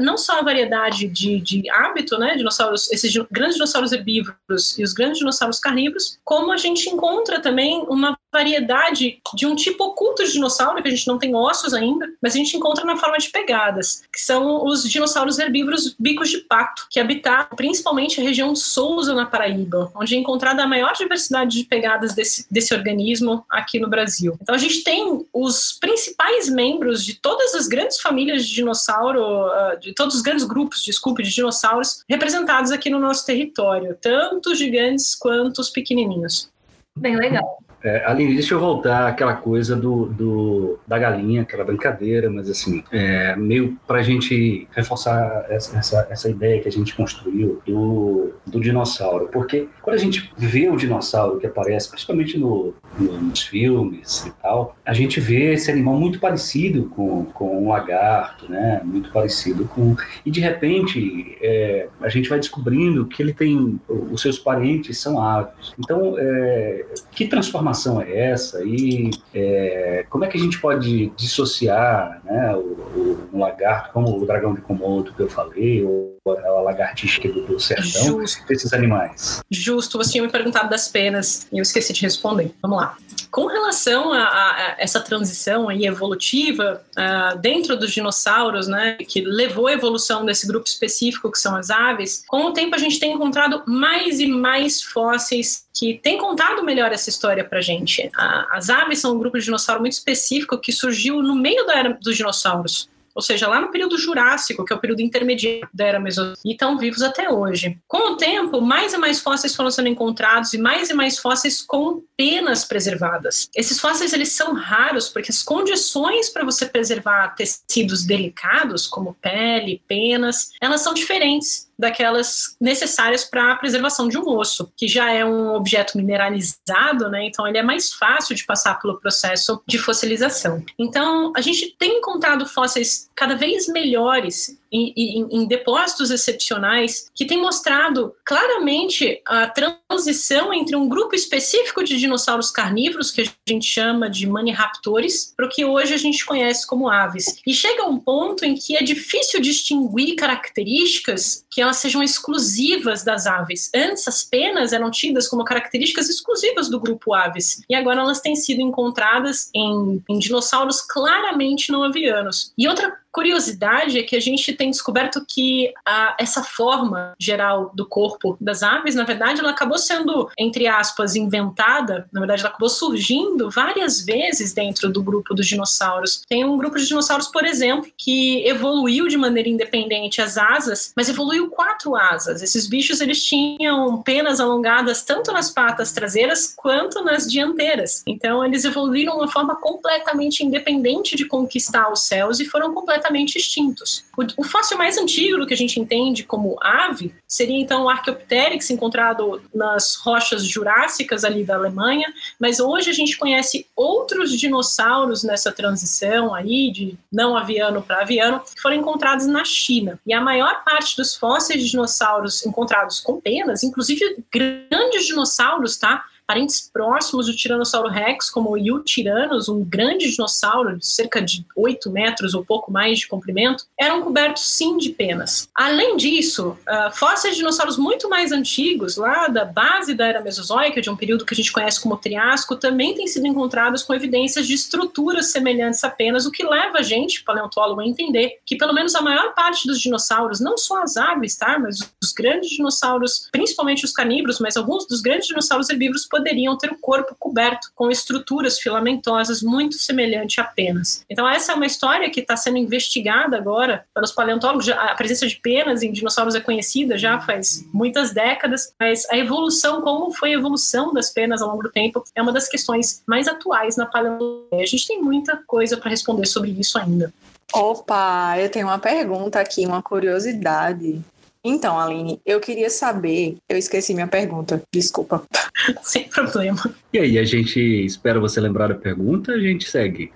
não 0.00 0.16
só 0.16 0.38
a 0.38 0.42
variedade 0.42 1.06
de, 1.08 1.40
de 1.40 1.70
hábito, 1.70 2.18
né, 2.18 2.36
dinossauros, 2.36 2.90
esses 2.90 3.12
grandes 3.30 3.54
dinossauros 3.54 3.92
herbívoros 3.92 4.78
e 4.78 4.82
os 4.82 4.92
grandes 4.92 5.18
dinossauros 5.18 5.58
carnívoros, 5.58 6.18
como 6.24 6.52
a 6.52 6.56
gente 6.56 6.88
encontra 6.88 7.40
também 7.40 7.84
uma 7.88 8.18
variedade 8.32 9.20
de 9.34 9.46
um 9.46 9.56
tipo 9.56 9.84
oculto 9.84 10.24
de 10.24 10.32
dinossauro, 10.32 10.80
que 10.82 10.88
a 10.88 10.90
gente 10.90 11.06
não 11.08 11.18
tem 11.18 11.34
ossos 11.34 11.74
ainda, 11.74 12.08
mas 12.22 12.34
a 12.34 12.36
gente 12.36 12.56
encontra 12.56 12.84
na 12.84 12.96
forma 12.96 13.18
de 13.18 13.28
pegadas, 13.30 14.02
que 14.12 14.20
são 14.20 14.64
os 14.64 14.88
dinossauros 14.88 15.38
herbívoros 15.38 15.94
bicos 15.98 16.30
de 16.30 16.38
pato, 16.38 16.86
que 16.90 17.00
habitavam 17.00 17.56
principalmente 17.56 18.20
a 18.20 18.22
região 18.22 18.54
Souza, 18.54 19.14
na 19.14 19.26
Paraíba, 19.26 19.90
onde 19.94 20.14
é 20.14 20.18
encontrada 20.18 20.62
a 20.62 20.66
maior 20.66 20.92
diversidade 20.92 21.58
de 21.58 21.64
pegadas 21.64 21.89
desse, 21.98 22.46
desse 22.50 22.74
organismo 22.74 23.44
aqui 23.50 23.78
no 23.78 23.88
Brasil. 23.88 24.36
Então 24.40 24.54
a 24.54 24.58
gente 24.58 24.82
tem 24.82 25.26
os 25.32 25.72
principais 25.80 26.48
membros 26.48 27.04
de 27.04 27.14
todas 27.14 27.54
as 27.54 27.66
grandes 27.66 28.00
famílias 28.00 28.46
de 28.46 28.54
dinossauro, 28.54 29.22
ah, 29.22 29.76
de 29.80 29.94
todos 29.94 30.14
os 30.14 30.22
grandes 30.22 30.44
grupos, 30.44 30.82
desculpe, 30.82 31.22
de 31.22 31.30
dinossauros 31.30 32.04
representados 32.08 32.70
aqui 32.70 32.90
no 32.90 32.98
nosso 32.98 33.24
território, 33.24 33.96
tanto 34.00 34.50
os 34.50 34.58
gigantes 34.58 35.14
quanto 35.14 35.60
os 35.60 35.70
pequenininhos. 35.70 36.50
Bem 36.96 37.16
legal. 37.16 37.62
É, 37.82 38.04
Aline, 38.04 38.34
deixa 38.34 38.54
eu 38.54 38.60
voltar 38.60 39.08
àquela 39.08 39.34
coisa 39.34 39.74
do, 39.74 40.06
do, 40.06 40.78
da 40.86 40.98
galinha, 40.98 41.42
aquela 41.42 41.64
brincadeira, 41.64 42.28
mas 42.28 42.48
assim, 42.50 42.84
é, 42.92 43.34
meio 43.36 43.78
para 43.86 44.00
a 44.00 44.02
gente 44.02 44.68
reforçar 44.72 45.46
essa, 45.48 45.78
essa, 45.78 46.06
essa, 46.10 46.28
ideia 46.28 46.60
que 46.60 46.68
a 46.68 46.72
gente 46.72 46.94
construiu 46.94 47.60
do, 47.66 48.32
do 48.46 48.60
dinossauro. 48.60 49.28
Porque 49.32 49.68
quando 49.80 49.96
a 49.96 49.98
gente 49.98 50.30
vê 50.36 50.68
o 50.68 50.76
dinossauro 50.76 51.38
que 51.38 51.46
aparece, 51.46 51.88
principalmente 51.88 52.38
no, 52.38 52.74
no, 52.98 53.20
nos 53.20 53.42
filmes 53.42 54.26
e 54.26 54.30
tal, 54.42 54.76
a 54.84 54.92
gente 54.92 55.18
vê 55.18 55.54
esse 55.54 55.70
animal 55.70 55.98
muito 55.98 56.20
parecido 56.20 56.84
com, 56.84 57.24
com 57.24 57.64
um 57.64 57.70
lagarto, 57.70 58.50
né? 58.50 58.82
Muito 58.84 59.10
parecido 59.10 59.64
com. 59.64 59.96
E 60.24 60.30
de 60.30 60.40
repente 60.40 61.38
é, 61.40 61.88
a 62.00 62.08
gente 62.08 62.28
vai 62.28 62.38
descobrindo 62.38 63.06
que 63.06 63.22
ele 63.22 63.32
tem. 63.32 63.80
Os 63.88 64.20
seus 64.20 64.38
parentes 64.38 64.98
são 64.98 65.20
aves. 65.20 65.72
Então, 65.78 66.16
é, 66.18 66.84
que 67.10 67.26
transformação 67.26 67.69
informação 67.70 68.02
é 68.02 68.30
essa 68.30 68.62
e 68.64 69.10
é, 69.32 70.04
como 70.10 70.24
é 70.24 70.28
que 70.28 70.36
a 70.36 70.40
gente 70.40 70.60
pode 70.60 71.06
dissociar 71.16 72.20
né, 72.24 72.54
o, 72.54 73.28
o, 73.32 73.38
lagarto 73.38 73.92
como 73.92 74.20
o 74.20 74.26
dragão 74.26 74.54
de 74.54 74.60
Komodo 74.60 75.12
que 75.12 75.20
eu 75.20 75.28
falei, 75.28 75.84
ou 75.84 76.10
a 76.26 76.60
lagartixa 76.60 77.20
do, 77.28 77.46
do 77.46 77.60
sertão, 77.60 78.04
Justo. 78.04 78.46
desses 78.46 78.72
animais? 78.72 79.40
Justo, 79.50 79.96
você 79.96 80.12
tinha 80.12 80.24
me 80.24 80.30
perguntado 80.30 80.68
das 80.68 80.88
penas 80.88 81.46
e 81.52 81.58
eu 81.58 81.62
esqueci 81.62 81.92
de 81.92 82.02
responder. 82.02 82.52
Vamos 82.60 82.78
lá. 82.78 82.96
Com 83.30 83.46
relação 83.46 84.12
a, 84.12 84.22
a 84.22 84.74
essa 84.78 85.00
transição 85.00 85.68
aí 85.68 85.86
evolutiva 85.86 86.82
uh, 86.96 87.38
dentro 87.38 87.76
dos 87.76 87.92
dinossauros, 87.92 88.66
né, 88.66 88.96
que 88.96 89.20
levou 89.20 89.68
à 89.68 89.72
evolução 89.72 90.24
desse 90.24 90.46
grupo 90.46 90.66
específico 90.66 91.30
que 91.30 91.38
são 91.38 91.54
as 91.56 91.70
aves, 91.70 92.24
com 92.26 92.46
o 92.46 92.52
tempo 92.52 92.74
a 92.74 92.78
gente 92.78 92.98
tem 92.98 93.12
encontrado 93.12 93.62
mais 93.66 94.20
e 94.20 94.26
mais 94.26 94.82
fósseis 94.82 95.64
que 95.72 95.98
têm 96.02 96.18
contado 96.18 96.62
melhor 96.62 96.92
essa 96.92 97.08
história 97.08 97.44
para 97.44 97.59
gente. 97.60 98.10
as 98.50 98.70
aves 98.70 98.98
são 98.98 99.14
um 99.14 99.18
grupo 99.18 99.38
de 99.38 99.44
dinossauro 99.44 99.80
muito 99.80 99.92
específico 99.92 100.58
que 100.58 100.72
surgiu 100.72 101.22
no 101.22 101.34
meio 101.34 101.66
da 101.66 101.74
era 101.74 101.98
dos 102.00 102.16
dinossauros 102.16 102.88
ou 103.14 103.22
seja, 103.22 103.48
lá 103.48 103.60
no 103.60 103.70
período 103.70 103.98
Jurássico, 103.98 104.64
que 104.64 104.72
é 104.72 104.76
o 104.76 104.78
período 104.78 105.02
intermediário 105.02 105.68
da 105.74 105.84
era 105.84 106.00
Mesozoica, 106.00 106.40
e 106.44 106.52
estão 106.52 106.78
vivos 106.78 107.02
até 107.02 107.28
hoje. 107.30 107.78
Com 107.86 108.12
o 108.12 108.16
tempo, 108.16 108.60
mais 108.60 108.92
e 108.92 108.98
mais 108.98 109.20
fósseis 109.20 109.54
foram 109.54 109.70
sendo 109.70 109.88
encontrados 109.88 110.52
e 110.54 110.58
mais 110.58 110.90
e 110.90 110.94
mais 110.94 111.18
fósseis 111.18 111.60
com 111.60 112.02
penas 112.16 112.64
preservadas. 112.64 113.48
Esses 113.54 113.80
fósseis 113.80 114.12
eles 114.12 114.32
são 114.32 114.54
raros 114.54 115.08
porque 115.08 115.30
as 115.30 115.42
condições 115.42 116.28
para 116.30 116.44
você 116.44 116.66
preservar 116.66 117.34
tecidos 117.34 118.04
delicados, 118.04 118.86
como 118.86 119.16
pele, 119.20 119.82
penas, 119.86 120.50
elas 120.60 120.80
são 120.80 120.94
diferentes 120.94 121.69
daquelas 121.80 122.56
necessárias 122.60 123.24
para 123.24 123.52
a 123.52 123.56
preservação 123.56 124.08
de 124.08 124.18
um 124.18 124.28
osso, 124.28 124.70
que 124.76 124.86
já 124.86 125.10
é 125.10 125.24
um 125.24 125.54
objeto 125.54 125.96
mineralizado, 125.96 127.08
né? 127.08 127.24
Então 127.24 127.46
ele 127.46 127.58
é 127.58 127.62
mais 127.62 127.92
fácil 127.92 128.36
de 128.36 128.44
passar 128.44 128.78
pelo 128.78 129.00
processo 129.00 129.62
de 129.66 129.78
fossilização. 129.78 130.62
Então 130.78 131.32
a 131.34 131.40
gente 131.40 131.74
tem 131.78 131.98
encontrado 131.98 132.46
fósseis 132.46 133.08
cada 133.14 133.34
vez 133.34 133.66
melhores 133.66 134.59
em, 134.72 134.92
em, 134.96 135.28
em 135.30 135.46
depósitos 135.46 136.10
excepcionais 136.10 137.10
que 137.14 137.26
tem 137.26 137.40
mostrado 137.40 138.14
claramente 138.24 139.20
a 139.26 139.46
transição 139.48 140.52
entre 140.52 140.76
um 140.76 140.88
grupo 140.88 141.14
específico 141.14 141.82
de 141.82 141.98
dinossauros 141.98 142.50
carnívoros, 142.50 143.10
que 143.10 143.22
a 143.22 143.24
gente 143.48 143.66
chama 143.66 144.08
de 144.08 144.26
maniraptores, 144.26 145.32
para 145.36 145.46
o 145.46 145.48
que 145.48 145.64
hoje 145.64 145.94
a 145.94 145.96
gente 145.96 146.24
conhece 146.24 146.66
como 146.66 146.88
aves. 146.88 147.40
E 147.46 147.52
chega 147.52 147.86
um 147.86 147.98
ponto 147.98 148.44
em 148.44 148.54
que 148.54 148.76
é 148.76 148.82
difícil 148.82 149.40
distinguir 149.40 150.16
características 150.16 151.44
que 151.50 151.60
elas 151.60 151.76
sejam 151.76 152.02
exclusivas 152.02 153.02
das 153.02 153.26
aves. 153.26 153.70
Antes, 153.74 154.06
as 154.06 154.22
penas 154.22 154.72
eram 154.72 154.90
tidas 154.90 155.28
como 155.28 155.44
características 155.44 156.08
exclusivas 156.08 156.68
do 156.68 156.80
grupo 156.80 157.12
aves, 157.14 157.62
e 157.68 157.74
agora 157.74 158.00
elas 158.00 158.20
têm 158.20 158.36
sido 158.36 158.60
encontradas 158.60 159.50
em, 159.54 160.02
em 160.08 160.18
dinossauros 160.18 160.80
claramente 160.80 161.72
não 161.72 161.82
avianos. 161.82 162.52
E 162.56 162.68
outra 162.68 162.96
curiosidade 163.12 163.98
é 163.98 164.02
que 164.02 164.16
a 164.16 164.20
gente 164.20 164.52
tem 164.52 164.70
descoberto 164.70 165.24
que 165.26 165.72
a, 165.86 166.16
essa 166.18 166.42
forma 166.42 167.14
geral 167.18 167.70
do 167.74 167.86
corpo 167.86 168.36
das 168.40 168.62
aves, 168.62 168.94
na 168.94 169.04
verdade, 169.04 169.40
ela 169.40 169.50
acabou 169.50 169.78
sendo, 169.78 170.30
entre 170.38 170.66
aspas, 170.66 171.16
inventada, 171.16 172.08
na 172.12 172.20
verdade, 172.20 172.42
ela 172.42 172.50
acabou 172.50 172.68
surgindo 172.68 173.50
várias 173.50 174.04
vezes 174.04 174.52
dentro 174.52 174.90
do 174.90 175.02
grupo 175.02 175.34
dos 175.34 175.46
dinossauros. 175.46 176.22
Tem 176.28 176.44
um 176.44 176.56
grupo 176.56 176.78
de 176.78 176.86
dinossauros, 176.86 177.28
por 177.28 177.44
exemplo, 177.44 177.90
que 177.96 178.46
evoluiu 178.46 179.08
de 179.08 179.16
maneira 179.16 179.48
independente 179.48 180.22
as 180.22 180.38
asas, 180.38 180.92
mas 180.96 181.08
evoluiu 181.08 181.50
quatro 181.50 181.96
asas. 181.96 182.42
Esses 182.42 182.66
bichos, 182.66 183.00
eles 183.00 183.24
tinham 183.24 184.02
penas 184.02 184.40
alongadas 184.40 185.02
tanto 185.02 185.32
nas 185.32 185.50
patas 185.50 185.92
traseiras 185.92 186.54
quanto 186.56 187.02
nas 187.02 187.26
dianteiras. 187.26 188.02
Então, 188.06 188.44
eles 188.44 188.64
evoluíram 188.64 189.14
de 189.14 189.18
uma 189.18 189.28
forma 189.28 189.56
completamente 189.56 190.44
independente 190.44 191.16
de 191.16 191.24
conquistar 191.24 191.90
os 191.90 192.00
céus 192.00 192.38
e 192.40 192.44
foram 192.44 192.72
completamente 192.72 192.99
completamente 193.00 193.36
extintos. 193.36 194.04
O, 194.36 194.44
fóssil 194.44 194.76
mais 194.76 194.98
antigo 194.98 195.38
do 195.38 195.46
que 195.46 195.54
a 195.54 195.56
gente 195.56 195.80
entende 195.80 196.24
como 196.24 196.56
ave 196.60 197.14
seria 197.26 197.58
então 197.58 197.84
o 197.84 197.88
Archaeopteryx, 197.88 198.68
encontrado 198.70 199.42
nas 199.54 199.96
rochas 199.96 200.44
jurássicas 200.44 201.24
ali 201.24 201.42
da 201.42 201.54
Alemanha, 201.54 202.12
mas 202.38 202.60
hoje 202.60 202.90
a 202.90 202.92
gente 202.92 203.16
conhece 203.16 203.66
outros 203.74 204.38
dinossauros 204.38 205.24
nessa 205.24 205.50
transição 205.50 206.34
aí 206.34 206.70
de 206.70 206.98
não 207.10 207.36
aviano 207.36 207.82
para 207.82 208.02
aviano 208.02 208.40
que 208.40 208.60
foram 208.60 208.76
encontrados 208.76 209.26
na 209.26 209.44
China. 209.44 209.98
E 210.06 210.12
a 210.12 210.20
maior 210.20 210.62
parte 210.64 210.96
dos 210.96 211.16
fósseis 211.16 211.62
de 211.62 211.70
dinossauros 211.70 212.44
encontrados 212.44 213.00
com 213.00 213.20
penas, 213.20 213.62
inclusive 213.62 214.22
grandes 214.30 215.06
dinossauros, 215.06 215.78
tá? 215.78 216.04
Parentes 216.30 216.70
próximos 216.72 217.26
do 217.26 217.34
Tiranossauro 217.34 217.88
Rex, 217.88 218.30
como 218.30 218.50
o 218.50 218.56
Eutiranos, 218.56 219.48
um 219.48 219.64
grande 219.64 220.08
dinossauro 220.08 220.78
de 220.78 220.86
cerca 220.86 221.20
de 221.20 221.44
8 221.56 221.90
metros 221.90 222.34
ou 222.34 222.44
pouco 222.44 222.70
mais 222.70 223.00
de 223.00 223.08
comprimento, 223.08 223.64
eram 223.76 224.00
cobertos 224.00 224.48
sim 224.56 224.76
de 224.76 224.90
penas. 224.90 225.48
Além 225.52 225.96
disso, 225.96 226.56
uh, 226.68 226.94
fósseis 226.94 227.34
de 227.34 227.40
dinossauros 227.40 227.76
muito 227.76 228.08
mais 228.08 228.30
antigos, 228.30 228.96
lá 228.96 229.26
da 229.26 229.44
base 229.44 229.92
da 229.92 230.06
era 230.06 230.20
Mesozoica, 230.20 230.80
de 230.80 230.88
um 230.88 230.94
período 230.94 231.26
que 231.26 231.34
a 231.34 231.36
gente 231.36 231.50
conhece 231.50 231.80
como 231.80 231.96
Triássico, 231.96 232.54
também 232.54 232.94
têm 232.94 233.08
sido 233.08 233.26
encontrados 233.26 233.82
com 233.82 233.92
evidências 233.92 234.46
de 234.46 234.54
estruturas 234.54 235.32
semelhantes 235.32 235.82
a 235.82 235.90
penas, 235.90 236.26
o 236.26 236.30
que 236.30 236.44
leva 236.44 236.78
a 236.78 236.82
gente, 236.82 237.24
paleontólogo, 237.24 237.80
a 237.80 237.86
entender 237.86 238.38
que 238.46 238.54
pelo 238.54 238.72
menos 238.72 238.94
a 238.94 239.02
maior 239.02 239.34
parte 239.34 239.66
dos 239.66 239.80
dinossauros, 239.80 240.38
não 240.38 240.56
só 240.56 240.80
as 240.80 240.96
aves, 240.96 241.34
tá, 241.34 241.58
mas 241.58 241.80
os 242.00 242.12
grandes 242.12 242.50
dinossauros, 242.50 243.28
principalmente 243.32 243.84
os 243.84 243.90
carnívoros, 243.90 244.38
mas 244.38 244.56
alguns 244.56 244.86
dos 244.86 245.00
grandes 245.00 245.26
dinossauros 245.26 245.68
herbívoros 245.68 246.06
poderiam 246.20 246.56
ter 246.56 246.70
o 246.70 246.78
corpo 246.78 247.16
coberto 247.18 247.68
com 247.74 247.90
estruturas 247.90 248.58
filamentosas 248.58 249.42
muito 249.42 249.76
semelhante 249.76 250.40
a 250.40 250.44
penas. 250.44 251.04
Então 251.08 251.26
essa 251.26 251.52
é 251.52 251.54
uma 251.54 251.66
história 251.66 252.10
que 252.10 252.20
está 252.20 252.36
sendo 252.36 252.58
investigada 252.58 253.36
agora 253.36 253.84
pelos 253.94 254.12
paleontólogos. 254.12 254.68
A 254.68 254.94
presença 254.94 255.26
de 255.26 255.36
penas 255.36 255.82
em 255.82 255.90
dinossauros 255.90 256.34
é 256.34 256.40
conhecida 256.40 256.98
já 256.98 257.20
faz 257.20 257.66
muitas 257.72 258.12
décadas, 258.12 258.72
mas 258.78 259.08
a 259.10 259.16
evolução, 259.16 259.80
como 259.80 260.12
foi 260.12 260.34
a 260.34 260.38
evolução 260.38 260.92
das 260.92 261.10
penas 261.10 261.40
ao 261.40 261.48
longo 261.48 261.62
do 261.62 261.70
tempo, 261.70 262.04
é 262.14 262.20
uma 262.20 262.32
das 262.32 262.48
questões 262.48 263.02
mais 263.06 263.26
atuais 263.26 263.76
na 263.76 263.86
paleontologia. 263.86 264.62
A 264.62 264.66
gente 264.66 264.86
tem 264.86 265.00
muita 265.00 265.38
coisa 265.46 265.76
para 265.76 265.90
responder 265.90 266.26
sobre 266.26 266.50
isso 266.50 266.78
ainda. 266.78 267.12
Opa, 267.52 268.38
eu 268.38 268.48
tenho 268.48 268.68
uma 268.68 268.78
pergunta 268.78 269.40
aqui, 269.40 269.66
uma 269.66 269.82
curiosidade. 269.82 271.02
Então, 271.42 271.78
Aline, 271.78 272.20
eu 272.26 272.38
queria 272.38 272.68
saber. 272.68 273.38
Eu 273.48 273.56
esqueci 273.56 273.94
minha 273.94 274.06
pergunta, 274.06 274.62
desculpa. 274.72 275.22
Sem 275.82 276.08
problema. 276.08 276.60
E 276.92 276.98
aí, 276.98 277.18
a 277.18 277.24
gente 277.24 277.58
espera 277.58 278.20
você 278.20 278.40
lembrar 278.40 278.68
da 278.68 278.74
pergunta, 278.74 279.32
a 279.32 279.38
gente 279.38 279.68
segue. 279.68 280.12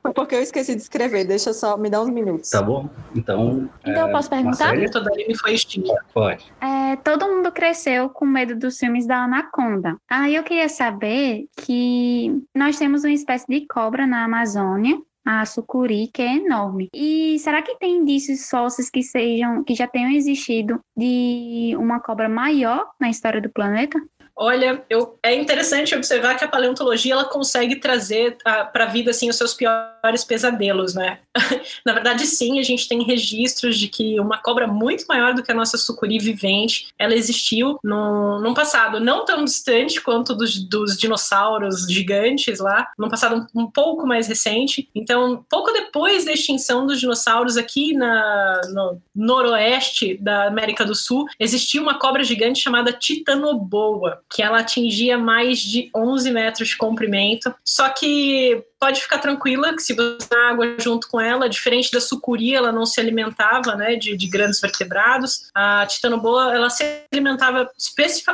Foi 0.00 0.12
porque 0.14 0.36
eu 0.36 0.42
esqueci 0.42 0.76
de 0.76 0.82
escrever, 0.82 1.24
deixa 1.24 1.52
só 1.52 1.76
me 1.76 1.90
dar 1.90 2.02
uns 2.02 2.10
minutos. 2.10 2.50
Tá 2.50 2.62
bom? 2.62 2.88
Então. 3.14 3.68
Então 3.80 4.06
é, 4.06 4.08
eu 4.08 4.12
posso 4.12 4.30
perguntar? 4.30 4.74
Toda 4.92 5.10
Aline 5.10 5.36
foi 5.36 5.54
extinta. 5.54 5.94
Pode. 6.14 6.46
É, 6.60 6.96
todo 6.96 7.26
mundo 7.26 7.50
cresceu 7.50 8.08
com 8.08 8.24
medo 8.24 8.54
dos 8.54 8.78
filmes 8.78 9.06
da 9.06 9.24
Anaconda. 9.24 9.96
Aí 10.08 10.36
eu 10.36 10.44
queria 10.44 10.68
saber 10.68 11.46
que 11.56 12.40
nós 12.54 12.78
temos 12.78 13.02
uma 13.02 13.12
espécie 13.12 13.46
de 13.48 13.66
cobra 13.66 14.06
na 14.06 14.24
Amazônia 14.24 15.00
a 15.28 15.44
sucuri, 15.44 16.08
que 16.08 16.22
é 16.22 16.36
enorme. 16.36 16.88
E 16.94 17.38
será 17.40 17.60
que 17.60 17.76
tem 17.76 17.98
indícios 17.98 18.48
fósseis 18.48 18.88
que 18.88 19.02
sejam 19.02 19.62
que 19.62 19.74
já 19.74 19.86
tenham 19.86 20.10
existido 20.10 20.80
de 20.96 21.74
uma 21.76 22.00
cobra 22.00 22.30
maior 22.30 22.90
na 22.98 23.10
história 23.10 23.38
do 23.38 23.50
planeta? 23.50 24.00
Olha, 24.40 24.84
eu, 24.88 25.18
é 25.20 25.34
interessante 25.34 25.96
observar 25.96 26.36
que 26.36 26.44
a 26.44 26.48
paleontologia 26.48 27.12
ela 27.12 27.24
consegue 27.24 27.74
trazer 27.74 28.36
para 28.44 28.84
a 28.84 28.86
vida 28.86 29.10
assim 29.10 29.28
os 29.28 29.34
seus 29.34 29.52
piores 29.52 30.24
pesadelos, 30.24 30.94
né? 30.94 31.18
Na 31.84 31.92
verdade, 31.92 32.24
sim, 32.24 32.60
a 32.60 32.62
gente 32.62 32.86
tem 32.86 33.02
registros 33.02 33.76
de 33.76 33.88
que 33.88 34.20
uma 34.20 34.38
cobra 34.38 34.68
muito 34.68 35.06
maior 35.08 35.34
do 35.34 35.42
que 35.42 35.50
a 35.50 35.54
nossa 35.54 35.76
sucuri 35.76 36.20
vivente, 36.20 36.86
ela 36.96 37.16
existiu 37.16 37.80
no, 37.82 38.38
num 38.38 38.54
passado 38.54 39.00
não 39.00 39.24
tão 39.24 39.44
distante 39.44 40.00
quanto 40.00 40.36
dos, 40.36 40.56
dos 40.56 40.96
dinossauros 40.96 41.86
gigantes 41.88 42.60
lá, 42.60 42.86
num 42.96 43.08
passado 43.08 43.44
um, 43.52 43.62
um, 43.62 43.66
pouco 43.68 44.06
mais 44.06 44.28
recente. 44.28 44.88
Então, 44.94 45.44
pouco 45.50 45.72
depois 45.72 46.24
da 46.24 46.32
extinção 46.32 46.86
dos 46.86 47.00
dinossauros 47.00 47.56
aqui 47.56 47.92
na, 47.92 48.60
no 48.68 49.02
noroeste 49.12 50.16
da 50.18 50.46
América 50.46 50.84
do 50.84 50.94
Sul, 50.94 51.26
existia 51.40 51.82
uma 51.82 51.98
cobra 51.98 52.22
gigante 52.22 52.60
chamada 52.60 52.92
Titanoboa 52.92 54.22
que 54.30 54.42
ela 54.42 54.60
atingia 54.60 55.16
mais 55.16 55.58
de 55.58 55.90
11 55.94 56.30
metros 56.30 56.68
de 56.68 56.76
comprimento. 56.76 57.54
Só 57.64 57.88
que 57.88 58.62
pode 58.78 59.00
ficar 59.00 59.18
tranquila 59.18 59.74
que 59.74 59.82
se 59.82 59.94
você 59.94 60.28
dá 60.30 60.50
água 60.50 60.76
junto 60.78 61.08
com 61.08 61.20
ela, 61.20 61.48
diferente 61.48 61.90
da 61.90 62.00
sucuri, 62.00 62.54
ela 62.54 62.70
não 62.70 62.86
se 62.86 63.00
alimentava 63.00 63.74
né, 63.74 63.96
de, 63.96 64.16
de 64.16 64.28
grandes 64.28 64.60
vertebrados. 64.60 65.48
A 65.54 65.86
titanoboa, 65.86 66.54
ela 66.54 66.70
se 66.70 66.84
alimentava 67.12 67.70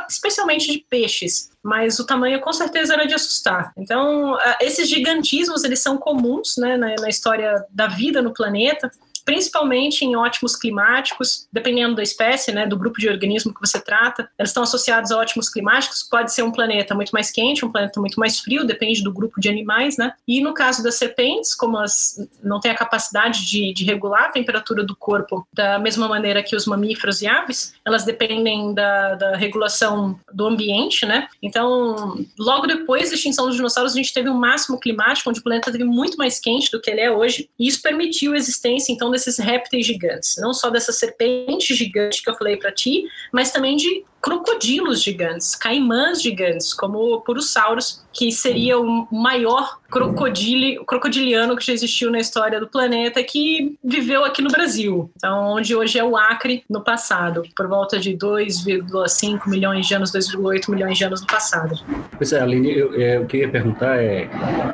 especialmente 0.07 0.71
de 0.71 0.85
peixes, 0.89 1.49
mas 1.63 1.97
o 1.99 2.05
tamanho 2.05 2.41
com 2.41 2.53
certeza 2.53 2.93
era 2.93 3.05
de 3.05 3.13
assustar. 3.13 3.71
Então, 3.77 4.37
esses 4.59 4.89
gigantismos, 4.89 5.63
eles 5.63 5.79
são 5.79 5.97
comuns 5.97 6.57
né, 6.57 6.77
na, 6.77 6.95
na 6.95 7.09
história 7.09 7.65
da 7.71 7.87
vida 7.87 8.21
no 8.21 8.33
planeta, 8.33 8.91
principalmente 9.25 10.05
em 10.05 10.15
ótimos 10.15 10.55
climáticos, 10.55 11.47
dependendo 11.51 11.95
da 11.95 12.03
espécie, 12.03 12.51
né, 12.51 12.67
do 12.67 12.77
grupo 12.77 12.99
de 12.99 13.09
organismo 13.09 13.53
que 13.53 13.59
você 13.59 13.79
trata. 13.79 14.29
Eles 14.37 14.51
estão 14.51 14.63
associados 14.63 15.11
a 15.11 15.17
ótimos 15.17 15.49
climáticos, 15.49 16.03
pode 16.03 16.31
ser 16.31 16.43
um 16.43 16.51
planeta 16.51 16.93
muito 16.93 17.09
mais 17.09 17.31
quente, 17.31 17.65
um 17.65 17.71
planeta 17.71 17.99
muito 17.99 18.19
mais 18.19 18.39
frio, 18.39 18.65
depende 18.65 19.03
do 19.03 19.11
grupo 19.11 19.41
de 19.41 19.49
animais, 19.49 19.97
né? 19.97 20.13
E 20.27 20.41
no 20.41 20.53
caso 20.53 20.83
das 20.83 20.95
serpentes, 20.95 21.55
como 21.55 21.77
elas 21.77 22.19
não 22.43 22.59
têm 22.59 22.71
a 22.71 22.75
capacidade 22.75 23.45
de, 23.45 23.73
de 23.73 23.83
regular 23.83 24.25
a 24.25 24.31
temperatura 24.31 24.83
do 24.83 24.95
corpo 24.95 25.47
da 25.51 25.79
mesma 25.79 26.07
maneira 26.07 26.43
que 26.43 26.55
os 26.55 26.65
mamíferos 26.65 27.21
e 27.21 27.27
aves, 27.27 27.73
elas 27.83 28.05
dependem 28.05 28.73
da, 28.73 29.15
da 29.15 29.35
regulação 29.35 30.19
do 30.31 30.45
ambiente, 30.45 31.05
né? 31.05 31.27
Então, 31.41 32.23
logo 32.37 32.67
depois 32.67 33.09
da 33.09 33.15
extinção 33.15 33.47
dos 33.47 33.55
dinossauros, 33.55 33.93
a 33.93 33.95
gente 33.95 34.13
teve 34.13 34.29
um 34.29 34.37
máximo 34.37 34.79
climático 34.79 35.29
onde 35.29 35.39
o 35.39 35.43
planeta 35.43 35.71
teve 35.71 35.83
muito 35.83 36.17
mais 36.17 36.39
quente 36.39 36.69
do 36.71 36.79
que 36.79 36.91
ele 36.91 37.01
é 37.01 37.09
hoje, 37.09 37.49
e 37.57 37.67
isso 37.67 37.81
permitiu 37.81 38.33
a 38.33 38.37
existência, 38.37 38.91
então, 38.91 39.09
desses 39.15 39.37
répteis 39.37 39.85
gigantes, 39.85 40.35
não 40.37 40.53
só 40.53 40.69
dessa 40.69 40.91
serpente 40.91 41.73
gigante 41.73 42.21
que 42.21 42.29
eu 42.29 42.35
falei 42.35 42.57
para 42.57 42.71
ti, 42.71 43.05
mas 43.31 43.51
também 43.51 43.75
de 43.75 44.03
crocodilos 44.25 45.03
gigantes, 45.03 45.53
caimãs 45.53 46.19
gigantes, 46.19 46.73
como 46.73 46.97
o 46.97 47.21
Purosaurus, 47.21 48.03
que 48.11 48.31
seria 48.31 48.79
o 48.79 49.07
maior 49.11 49.77
crocodiliano 49.87 51.55
que 51.55 51.65
já 51.65 51.73
existiu 51.73 52.09
na 52.09 52.17
história 52.17 52.59
do 52.59 52.67
planeta, 52.67 53.21
que 53.23 53.77
viveu 53.83 54.25
aqui 54.25 54.41
no 54.41 54.49
Brasil. 54.49 55.11
Então, 55.15 55.53
onde 55.53 55.75
hoje 55.75 55.99
é 55.99 56.03
o 56.03 56.17
Acre, 56.17 56.63
no 56.67 56.81
passado, 56.81 57.43
por 57.55 57.67
volta 57.67 57.99
de 57.99 58.17
2,5 58.17 59.47
milhões 59.47 59.85
de 59.85 59.93
anos, 59.93 60.11
2,8 60.11 60.71
milhões 60.71 60.97
de 60.97 61.03
anos 61.03 61.21
no 61.21 61.27
passado. 61.27 61.79
Pois 62.17 62.33
é, 62.33 62.41
Aline, 62.41 62.75
eu, 62.75 62.95
eu, 62.95 63.21
o 63.21 63.25
que 63.27 63.37
eu 63.37 63.41
ia 63.41 63.49
perguntar 63.49 64.01
é, 64.01 64.27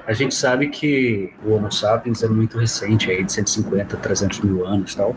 a 0.07 0.13
gente 0.13 0.33
sabe 0.33 0.69
que 0.69 1.33
o 1.45 1.53
Homo 1.53 1.71
sapiens 1.71 2.23
é 2.23 2.27
muito 2.27 2.57
recente, 2.57 3.11
aí 3.11 3.23
de 3.23 3.33
150, 3.33 3.97
300 3.97 4.39
mil 4.39 4.65
anos 4.65 4.93
e 4.93 4.97
tal, 4.97 5.15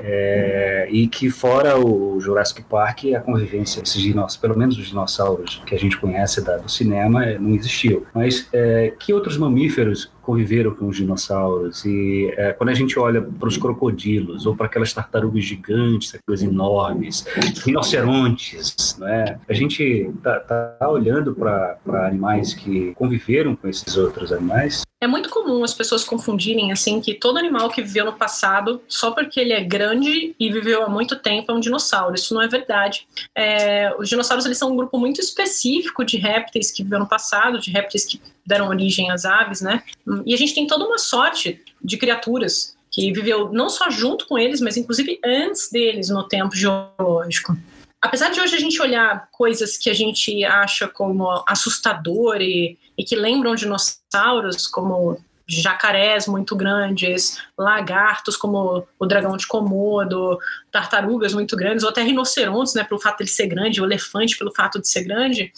é, 0.00 0.88
e 0.90 1.06
que 1.06 1.30
fora 1.30 1.78
o 1.78 2.18
Jurassic 2.20 2.62
Park, 2.62 3.04
a 3.16 3.20
convivência 3.20 3.59
existência, 3.60 3.82
esses 3.82 4.02
dinossauros, 4.02 4.36
pelo 4.36 4.56
menos 4.56 4.78
os 4.78 4.86
dinossauros 4.86 5.62
que 5.66 5.74
a 5.74 5.78
gente 5.78 5.96
conhece 5.96 6.42
da, 6.42 6.56
do 6.58 6.70
cinema, 6.70 7.24
é, 7.24 7.38
não 7.38 7.54
existiu. 7.54 8.06
Mas 8.14 8.48
é, 8.52 8.92
que 8.98 9.12
outros 9.12 9.36
mamíferos 9.36 10.10
conviveram 10.22 10.74
com 10.74 10.86
os 10.86 10.96
dinossauros 10.96 11.84
e 11.84 12.32
é, 12.36 12.52
quando 12.52 12.70
a 12.70 12.74
gente 12.74 12.98
olha 12.98 13.22
para 13.22 13.48
os 13.48 13.56
crocodilos 13.56 14.46
ou 14.46 14.56
para 14.56 14.66
aquelas 14.66 14.92
tartarugas 14.92 15.44
gigantes, 15.44 16.14
aquelas 16.14 16.42
enormes, 16.42 17.24
rinocerontes, 17.64 18.96
né? 18.98 19.38
a 19.48 19.52
gente 19.52 20.10
tá, 20.22 20.40
tá 20.40 20.88
olhando 20.88 21.34
para 21.34 21.78
animais 22.06 22.54
que 22.54 22.94
conviveram 22.94 23.56
com 23.56 23.68
esses 23.68 23.96
outros 23.96 24.32
animais 24.32 24.82
é 25.02 25.06
muito 25.06 25.30
comum 25.30 25.64
as 25.64 25.72
pessoas 25.72 26.04
confundirem 26.04 26.72
assim 26.72 27.00
que 27.00 27.14
todo 27.14 27.38
animal 27.38 27.70
que 27.70 27.80
viveu 27.80 28.04
no 28.04 28.12
passado, 28.12 28.82
só 28.86 29.10
porque 29.12 29.40
ele 29.40 29.54
é 29.54 29.64
grande 29.64 30.36
e 30.38 30.52
viveu 30.52 30.84
há 30.84 30.90
muito 30.90 31.16
tempo, 31.16 31.50
é 31.50 31.54
um 31.54 31.60
dinossauro. 31.60 32.14
Isso 32.14 32.34
não 32.34 32.42
é 32.42 32.46
verdade. 32.46 33.08
É, 33.34 33.94
os 33.98 34.10
dinossauros 34.10 34.44
eles 34.44 34.58
são 34.58 34.70
um 34.70 34.76
grupo 34.76 34.98
muito 34.98 35.18
específico 35.18 36.04
de 36.04 36.18
répteis 36.18 36.70
que 36.70 36.82
viveu 36.82 36.98
no 36.98 37.08
passado, 37.08 37.58
de 37.58 37.70
répteis 37.70 38.04
que 38.04 38.20
deram 38.50 38.68
origem 38.68 39.10
às 39.10 39.24
aves, 39.24 39.62
né? 39.62 39.82
E 40.26 40.34
a 40.34 40.36
gente 40.36 40.54
tem 40.54 40.66
toda 40.66 40.84
uma 40.84 40.98
sorte 40.98 41.62
de 41.82 41.96
criaturas 41.96 42.76
que 42.90 43.10
viveu 43.12 43.50
não 43.52 43.70
só 43.70 43.88
junto 43.88 44.26
com 44.26 44.38
eles, 44.38 44.60
mas 44.60 44.76
inclusive 44.76 45.18
antes 45.24 45.70
deles 45.70 46.10
no 46.10 46.28
tempo 46.28 46.54
geológico 46.54 47.56
apesar 48.00 48.30
de 48.30 48.40
hoje 48.40 48.56
a 48.56 48.58
gente 48.58 48.80
olhar 48.80 49.28
coisas 49.30 49.76
que 49.76 49.90
a 49.90 49.94
gente 49.94 50.44
acha 50.44 50.88
como 50.88 51.44
assustador 51.46 52.40
e, 52.40 52.78
e 52.96 53.04
que 53.04 53.14
lembram 53.14 53.54
dinossauros, 53.54 54.66
como 54.66 55.18
jacarés 55.50 56.26
muito 56.26 56.54
grandes, 56.54 57.38
lagartos 57.58 58.36
como 58.36 58.86
o 58.98 59.06
dragão 59.06 59.36
de 59.36 59.46
Komodo, 59.46 60.38
tartarugas 60.70 61.34
muito 61.34 61.56
grandes, 61.56 61.82
ou 61.82 61.90
até 61.90 62.02
rinocerontes, 62.02 62.74
né, 62.74 62.84
pelo 62.84 63.00
fato 63.00 63.18
de 63.18 63.24
ele 63.24 63.30
ser 63.30 63.46
grande, 63.48 63.80
o 63.80 63.84
elefante 63.84 64.38
pelo 64.38 64.54
fato 64.54 64.80
de 64.80 64.88
ser 64.88 65.02
grande. 65.04 65.52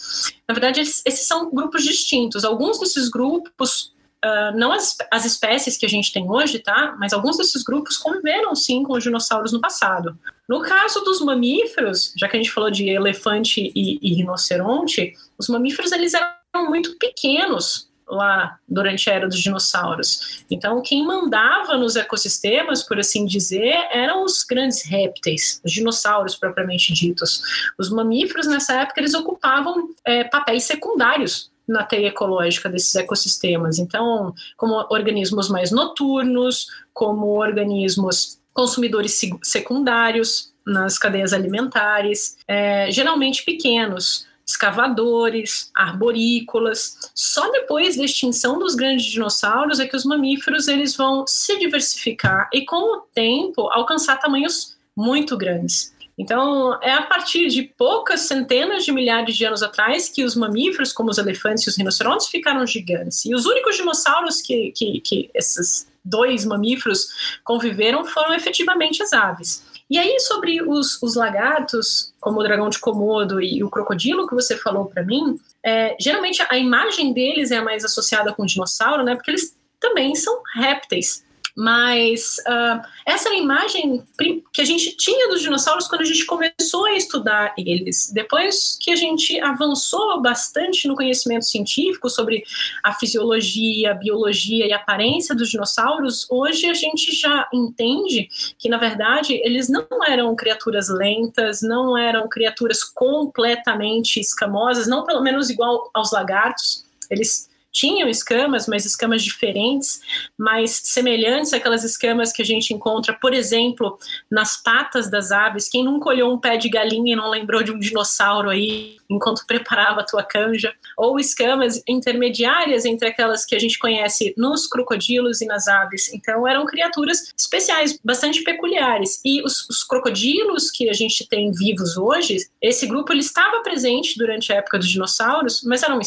Na 0.47 0.53
verdade, 0.53 0.81
esses 0.81 1.27
são 1.27 1.51
grupos 1.51 1.83
distintos. 1.83 2.43
Alguns 2.43 2.79
desses 2.79 3.09
grupos 3.09 3.93
Uh, 4.23 4.57
não 4.57 4.71
as, 4.71 4.95
as 5.11 5.25
espécies 5.25 5.75
que 5.75 5.85
a 5.85 5.89
gente 5.89 6.13
tem 6.13 6.31
hoje, 6.31 6.57
tá? 6.57 6.95
Mas 6.97 7.11
alguns 7.11 7.35
desses 7.35 7.61
grupos 7.61 7.97
conviveram 7.97 8.55
sim 8.55 8.81
com 8.81 8.93
os 8.93 9.03
dinossauros 9.03 9.51
no 9.51 9.59
passado. 9.59 10.17
No 10.47 10.61
caso 10.61 11.01
dos 11.01 11.19
mamíferos, 11.19 12.13
já 12.15 12.29
que 12.29 12.37
a 12.37 12.39
gente 12.39 12.49
falou 12.49 12.71
de 12.71 12.87
elefante 12.87 13.69
e, 13.75 13.99
e 14.01 14.13
rinoceronte, 14.13 15.13
os 15.37 15.49
mamíferos 15.49 15.91
eles 15.91 16.13
eram 16.13 16.69
muito 16.69 16.97
pequenos 16.97 17.91
lá 18.13 18.57
durante 18.67 19.09
a 19.09 19.13
era 19.13 19.27
dos 19.27 19.39
dinossauros. 19.39 20.43
Então, 20.49 20.81
quem 20.81 21.05
mandava 21.05 21.77
nos 21.77 21.95
ecossistemas, 21.95 22.83
por 22.83 22.99
assim 22.99 23.25
dizer, 23.25 23.75
eram 23.91 24.23
os 24.23 24.43
grandes 24.43 24.83
répteis, 24.83 25.61
os 25.63 25.71
dinossauros 25.71 26.35
propriamente 26.35 26.93
ditos. 26.93 27.41
Os 27.77 27.89
mamíferos 27.89 28.47
nessa 28.47 28.81
época 28.81 28.99
eles 28.99 29.13
ocupavam 29.13 29.89
é, 30.05 30.23
papéis 30.23 30.63
secundários 30.63 31.51
na 31.67 31.83
teia 31.83 32.07
ecológica 32.07 32.69
desses 32.69 32.95
ecossistemas. 32.95 33.79
Então, 33.79 34.33
como 34.57 34.85
organismos 34.89 35.49
mais 35.49 35.71
noturnos, 35.71 36.67
como 36.93 37.27
organismos 37.39 38.39
consumidores 38.53 39.19
secundários 39.41 40.53
nas 40.65 40.97
cadeias 40.97 41.33
alimentares, 41.33 42.37
é, 42.47 42.89
geralmente 42.91 43.43
pequenos, 43.43 44.25
escavadores, 44.53 45.71
arborícolas. 45.75 47.11
Só 47.13 47.51
depois 47.51 47.97
da 47.97 48.05
extinção 48.05 48.59
dos 48.59 48.75
grandes 48.75 49.05
dinossauros 49.05 49.79
é 49.79 49.87
que 49.87 49.95
os 49.95 50.05
mamíferos 50.05 50.67
eles 50.67 50.95
vão 50.95 51.25
se 51.27 51.57
diversificar 51.57 52.49
e 52.53 52.63
com 52.63 52.97
o 52.97 53.01
tempo 53.13 53.69
alcançar 53.71 54.17
tamanhos 54.17 54.77
muito 54.95 55.35
grandes. 55.35 55.91
Então, 56.15 56.79
é 56.83 56.91
a 56.91 57.01
partir 57.01 57.47
de 57.47 57.63
poucas 57.63 58.21
centenas 58.21 58.85
de 58.85 58.91
milhares 58.91 59.35
de 59.35 59.43
anos 59.45 59.63
atrás 59.63 60.07
que 60.07 60.23
os 60.23 60.35
mamíferos, 60.35 60.93
como 60.93 61.09
os 61.09 61.17
elefantes 61.17 61.65
e 61.65 61.69
os 61.69 61.75
rinocerontes, 61.75 62.27
ficaram 62.27 62.67
gigantes. 62.67 63.25
E 63.25 63.33
os 63.33 63.47
únicos 63.47 63.75
dinossauros 63.75 64.39
que, 64.39 64.71
que, 64.73 65.01
que 65.01 65.31
esses 65.33 65.87
dois 66.05 66.45
mamíferos 66.45 67.07
conviveram 67.43 68.05
foram 68.05 68.35
efetivamente 68.35 69.01
as 69.01 69.11
aves. 69.11 69.63
E 69.93 69.99
aí, 69.99 70.19
sobre 70.19 70.59
os, 70.59 70.99
os 71.03 71.13
lagartos, 71.13 72.15
como 72.19 72.39
o 72.39 72.43
dragão 72.43 72.67
de 72.67 72.79
Komodo 72.79 73.39
e 73.39 73.63
o 73.63 73.69
crocodilo 73.69 74.27
que 74.27 74.33
você 74.33 74.57
falou 74.57 74.85
para 74.85 75.03
mim, 75.03 75.39
é, 75.63 75.95
geralmente 75.99 76.43
a 76.49 76.57
imagem 76.57 77.13
deles 77.13 77.51
é 77.51 77.61
mais 77.61 77.85
associada 77.85 78.33
com 78.33 78.41
o 78.41 78.45
dinossauro, 78.47 79.03
né? 79.03 79.13
Porque 79.13 79.29
eles 79.29 79.55
também 79.79 80.15
são 80.15 80.41
répteis. 80.55 81.23
Mas 81.55 82.37
uh, 82.47 82.81
essa 83.05 83.29
era 83.29 83.37
a 83.37 83.41
imagem 83.41 84.03
que 84.51 84.61
a 84.61 84.65
gente 84.65 84.97
tinha 84.97 85.29
dos 85.29 85.41
dinossauros 85.41 85.87
quando 85.87 86.01
a 86.01 86.05
gente 86.05 86.25
começou 86.25 86.85
a 86.85 86.93
estudar 86.93 87.53
eles. 87.57 88.11
Depois 88.11 88.75
que 88.81 88.91
a 88.91 88.95
gente 88.95 89.39
avançou 89.39 90.19
bastante 90.19 90.87
no 90.87 90.95
conhecimento 90.95 91.45
científico 91.45 92.09
sobre 92.09 92.43
a 92.83 92.93
fisiologia, 92.93 93.91
a 93.91 93.93
biologia 93.93 94.65
e 94.65 94.73
a 94.73 94.77
aparência 94.77 95.35
dos 95.35 95.49
dinossauros, 95.49 96.25
hoje 96.29 96.65
a 96.65 96.73
gente 96.73 97.11
já 97.11 97.47
entende 97.53 98.27
que, 98.57 98.67
na 98.67 98.77
verdade, 98.77 99.39
eles 99.43 99.69
não 99.69 99.85
eram 100.07 100.35
criaturas 100.35 100.89
lentas, 100.89 101.61
não 101.61 101.95
eram 101.95 102.27
criaturas 102.27 102.83
completamente 102.83 104.19
escamosas, 104.19 104.87
não 104.87 105.05
pelo 105.05 105.21
menos 105.21 105.51
igual 105.51 105.91
aos 105.93 106.11
lagartos. 106.11 106.83
Eles 107.11 107.52
tinham 107.73 108.07
escamas, 108.07 108.67
mas 108.67 108.85
escamas 108.85 109.23
diferentes, 109.23 110.01
mais 110.37 110.79
semelhantes 110.83 111.53
àquelas 111.53 111.83
escamas 111.83 112.31
que 112.31 112.43
a 112.43 112.45
gente 112.45 112.71
encontra, 112.71 113.13
por 113.19 113.33
exemplo, 113.33 113.97
nas 114.29 114.61
patas 114.61 115.09
das 115.09 115.31
aves. 115.31 115.67
Quem 115.67 115.83
nunca 115.83 116.09
olhou 116.09 116.31
um 116.31 116.37
pé 116.37 116.55
de 116.55 116.69
galinha 116.69 117.13
e 117.13 117.15
não 117.15 117.29
lembrou 117.29 117.63
de 117.63 117.71
um 117.71 117.79
dinossauro 117.79 118.51
aí 118.51 118.97
enquanto 119.09 119.45
preparava 119.47 120.01
a 120.01 120.05
tua 120.05 120.23
canja? 120.23 120.73
Ou 120.95 121.19
escamas 121.19 121.81
intermediárias 121.87 122.85
entre 122.85 123.07
aquelas 123.07 123.43
que 123.43 123.55
a 123.55 123.59
gente 123.59 123.79
conhece 123.79 124.35
nos 124.37 124.67
crocodilos 124.67 125.41
e 125.41 125.47
nas 125.47 125.67
aves. 125.67 126.13
Então, 126.13 126.47
eram 126.47 126.67
criaturas 126.67 127.33
especiais, 127.35 127.99
bastante 128.03 128.43
peculiares. 128.43 129.19
E 129.25 129.41
os, 129.41 129.67
os 129.67 129.83
crocodilos 129.83 130.69
que 130.69 130.87
a 130.89 130.93
gente 130.93 131.27
tem 131.27 131.51
vivos 131.51 131.97
hoje, 131.97 132.37
esse 132.61 132.85
grupo 132.85 133.11
ele 133.11 133.21
estava 133.21 133.63
presente 133.63 134.15
durante 134.15 134.53
a 134.53 134.57
época 134.57 134.77
dos 134.77 134.89
dinossauros, 134.89 135.63
mas 135.63 135.81
eram 135.81 135.99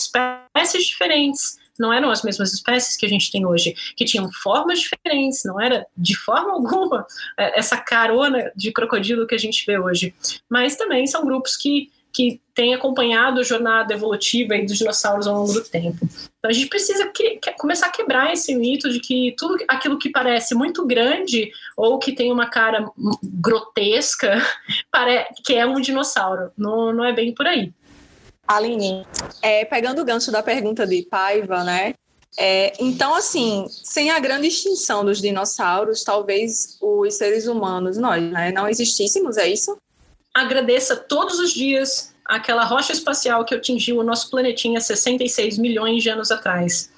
espécies 0.57 0.87
diferentes 0.87 1.59
não 1.79 1.93
eram 1.93 2.11
as 2.11 2.23
mesmas 2.23 2.53
espécies 2.53 2.97
que 2.97 3.07
a 3.07 3.09
gente 3.09 3.31
tem 3.31 3.47
hoje, 3.47 3.75
que 3.95 4.05
tinham 4.05 4.31
formas 4.33 4.81
diferentes, 4.81 5.45
não 5.45 5.61
era 5.61 5.87
de 5.97 6.17
forma 6.17 6.53
alguma 6.55 7.07
é, 7.39 7.59
essa 7.59 7.77
carona 7.77 8.51
de 8.57 8.73
crocodilo 8.73 9.27
que 9.27 9.35
a 9.35 9.39
gente 9.39 9.65
vê 9.67 9.79
hoje. 9.79 10.15
Mas 10.49 10.77
também 10.77 11.07
são 11.07 11.25
grupos 11.25 11.57
que, 11.57 11.91
que 12.13 12.41
têm 12.55 12.75
acompanhado 12.75 13.41
a 13.41 13.45
jornada 13.45 13.93
evolutiva 13.93 14.57
dos 14.59 14.79
dinossauros 14.79 15.27
ao 15.27 15.37
longo 15.37 15.53
do 15.53 15.63
tempo. 15.63 15.99
Então 16.39 16.51
a 16.51 16.53
gente 16.53 16.69
precisa 16.69 17.09
que, 17.09 17.37
que, 17.37 17.53
começar 17.53 17.89
a 17.89 17.93
quebrar 17.93 18.33
esse 18.33 18.55
mito 18.55 18.89
de 18.91 19.01
que 19.01 19.35
tudo 19.37 19.63
aquilo 19.69 19.99
que 19.99 20.11
parece 20.11 20.55
muito 20.55 20.87
grande 20.87 21.51
ou 21.77 21.99
que 21.99 22.13
tem 22.13 22.33
uma 22.33 22.47
cara 22.47 22.91
grotesca 23.23 24.43
que 25.45 25.55
é 25.55 25.67
um 25.67 25.81
dinossauro. 25.81 26.51
Não, 26.57 26.93
não 26.93 27.05
é 27.05 27.13
bem 27.13 27.35
por 27.35 27.47
aí. 27.47 27.73
Aline, 28.47 29.07
é, 29.43 29.65
pegando 29.65 30.01
o 30.01 30.05
gancho 30.05 30.31
da 30.31 30.43
pergunta 30.43 30.87
de 30.87 31.03
Paiva, 31.03 31.65
né? 31.65 31.95
É, 32.39 32.75
então, 32.79 33.15
assim, 33.15 33.67
sem 33.69 34.11
a 34.11 34.19
grande 34.19 34.49
extinção 34.49 35.05
dos 35.05 35.21
dinossauros, 35.21 36.05
talvez 36.05 36.77
os 36.81 37.15
seres 37.15 37.47
humanos, 37.47 37.97
nós, 37.97 38.23
né, 38.23 38.53
não 38.53 38.69
existíssemos, 38.69 39.39
é 39.39 39.49
isso? 39.49 39.77
Agradeça 40.35 40.95
todos 40.95 41.39
os 41.39 41.51
dias 41.51 42.15
aquela 42.27 42.65
rocha 42.65 42.93
espacial 42.93 43.45
que 43.45 43.55
atingiu 43.55 43.99
o 43.99 44.03
nosso 44.03 44.29
planetinha 44.31 44.81
66 44.81 45.57
milhões 45.57 46.03
de 46.03 46.11
anos 46.11 46.31
atrás. 46.31 46.91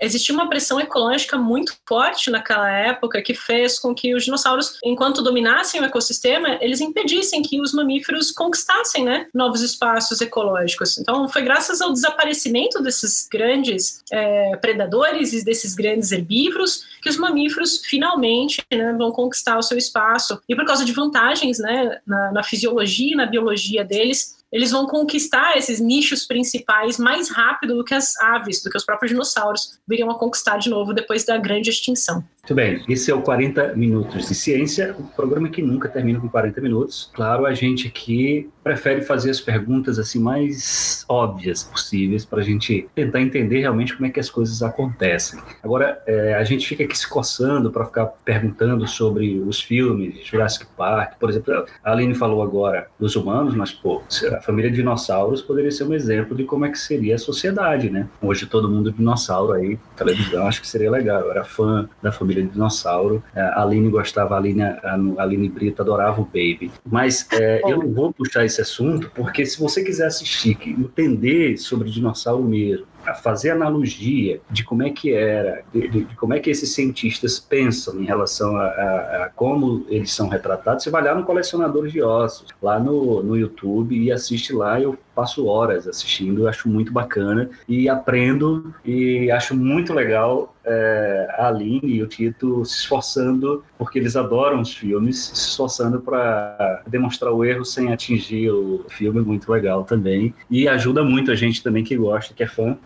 Existia 0.00 0.34
uma 0.34 0.48
pressão 0.48 0.80
ecológica 0.80 1.36
muito 1.36 1.74
forte 1.86 2.30
naquela 2.30 2.70
época 2.70 3.22
que 3.22 3.34
fez 3.34 3.78
com 3.78 3.94
que 3.94 4.14
os 4.14 4.24
dinossauros, 4.24 4.78
enquanto 4.84 5.22
dominassem 5.22 5.80
o 5.80 5.84
ecossistema, 5.84 6.58
eles 6.60 6.80
impedissem 6.80 7.42
que 7.42 7.60
os 7.60 7.72
mamíferos 7.72 8.30
conquistassem 8.30 9.04
né, 9.04 9.26
novos 9.34 9.60
espaços 9.60 10.20
ecológicos. 10.20 10.98
Então, 10.98 11.28
foi 11.28 11.42
graças 11.42 11.80
ao 11.80 11.92
desaparecimento 11.92 12.82
desses 12.82 13.28
grandes 13.30 14.02
é, 14.10 14.56
predadores 14.56 15.32
e 15.32 15.44
desses 15.44 15.74
grandes 15.74 16.12
herbívoros 16.12 16.84
que 17.02 17.08
os 17.08 17.16
mamíferos 17.16 17.80
finalmente 17.84 18.62
né, 18.72 18.94
vão 18.96 19.10
conquistar 19.10 19.58
o 19.58 19.62
seu 19.62 19.76
espaço. 19.76 20.40
E 20.48 20.54
por 20.54 20.64
causa 20.64 20.84
de 20.84 20.92
vantagens 20.92 21.58
né, 21.58 21.98
na, 22.06 22.32
na 22.32 22.42
fisiologia 22.42 23.12
e 23.12 23.16
na 23.16 23.26
biologia 23.26 23.84
deles, 23.84 24.39
eles 24.52 24.70
vão 24.70 24.86
conquistar 24.86 25.56
esses 25.56 25.80
nichos 25.80 26.26
principais 26.26 26.98
mais 26.98 27.30
rápido 27.30 27.76
do 27.76 27.84
que 27.84 27.94
as 27.94 28.16
aves, 28.18 28.62
do 28.62 28.70
que 28.70 28.76
os 28.76 28.84
próprios 28.84 29.10
dinossauros 29.10 29.78
viriam 29.86 30.10
a 30.10 30.18
conquistar 30.18 30.58
de 30.58 30.68
novo 30.68 30.92
depois 30.92 31.24
da 31.24 31.36
grande 31.38 31.70
extinção. 31.70 32.24
Muito 32.42 32.54
bem, 32.54 32.82
esse 32.88 33.10
é 33.10 33.14
o 33.14 33.20
40 33.20 33.74
Minutos 33.74 34.26
de 34.26 34.34
Ciência, 34.34 34.96
o 34.98 35.04
programa 35.04 35.48
que 35.48 35.62
nunca 35.62 35.88
termina 35.88 36.18
com 36.18 36.28
40 36.28 36.60
minutos. 36.60 37.10
Claro, 37.14 37.46
a 37.46 37.54
gente 37.54 37.86
aqui 37.86 38.50
prefere 38.64 39.02
fazer 39.02 39.30
as 39.30 39.40
perguntas 39.40 39.98
assim 39.98 40.18
mais 40.18 41.04
óbvias 41.08 41.62
possíveis 41.62 42.24
para 42.24 42.40
a 42.40 42.42
gente 42.42 42.88
tentar 42.94 43.20
entender 43.20 43.60
realmente 43.60 43.94
como 43.94 44.06
é 44.06 44.10
que 44.10 44.18
as 44.18 44.30
coisas 44.30 44.62
acontecem. 44.62 45.38
Agora, 45.62 46.02
é, 46.06 46.34
a 46.34 46.42
gente 46.42 46.66
fica 46.66 46.82
aqui 46.82 46.96
se 46.96 47.08
coçando 47.08 47.70
para 47.70 47.84
ficar 47.84 48.06
perguntando 48.06 48.86
sobre 48.86 49.38
os 49.38 49.60
filmes, 49.60 50.26
Jurassic 50.26 50.66
Park, 50.76 51.18
por 51.20 51.30
exemplo, 51.30 51.66
a 51.84 51.92
Aline 51.92 52.14
falou 52.14 52.42
agora 52.42 52.88
dos 52.98 53.14
humanos, 53.16 53.54
mas 53.54 53.70
pô, 53.70 54.02
a 54.32 54.40
família 54.40 54.70
de 54.70 54.76
dinossauros 54.76 55.42
poderia 55.42 55.70
ser 55.70 55.84
um 55.84 55.94
exemplo 55.94 56.36
de 56.36 56.44
como 56.44 56.64
é 56.64 56.70
que 56.70 56.78
seria 56.78 57.14
a 57.14 57.18
sociedade, 57.18 57.90
né? 57.90 58.08
Hoje 58.20 58.46
todo 58.46 58.68
mundo 58.68 58.90
é 58.90 58.92
dinossauro 58.92 59.52
aí, 59.52 59.78
televisão, 59.96 60.46
acho 60.46 60.60
que 60.60 60.66
seria 60.66 60.90
legal. 60.90 61.20
Eu 61.20 61.30
era 61.30 61.44
fã 61.44 61.88
da 62.02 62.10
família 62.10 62.29
de 62.30 62.42
dinossauro. 62.42 63.22
É, 63.34 63.40
a 63.40 63.62
Aline 63.62 63.88
gostava, 63.88 64.34
a 64.34 64.38
Aline, 64.38 64.62
a 64.62 64.98
Aline 65.18 65.48
Brito 65.48 65.82
adorava 65.82 66.20
o 66.20 66.24
Baby. 66.24 66.70
Mas 66.84 67.26
é, 67.32 67.60
eu 67.64 67.78
não 67.78 67.92
vou 67.92 68.12
puxar 68.12 68.44
esse 68.44 68.60
assunto, 68.60 69.10
porque 69.14 69.44
se 69.44 69.58
você 69.58 69.82
quiser 69.82 70.06
assistir, 70.06 70.56
entender 70.66 71.56
sobre 71.56 71.90
dinossauro 71.90 72.42
mesmo, 72.42 72.86
a 73.06 73.14
fazer 73.14 73.50
analogia 73.50 74.40
de 74.50 74.64
como 74.64 74.82
é 74.82 74.90
que 74.90 75.12
era, 75.12 75.62
de, 75.72 75.88
de, 75.88 76.04
de, 76.04 76.16
como 76.16 76.34
é 76.34 76.40
que 76.40 76.50
esses 76.50 76.74
cientistas 76.74 77.38
pensam 77.38 78.00
em 78.00 78.04
relação 78.04 78.56
a, 78.56 78.64
a, 78.64 79.24
a, 79.24 79.30
como 79.34 79.86
eles 79.88 80.12
são 80.12 80.28
retratados, 80.28 80.84
você 80.84 80.90
vai 80.90 81.02
lá 81.02 81.14
no 81.14 81.24
colecionador 81.24 81.88
de 81.88 82.02
ossos, 82.02 82.46
lá 82.62 82.78
no, 82.78 83.22
no 83.22 83.36
YouTube 83.36 83.96
e 83.96 84.12
assiste 84.12 84.52
lá, 84.52 84.80
eu 84.80 84.98
passo 85.14 85.46
horas 85.46 85.86
assistindo, 85.86 86.48
acho 86.48 86.68
muito 86.68 86.92
bacana 86.92 87.50
e 87.68 87.88
aprendo 87.88 88.72
e 88.84 89.30
acho 89.30 89.54
muito 89.54 89.92
legal 89.92 90.54
é, 90.64 91.26
a 91.38 91.48
Aline 91.48 91.80
e 91.84 92.02
o 92.02 92.06
Tito 92.06 92.64
se 92.64 92.78
esforçando, 92.78 93.64
porque 93.78 93.98
eles 93.98 94.14
adoram 94.16 94.60
os 94.60 94.74
filmes, 94.74 95.18
se 95.18 95.48
esforçando 95.50 96.00
para 96.00 96.82
demonstrar 96.86 97.32
o 97.32 97.44
erro 97.44 97.64
sem 97.64 97.92
atingir 97.92 98.50
o 98.50 98.84
filme, 98.88 99.20
muito 99.20 99.50
legal 99.50 99.84
também. 99.84 100.34
E 100.50 100.68
ajuda 100.68 101.02
muito 101.02 101.30
a 101.30 101.34
gente 101.34 101.62
também 101.62 101.82
que 101.82 101.96
gosta, 101.96 102.34
que 102.34 102.42
é 102.42 102.46
fã 102.46 102.76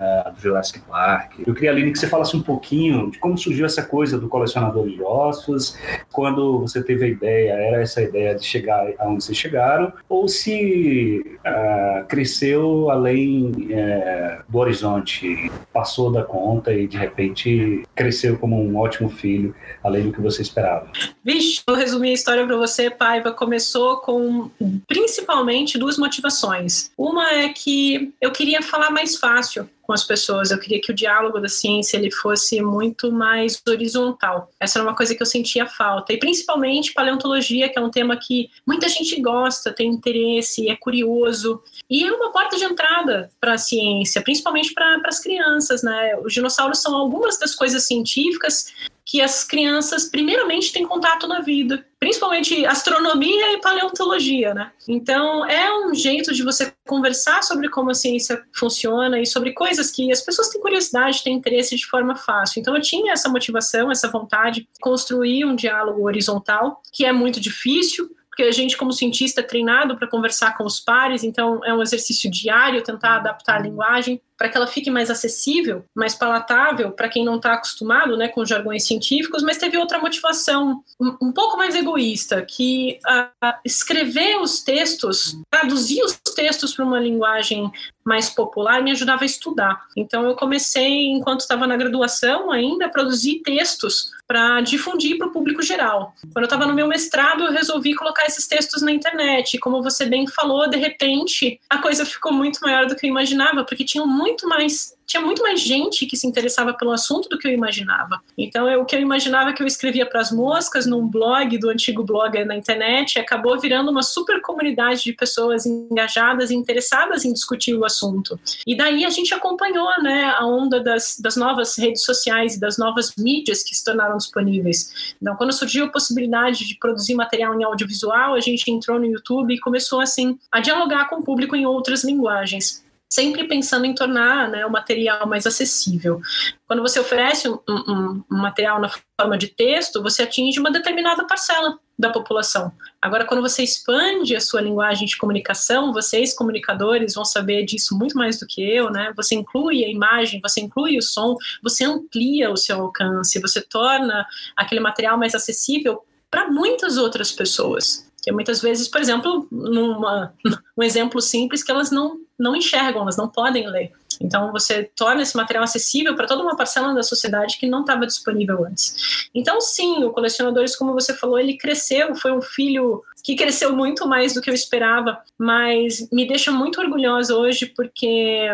uh, 0.00 0.32
do 0.32 0.40
Jurassic 0.40 0.80
Park. 0.80 1.40
Eu 1.46 1.54
queria, 1.54 1.70
Aline, 1.70 1.92
que 1.92 1.98
você 1.98 2.08
falasse 2.08 2.36
um 2.36 2.42
pouquinho 2.42 3.10
de 3.10 3.18
como 3.18 3.36
surgiu 3.36 3.66
essa 3.66 3.82
coisa 3.82 4.18
do 4.18 4.28
colecionador 4.28 4.88
de 4.88 5.02
ossos, 5.02 5.76
quando 6.10 6.60
você 6.60 6.82
teve 6.82 7.04
a 7.04 7.08
ideia, 7.08 7.52
era 7.52 7.82
essa 7.82 8.02
ideia 8.02 8.34
de 8.34 8.44
chegar 8.44 8.86
aonde 8.98 9.24
vocês 9.24 9.38
chegaram, 9.38 9.92
ou 10.08 10.28
se 10.28 11.38
uh, 11.38 12.06
cresceu 12.06 12.90
além 12.90 13.50
uh, 13.50 14.42
do 14.48 14.58
horizonte, 14.58 15.50
passou 15.72 16.10
da 16.10 16.22
conta 16.22 16.72
e 16.72 16.86
de 16.86 16.96
repente 16.96 17.82
cresceu 17.94 18.38
como 18.38 18.60
um 18.60 18.76
ótimo 18.76 19.08
filho, 19.08 19.54
além 19.82 20.04
do 20.04 20.12
que 20.12 20.20
você 20.20 20.42
esperava. 20.42 20.90
Vixe, 21.24 21.62
eu 21.66 21.74
resumi 21.74 22.10
a 22.10 22.14
história 22.14 22.46
para 22.46 22.56
você, 22.56 22.90
Paiva. 22.90 23.32
Começou 23.32 23.98
com 23.98 24.50
principalmente 24.86 25.78
duas 25.78 25.98
motivações. 25.98 26.90
Uma 26.96 27.30
é 27.30 27.48
que 27.48 28.12
eu 28.20 28.30
queria 28.30 28.62
falar 28.62 28.90
mais 28.90 29.16
fácil 29.16 29.51
com 29.82 29.92
as 29.92 30.04
pessoas. 30.04 30.50
Eu 30.50 30.58
queria 30.58 30.80
que 30.80 30.90
o 30.90 30.94
diálogo 30.94 31.40
da 31.40 31.48
ciência 31.48 31.96
ele 31.96 32.10
fosse 32.10 32.60
muito 32.62 33.12
mais 33.12 33.60
horizontal. 33.68 34.50
Essa 34.58 34.78
era 34.78 34.88
uma 34.88 34.96
coisa 34.96 35.14
que 35.14 35.22
eu 35.22 35.26
sentia 35.26 35.66
falta. 35.66 36.12
E 36.12 36.18
principalmente 36.18 36.94
paleontologia, 36.94 37.68
que 37.68 37.78
é 37.78 37.82
um 37.82 37.90
tema 37.90 38.16
que 38.16 38.50
muita 38.66 38.88
gente 38.88 39.20
gosta, 39.20 39.72
tem 39.72 39.88
interesse, 39.88 40.68
é 40.68 40.76
curioso. 40.76 41.62
E 41.90 42.04
é 42.04 42.12
uma 42.12 42.32
porta 42.32 42.56
de 42.56 42.64
entrada 42.64 43.30
para 43.40 43.54
a 43.54 43.58
ciência, 43.58 44.22
principalmente 44.22 44.72
para 44.72 45.00
as 45.04 45.20
crianças, 45.20 45.82
né? 45.82 46.16
Os 46.24 46.32
dinossauros 46.32 46.80
são 46.80 46.94
algumas 46.94 47.38
das 47.38 47.54
coisas 47.54 47.84
científicas 47.84 48.72
que 49.12 49.20
as 49.20 49.44
crianças, 49.44 50.08
primeiramente, 50.08 50.72
têm 50.72 50.86
contato 50.86 51.28
na 51.28 51.42
vida, 51.42 51.84
principalmente 52.00 52.64
astronomia 52.64 53.52
e 53.52 53.60
paleontologia, 53.60 54.54
né? 54.54 54.72
Então, 54.88 55.44
é 55.44 55.70
um 55.84 55.94
jeito 55.94 56.32
de 56.32 56.42
você 56.42 56.72
conversar 56.86 57.42
sobre 57.42 57.68
como 57.68 57.90
a 57.90 57.94
ciência 57.94 58.42
funciona 58.54 59.20
e 59.20 59.26
sobre 59.26 59.52
coisas 59.52 59.90
que 59.90 60.10
as 60.10 60.22
pessoas 60.22 60.48
têm 60.48 60.62
curiosidade, 60.62 61.22
têm 61.22 61.34
interesse 61.34 61.76
de 61.76 61.84
forma 61.84 62.16
fácil. 62.16 62.60
Então, 62.60 62.74
eu 62.74 62.80
tinha 62.80 63.12
essa 63.12 63.28
motivação, 63.28 63.90
essa 63.90 64.08
vontade 64.08 64.62
de 64.62 64.68
construir 64.80 65.44
um 65.44 65.54
diálogo 65.54 66.06
horizontal, 66.06 66.80
que 66.90 67.04
é 67.04 67.12
muito 67.12 67.38
difícil, 67.38 68.08
porque 68.30 68.44
a 68.44 68.50
gente, 68.50 68.78
como 68.78 68.94
cientista, 68.94 69.42
é 69.42 69.44
treinado 69.44 69.94
para 69.94 70.08
conversar 70.08 70.56
com 70.56 70.64
os 70.64 70.80
pares, 70.80 71.22
então 71.22 71.62
é 71.66 71.74
um 71.74 71.82
exercício 71.82 72.30
diário 72.30 72.82
tentar 72.82 73.16
adaptar 73.16 73.56
a 73.56 73.62
linguagem 73.62 74.22
para 74.42 74.48
que 74.48 74.56
ela 74.56 74.66
fique 74.66 74.90
mais 74.90 75.08
acessível, 75.08 75.84
mais 75.94 76.16
palatável 76.16 76.90
para 76.90 77.08
quem 77.08 77.24
não 77.24 77.36
está 77.36 77.52
acostumado 77.52 78.16
né, 78.16 78.26
com 78.26 78.44
jargões 78.44 78.84
científicos, 78.84 79.40
mas 79.40 79.56
teve 79.56 79.78
outra 79.78 80.00
motivação 80.00 80.82
um, 81.00 81.28
um 81.28 81.32
pouco 81.32 81.56
mais 81.56 81.76
egoísta, 81.76 82.42
que 82.42 82.98
uh, 83.06 83.52
escrever 83.64 84.40
os 84.40 84.60
textos, 84.60 85.38
traduzir 85.48 86.02
os 86.02 86.18
textos 86.34 86.74
para 86.74 86.84
uma 86.84 86.98
linguagem 86.98 87.70
mais 88.04 88.28
popular 88.28 88.82
me 88.82 88.90
ajudava 88.90 89.22
a 89.22 89.26
estudar. 89.26 89.86
Então 89.96 90.24
eu 90.24 90.34
comecei, 90.34 91.06
enquanto 91.06 91.40
estava 91.40 91.66
na 91.66 91.76
graduação 91.76 92.50
ainda, 92.50 92.86
a 92.86 92.88
produzir 92.88 93.42
textos 93.44 94.10
para 94.26 94.60
difundir 94.62 95.18
para 95.18 95.26
o 95.26 95.30
público 95.30 95.62
geral. 95.62 96.14
Quando 96.32 96.44
eu 96.44 96.44
estava 96.44 96.66
no 96.66 96.74
meu 96.74 96.88
mestrado, 96.88 97.44
eu 97.44 97.52
resolvi 97.52 97.94
colocar 97.94 98.24
esses 98.24 98.46
textos 98.46 98.82
na 98.82 98.90
internet. 98.90 99.54
E 99.54 99.58
como 99.58 99.82
você 99.82 100.06
bem 100.06 100.26
falou, 100.26 100.68
de 100.68 100.76
repente 100.76 101.60
a 101.68 101.78
coisa 101.78 102.04
ficou 102.04 102.32
muito 102.32 102.58
maior 102.60 102.86
do 102.86 102.96
que 102.96 103.06
eu 103.06 103.10
imaginava, 103.10 103.64
porque 103.64 103.84
tinham 103.84 104.06
muito 104.06 104.31
muito 104.32 104.48
mais 104.48 104.94
tinha 105.04 105.20
muito 105.20 105.42
mais 105.42 105.60
gente 105.60 106.06
que 106.06 106.16
se 106.16 106.26
interessava 106.26 106.72
pelo 106.72 106.90
assunto 106.90 107.28
do 107.28 107.38
que 107.38 107.46
eu 107.46 107.52
imaginava. 107.52 108.18
Então, 108.38 108.66
eu, 108.66 108.80
o 108.80 108.84
que 108.86 108.96
eu 108.96 109.00
imaginava 109.00 109.50
é 109.50 109.52
que 109.52 109.62
eu 109.62 109.66
escrevia 109.66 110.06
para 110.06 110.20
as 110.20 110.32
moscas 110.32 110.86
num 110.86 111.06
blog 111.06 111.58
do 111.58 111.68
antigo 111.68 112.02
blog 112.02 112.42
na 112.46 112.56
internet 112.56 113.18
acabou 113.18 113.58
virando 113.60 113.90
uma 113.90 114.02
super 114.02 114.40
comunidade 114.40 115.02
de 115.02 115.12
pessoas 115.12 115.66
engajadas 115.66 116.50
e 116.50 116.54
interessadas 116.54 117.26
em 117.26 117.32
discutir 117.32 117.74
o 117.74 117.84
assunto. 117.84 118.40
E 118.66 118.74
daí 118.74 119.04
a 119.04 119.10
gente 119.10 119.34
acompanhou 119.34 120.02
né, 120.02 120.34
a 120.34 120.46
onda 120.46 120.80
das, 120.80 121.18
das 121.20 121.36
novas 121.36 121.76
redes 121.76 122.04
sociais 122.04 122.54
e 122.54 122.60
das 122.60 122.78
novas 122.78 123.12
mídias 123.18 123.62
que 123.62 123.74
se 123.74 123.84
tornaram 123.84 124.16
disponíveis. 124.16 125.14
Então, 125.20 125.36
quando 125.36 125.52
surgiu 125.52 125.84
a 125.84 125.88
possibilidade 125.88 126.66
de 126.66 126.78
produzir 126.78 127.14
material 127.14 127.60
em 127.60 127.64
audiovisual, 127.64 128.32
a 128.32 128.40
gente 128.40 128.70
entrou 128.70 128.98
no 128.98 129.04
YouTube 129.04 129.52
e 129.52 129.60
começou 129.60 130.00
assim 130.00 130.38
a 130.50 130.60
dialogar 130.60 131.10
com 131.10 131.16
o 131.16 131.22
público 131.22 131.54
em 131.54 131.66
outras 131.66 132.02
linguagens 132.02 132.82
sempre 133.12 133.46
pensando 133.46 133.84
em 133.84 133.94
tornar 133.94 134.48
né, 134.48 134.64
o 134.64 134.70
material 134.70 135.28
mais 135.28 135.46
acessível. 135.46 136.18
Quando 136.66 136.80
você 136.80 136.98
oferece 136.98 137.46
um, 137.46 137.58
um, 137.68 138.24
um, 138.32 138.38
material 138.38 138.80
na 138.80 138.88
forma 139.20 139.36
de 139.36 139.48
texto, 139.48 140.02
você 140.02 140.22
atinge 140.22 140.58
uma 140.58 140.70
determinada 140.70 141.26
parcela 141.26 141.78
da 141.98 142.08
população. 142.08 142.72
Agora, 143.02 143.26
quando 143.26 143.42
você 143.42 143.62
expande 143.62 144.34
a 144.34 144.40
sua 144.40 144.62
linguagem 144.62 145.06
de 145.06 145.18
comunicação, 145.18 145.92
vocês, 145.92 146.32
comunicadores, 146.32 147.12
vão 147.12 147.24
saber 147.26 147.66
disso 147.66 147.94
muito 147.98 148.16
mais 148.16 148.40
do 148.40 148.46
que 148.46 148.62
eu, 148.62 148.90
né? 148.90 149.12
Você 149.14 149.34
inclui 149.34 149.84
a 149.84 149.90
imagem, 149.90 150.40
você 150.40 150.62
inclui 150.62 150.96
o 150.96 151.02
som, 151.02 151.36
você 151.62 151.84
amplia 151.84 152.50
o 152.50 152.56
seu 152.56 152.80
alcance, 152.80 153.38
você 153.42 153.60
torna 153.60 154.26
aquele 154.56 154.80
material 154.80 155.18
mais 155.18 155.34
acessível 155.34 156.02
para 156.30 156.50
muitas 156.50 156.96
outras 156.96 157.30
pessoas 157.30 158.10
que 158.22 158.30
muitas 158.30 158.62
vezes, 158.62 158.86
por 158.86 159.00
exemplo, 159.00 159.48
numa, 159.50 160.32
um 160.78 160.82
exemplo 160.82 161.20
simples 161.20 161.62
que 161.62 161.72
elas 161.72 161.90
não, 161.90 162.20
não 162.42 162.56
enxergam, 162.56 163.02
elas 163.02 163.16
não 163.16 163.28
podem 163.28 163.68
ler. 163.68 163.92
Então, 164.20 164.52
você 164.52 164.84
torna 164.96 165.22
esse 165.22 165.36
material 165.36 165.64
acessível 165.64 166.14
para 166.14 166.26
toda 166.26 166.42
uma 166.42 166.56
parcela 166.56 166.94
da 166.94 167.02
sociedade 167.02 167.58
que 167.58 167.66
não 167.66 167.80
estava 167.80 168.06
disponível 168.06 168.64
antes. 168.64 169.28
Então, 169.34 169.60
sim, 169.60 170.04
o 170.04 170.10
Colecionadores, 170.10 170.76
como 170.76 170.92
você 170.92 171.14
falou, 171.14 171.38
ele 171.38 171.56
cresceu, 171.56 172.14
foi 172.14 172.32
um 172.32 172.42
filho 172.42 173.02
que 173.24 173.36
cresceu 173.36 173.74
muito 173.74 174.06
mais 174.06 174.34
do 174.34 174.40
que 174.40 174.50
eu 174.50 174.54
esperava, 174.54 175.18
mas 175.38 176.08
me 176.10 176.26
deixa 176.26 176.50
muito 176.50 176.80
orgulhosa 176.80 177.36
hoje 177.36 177.66
porque 177.66 178.48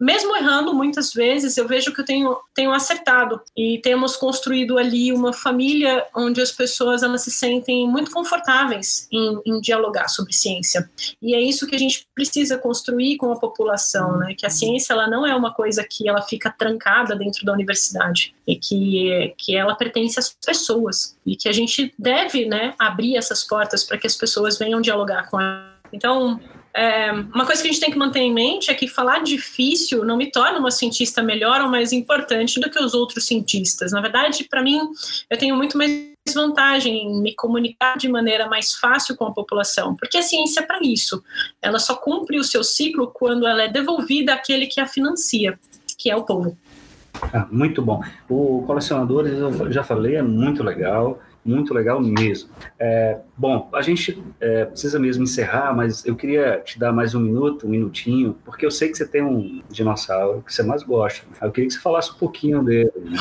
mesmo 0.00 0.36
errando 0.36 0.74
muitas 0.74 1.12
vezes, 1.12 1.56
eu 1.56 1.66
vejo 1.66 1.92
que 1.92 2.00
eu 2.00 2.04
tenho, 2.04 2.36
tenho 2.54 2.72
acertado 2.72 3.40
e 3.56 3.78
temos 3.82 4.16
construído 4.16 4.78
ali 4.78 5.12
uma 5.12 5.32
família 5.32 6.06
onde 6.14 6.40
as 6.40 6.52
pessoas 6.52 7.02
elas 7.02 7.22
se 7.22 7.30
sentem 7.30 7.88
muito 7.88 8.10
confortáveis 8.10 9.08
em, 9.12 9.40
em 9.46 9.60
dialogar 9.60 10.08
sobre 10.08 10.32
ciência. 10.32 10.88
E 11.20 11.34
é 11.34 11.40
isso 11.40 11.66
que 11.66 11.74
a 11.74 11.78
gente 11.78 12.06
precisa 12.14 12.58
construir 12.58 13.16
com 13.16 13.32
a 13.32 13.38
população, 13.38 14.18
né? 14.18 14.34
Que 14.36 14.46
a 14.46 14.50
ciência 14.50 14.92
ela 14.92 15.08
não 15.08 15.26
é 15.26 15.34
uma 15.34 15.52
coisa 15.52 15.84
que 15.88 16.08
ela 16.08 16.22
fica 16.22 16.50
trancada 16.50 17.14
dentro 17.16 17.44
da 17.44 17.52
universidade 17.52 18.34
e 18.46 18.56
que, 18.56 19.34
que 19.36 19.56
ela 19.56 19.74
pertence 19.74 20.18
às 20.18 20.34
pessoas 20.44 21.16
e 21.26 21.36
que 21.36 21.48
a 21.48 21.52
gente 21.52 21.92
deve, 21.98 22.46
né, 22.46 22.74
abrir 22.78 23.16
essas 23.16 23.44
portas 23.44 23.84
para 23.84 23.98
que 23.98 24.06
as 24.06 24.16
pessoas 24.16 24.58
venham 24.58 24.80
dialogar 24.80 25.28
com 25.28 25.40
ela. 25.40 25.78
Então, 25.92 26.40
é, 26.74 27.10
uma 27.12 27.46
coisa 27.46 27.60
que 27.62 27.68
a 27.68 27.72
gente 27.72 27.80
tem 27.80 27.90
que 27.90 27.98
manter 27.98 28.20
em 28.20 28.32
mente 28.32 28.70
é 28.70 28.74
que 28.74 28.86
falar 28.86 29.20
difícil 29.20 30.04
não 30.04 30.16
me 30.16 30.30
torna 30.30 30.58
uma 30.58 30.70
cientista 30.70 31.22
melhor 31.22 31.60
ou 31.60 31.68
mais 31.68 31.92
importante 31.92 32.60
do 32.60 32.70
que 32.70 32.78
os 32.78 32.94
outros 32.94 33.26
cientistas. 33.26 33.92
Na 33.92 34.00
verdade, 34.00 34.44
para 34.44 34.62
mim, 34.62 34.80
eu 35.28 35.38
tenho 35.38 35.56
muito 35.56 35.76
mais 35.76 36.08
vantagem 36.32 37.06
em 37.06 37.22
me 37.22 37.34
comunicar 37.34 37.96
de 37.96 38.08
maneira 38.08 38.48
mais 38.48 38.74
fácil 38.74 39.16
com 39.16 39.24
a 39.24 39.32
população, 39.32 39.96
porque 39.96 40.18
a 40.18 40.22
ciência 40.22 40.60
é 40.60 40.62
para 40.62 40.78
isso. 40.82 41.22
Ela 41.60 41.78
só 41.78 41.96
cumpre 41.96 42.38
o 42.38 42.44
seu 42.44 42.62
ciclo 42.62 43.10
quando 43.12 43.46
ela 43.46 43.62
é 43.62 43.68
devolvida 43.68 44.34
àquele 44.34 44.66
que 44.66 44.80
a 44.80 44.86
financia, 44.86 45.58
que 45.96 46.10
é 46.10 46.16
o 46.16 46.24
povo. 46.24 46.56
Ah, 47.32 47.46
muito 47.50 47.82
bom. 47.82 48.02
O 48.28 48.62
Colecionadores, 48.66 49.32
eu 49.32 49.72
já 49.72 49.82
falei, 49.82 50.16
é 50.16 50.22
muito 50.22 50.62
legal 50.62 51.20
muito 51.44 51.72
legal 51.72 52.00
mesmo. 52.00 52.50
É, 52.78 53.18
bom, 53.36 53.68
a 53.72 53.82
gente 53.82 54.22
é, 54.40 54.64
precisa 54.64 54.98
mesmo 54.98 55.22
encerrar, 55.22 55.74
mas 55.74 56.04
eu 56.04 56.14
queria 56.14 56.60
te 56.64 56.78
dar 56.78 56.92
mais 56.92 57.14
um 57.14 57.20
minuto, 57.20 57.66
um 57.66 57.70
minutinho, 57.70 58.36
porque 58.44 58.66
eu 58.66 58.70
sei 58.70 58.88
que 58.88 58.96
você 58.96 59.06
tem 59.06 59.22
um 59.22 59.62
dinossauro 59.70 60.42
que 60.42 60.52
você 60.52 60.62
mais 60.62 60.82
gosta. 60.82 61.26
Eu 61.40 61.50
queria 61.50 61.68
que 61.68 61.74
você 61.74 61.80
falasse 61.80 62.10
um 62.10 62.16
pouquinho 62.16 62.62
dele. 62.62 62.92
Né? 62.96 63.18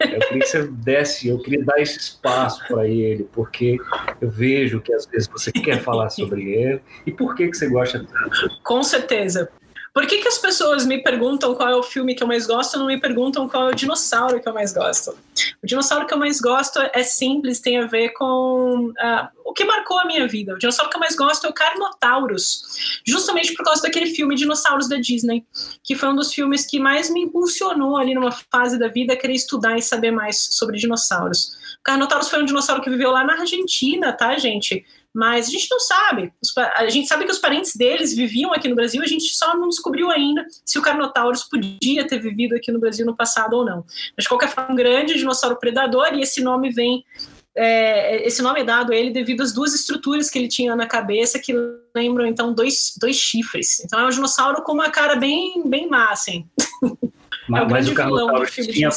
Eu 0.00 0.20
queria 0.20 0.40
que 0.40 0.46
você 0.46 0.66
desse, 0.66 1.28
eu 1.28 1.38
queria 1.38 1.64
dar 1.64 1.80
esse 1.80 1.98
espaço 1.98 2.66
para 2.68 2.86
ele, 2.86 3.28
porque 3.32 3.78
eu 4.20 4.28
vejo 4.28 4.80
que 4.80 4.92
às 4.92 5.06
vezes 5.06 5.28
você 5.28 5.50
quer 5.52 5.80
falar 5.80 6.10
sobre 6.10 6.52
ele. 6.52 6.80
E 7.06 7.12
por 7.12 7.34
que, 7.34 7.48
que 7.48 7.56
você 7.56 7.68
gosta 7.68 7.98
tanto? 8.04 8.60
Com 8.62 8.82
certeza. 8.82 9.50
Por 9.92 10.06
que, 10.06 10.18
que 10.18 10.28
as 10.28 10.38
pessoas 10.38 10.86
me 10.86 11.02
perguntam 11.02 11.54
qual 11.54 11.68
é 11.68 11.76
o 11.76 11.82
filme 11.82 12.14
que 12.14 12.22
eu 12.22 12.26
mais 12.26 12.46
gosto 12.46 12.76
e 12.76 12.78
não 12.78 12.86
me 12.86 13.00
perguntam 13.00 13.48
qual 13.48 13.68
é 13.68 13.72
o 13.72 13.74
dinossauro 13.74 14.40
que 14.40 14.48
eu 14.48 14.54
mais 14.54 14.72
gosto? 14.72 15.16
O 15.62 15.66
dinossauro 15.66 16.06
que 16.06 16.14
eu 16.14 16.18
mais 16.18 16.40
gosto 16.40 16.78
é 16.92 17.02
simples, 17.02 17.60
tem 17.60 17.78
a 17.78 17.86
ver 17.86 18.10
com 18.10 18.90
uh, 18.90 19.28
o 19.44 19.52
que 19.52 19.64
marcou 19.64 19.98
a 19.98 20.04
minha 20.04 20.28
vida. 20.28 20.54
O 20.54 20.58
dinossauro 20.58 20.90
que 20.90 20.96
eu 20.96 21.00
mais 21.00 21.16
gosto 21.16 21.46
é 21.46 21.50
o 21.50 21.52
Carnotaurus, 21.52 23.00
justamente 23.04 23.52
por 23.54 23.64
causa 23.64 23.82
daquele 23.82 24.06
filme 24.14 24.36
Dinossauros 24.36 24.88
da 24.88 24.96
Disney, 24.96 25.44
que 25.82 25.96
foi 25.96 26.08
um 26.08 26.16
dos 26.16 26.32
filmes 26.32 26.64
que 26.64 26.78
mais 26.78 27.10
me 27.10 27.22
impulsionou 27.22 27.96
ali 27.96 28.14
numa 28.14 28.30
fase 28.30 28.78
da 28.78 28.86
vida 28.86 29.14
a 29.14 29.16
querer 29.16 29.34
estudar 29.34 29.76
e 29.76 29.82
saber 29.82 30.12
mais 30.12 30.38
sobre 30.38 30.78
dinossauros. 30.78 31.58
O 31.80 31.82
Carnotaurus 31.82 32.28
foi 32.28 32.40
um 32.42 32.44
dinossauro 32.44 32.80
que 32.80 32.90
viveu 32.90 33.10
lá 33.10 33.24
na 33.24 33.40
Argentina, 33.40 34.12
tá, 34.12 34.36
gente? 34.38 34.84
Mas 35.14 35.48
a 35.48 35.50
gente 35.50 35.68
não 35.70 35.80
sabe. 35.80 36.32
A 36.76 36.88
gente 36.88 37.08
sabe 37.08 37.24
que 37.24 37.32
os 37.32 37.38
parentes 37.38 37.74
deles 37.74 38.14
viviam 38.14 38.52
aqui 38.52 38.68
no 38.68 38.76
Brasil, 38.76 39.02
a 39.02 39.06
gente 39.06 39.34
só 39.34 39.56
não 39.56 39.68
descobriu 39.68 40.10
ainda 40.10 40.46
se 40.64 40.78
o 40.78 40.82
Carnotaurus 40.82 41.44
podia 41.44 42.06
ter 42.06 42.18
vivido 42.20 42.54
aqui 42.54 42.70
no 42.70 42.78
Brasil 42.78 43.04
no 43.04 43.16
passado 43.16 43.54
ou 43.54 43.64
não. 43.64 43.84
Mas, 44.16 44.24
de 44.24 44.28
qualquer 44.28 44.48
forma, 44.48 44.72
um 44.72 44.76
grande 44.76 45.14
dinossauro 45.14 45.56
predador, 45.56 46.14
e 46.14 46.22
esse 46.22 46.42
nome 46.42 46.70
vem. 46.70 47.04
É, 47.52 48.24
esse 48.24 48.40
nome 48.42 48.60
é 48.60 48.64
dado 48.64 48.92
a 48.92 48.96
ele 48.96 49.10
devido 49.10 49.42
às 49.42 49.52
duas 49.52 49.74
estruturas 49.74 50.30
que 50.30 50.38
ele 50.38 50.46
tinha 50.46 50.76
na 50.76 50.86
cabeça 50.86 51.36
que 51.36 51.52
lembram 51.94 52.24
então 52.24 52.54
dois, 52.54 52.94
dois 52.96 53.16
chifres. 53.16 53.80
Então 53.80 53.98
é 53.98 54.06
um 54.06 54.08
dinossauro 54.08 54.62
com 54.62 54.72
uma 54.72 54.88
cara 54.88 55.16
bem 55.16 55.60
bem 55.66 55.88
má, 55.88 56.10
assim. 56.10 56.46
Mas, 57.48 57.62
é 57.62 57.66
o, 57.66 57.70
mas 57.70 57.88
o 57.88 57.94
Carnotaurus 57.94 58.52
tinha, 58.52 58.88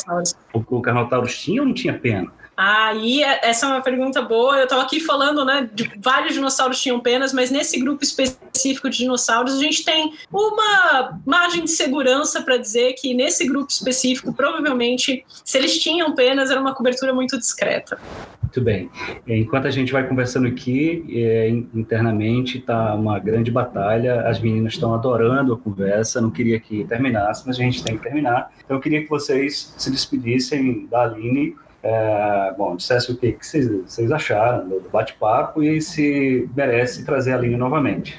o, 0.53 0.59
o 0.59 0.82
Carnotaurus 0.84 1.36
tinha 1.39 1.64
ou 1.64 1.68
não 1.68 1.74
tinha 1.74 1.97
pena? 1.97 2.32
Aí, 2.55 3.23
é, 3.23 3.49
essa 3.49 3.65
é 3.65 3.69
uma 3.69 3.81
pergunta 3.81 4.21
boa. 4.21 4.57
Eu 4.57 4.65
estava 4.65 4.83
aqui 4.83 4.99
falando, 4.99 5.43
né, 5.43 5.69
de 5.73 5.91
vários 5.97 6.33
dinossauros 6.33 6.81
tinham 6.81 6.99
penas, 6.99 7.33
mas 7.33 7.49
nesse 7.49 7.79
grupo 7.79 8.03
específico 8.03 8.89
de 8.89 8.97
dinossauros, 8.99 9.55
a 9.57 9.61
gente 9.61 9.83
tem 9.83 10.13
uma 10.31 11.19
margem 11.25 11.63
de 11.63 11.71
segurança 11.71 12.41
para 12.41 12.57
dizer 12.57 12.93
que 12.93 13.13
nesse 13.13 13.47
grupo 13.47 13.71
específico, 13.71 14.33
provavelmente, 14.33 15.25
se 15.43 15.57
eles 15.57 15.79
tinham 15.79 16.13
penas, 16.13 16.51
era 16.51 16.61
uma 16.61 16.75
cobertura 16.75 17.13
muito 17.13 17.37
discreta. 17.37 17.99
Muito 18.41 18.61
bem. 18.61 18.87
Enquanto 19.27 19.65
a 19.65 19.71
gente 19.71 19.91
vai 19.91 20.07
conversando 20.07 20.47
aqui, 20.47 21.03
é, 21.09 21.49
internamente 21.49 22.59
está 22.59 22.93
uma 22.93 23.17
grande 23.17 23.49
batalha. 23.49 24.27
As 24.27 24.39
meninas 24.39 24.73
estão 24.73 24.93
adorando 24.93 25.53
a 25.53 25.57
conversa. 25.57 26.21
Não 26.21 26.29
queria 26.29 26.59
que 26.59 26.83
terminasse, 26.85 27.47
mas 27.47 27.57
a 27.57 27.63
gente 27.63 27.83
tem 27.83 27.97
que 27.97 28.03
terminar. 28.03 28.51
Então, 28.63 28.77
eu 28.77 28.81
queria 28.81 29.01
que 29.01 29.09
vocês 29.09 29.73
se 29.75 29.89
despedissem 29.89 30.85
da 30.85 31.01
Aline 31.01 31.55
é, 31.84 32.53
bom, 32.57 32.75
dissesse 32.77 33.11
o 33.11 33.17
que, 33.17 33.34
que 33.34 33.45
vocês, 33.45 33.67
vocês 33.67 34.11
acharam 34.11 34.67
do 34.67 34.89
bate-papo 34.89 35.61
e 35.61 35.81
se 35.81 36.49
merece 36.55 37.03
trazer 37.03 37.34
a 37.34 37.38
linha 37.38 37.57
novamente. 37.57 38.17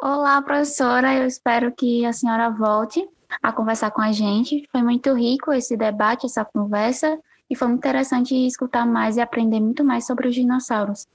Olá, 0.00 0.40
professora, 0.40 1.14
eu 1.14 1.26
espero 1.26 1.72
que 1.72 2.04
a 2.06 2.12
senhora 2.12 2.48
volte 2.48 3.04
a 3.42 3.52
conversar 3.52 3.90
com 3.90 4.00
a 4.00 4.12
gente. 4.12 4.68
Foi 4.70 4.82
muito 4.82 5.12
rico 5.14 5.52
esse 5.52 5.76
debate, 5.76 6.26
essa 6.26 6.44
conversa, 6.44 7.18
e 7.50 7.56
foi 7.56 7.68
muito 7.68 7.80
interessante 7.80 8.34
escutar 8.46 8.86
mais 8.86 9.16
e 9.16 9.20
aprender 9.20 9.60
muito 9.60 9.84
mais 9.84 10.06
sobre 10.06 10.28
os 10.28 10.34
dinossauros. 10.34 11.06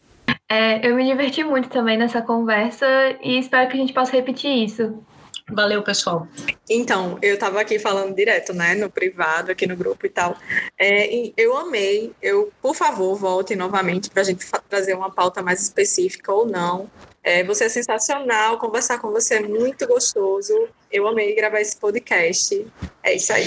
É, 0.50 0.88
eu 0.88 0.96
me 0.96 1.06
diverti 1.06 1.44
muito 1.44 1.70
também 1.70 1.98
nessa 1.98 2.22
conversa 2.22 2.86
e 3.22 3.38
espero 3.38 3.70
que 3.70 3.76
a 3.76 3.80
gente 3.80 3.94
possa 3.94 4.12
repetir 4.12 4.64
isso. 4.64 5.04
Valeu, 5.50 5.82
pessoal. 5.82 6.28
Então, 6.70 7.18
eu 7.22 7.36
estava 7.36 7.62
aqui 7.62 7.80
falando 7.80 8.14
direto, 8.14 8.54
né, 8.54 8.76
no 8.76 8.90
privado, 8.90 9.52
aqui 9.52 9.66
no 9.66 9.78
grupo 9.78 10.06
e 10.06 10.10
tal. 10.10 10.36
É, 10.78 11.32
eu 11.38 11.56
amei. 11.56 12.14
Eu, 12.22 12.52
por 12.62 12.76
favor, 12.76 13.16
volte 13.16 13.56
novamente 13.56 14.10
para 14.10 14.22
a 14.22 14.26
gente 14.26 14.46
trazer 14.70 14.94
uma 14.94 15.10
pauta 15.10 15.42
mais 15.42 15.62
específica 15.62 16.34
ou 16.34 16.46
não. 16.46 16.90
É, 17.28 17.44
você 17.44 17.66
é 17.66 17.70
sensacional, 17.70 18.58
conversar 18.58 19.00
com 19.00 19.12
você 19.12 19.36
é 19.36 19.42
muito 19.42 19.86
gostoso. 19.86 20.54
Eu 20.90 21.06
amei 21.06 21.36
gravar 21.36 21.60
esse 21.60 21.78
podcast. 21.78 22.66
É 23.04 23.16
isso 23.18 23.34
aí. 23.34 23.44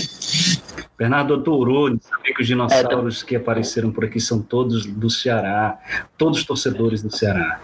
Bernardo 0.99 1.39
de 1.39 2.05
saber 2.05 2.35
que 2.35 2.43
os 2.43 2.47
dinossauros 2.47 3.22
é, 3.22 3.26
que 3.26 3.37
apareceram 3.37 3.91
por 3.91 4.05
aqui 4.05 4.20
são 4.20 4.43
todos 4.43 4.85
do 4.85 5.09
Ceará, 5.09 5.78
todos 6.18 6.45
torcedores 6.45 7.03
do 7.03 7.11
Ceará. 7.11 7.59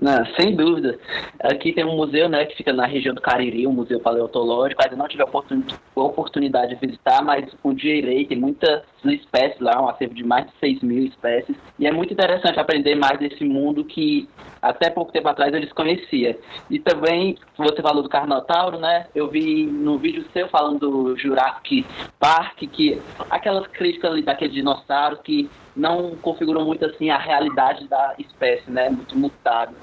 Não, 0.00 0.24
sem 0.34 0.56
dúvida. 0.56 0.98
Aqui 1.40 1.72
tem 1.72 1.84
um 1.84 1.94
museu, 1.94 2.28
né, 2.28 2.46
que 2.46 2.56
fica 2.56 2.72
na 2.72 2.86
região 2.86 3.14
do 3.14 3.20
Cariri, 3.20 3.66
um 3.66 3.72
museu 3.72 4.00
paleontológico. 4.00 4.82
Ainda 4.82 4.96
não 4.96 5.06
tive 5.06 5.22
a 5.22 6.00
oportunidade 6.00 6.74
de 6.74 6.86
visitar, 6.86 7.22
mas 7.22 7.44
um 7.62 7.74
dia 7.74 7.96
irei. 7.96 8.24
Tem 8.24 8.38
muitas 8.38 8.82
espécies 9.04 9.60
lá, 9.60 9.82
um 9.82 9.88
acervo 9.88 10.14
de 10.14 10.24
mais 10.24 10.46
de 10.46 10.52
6 10.58 10.82
mil 10.82 11.04
espécies. 11.04 11.54
E 11.78 11.86
é 11.86 11.92
muito 11.92 12.14
interessante 12.14 12.58
aprender 12.58 12.94
mais 12.94 13.18
desse 13.18 13.44
mundo 13.44 13.84
que 13.84 14.26
até 14.62 14.88
pouco 14.88 15.12
tempo 15.12 15.28
atrás 15.28 15.39
eu 15.48 15.60
desconhecia. 15.60 16.38
E 16.68 16.78
também, 16.78 17.36
você 17.56 17.80
falou 17.82 18.02
do 18.02 18.08
Carnotauro, 18.08 18.78
né? 18.78 19.06
Eu 19.14 19.28
vi 19.28 19.66
no 19.66 19.98
vídeo 19.98 20.24
seu 20.32 20.48
falando 20.48 20.78
do 20.78 21.16
Jurassic 21.16 21.86
Park, 22.18 22.58
que 22.58 23.00
aquelas 23.30 23.66
críticas 23.68 24.12
ali 24.12 24.22
daqueles 24.22 24.54
dinossauros 24.54 25.20
que 25.20 25.48
não 25.74 26.16
configuram 26.16 26.64
muito 26.64 26.84
assim 26.84 27.10
a 27.10 27.18
realidade 27.18 27.86
da 27.88 28.14
espécie, 28.18 28.70
né? 28.70 28.90
Muito 28.90 29.16
mutável. 29.16 29.76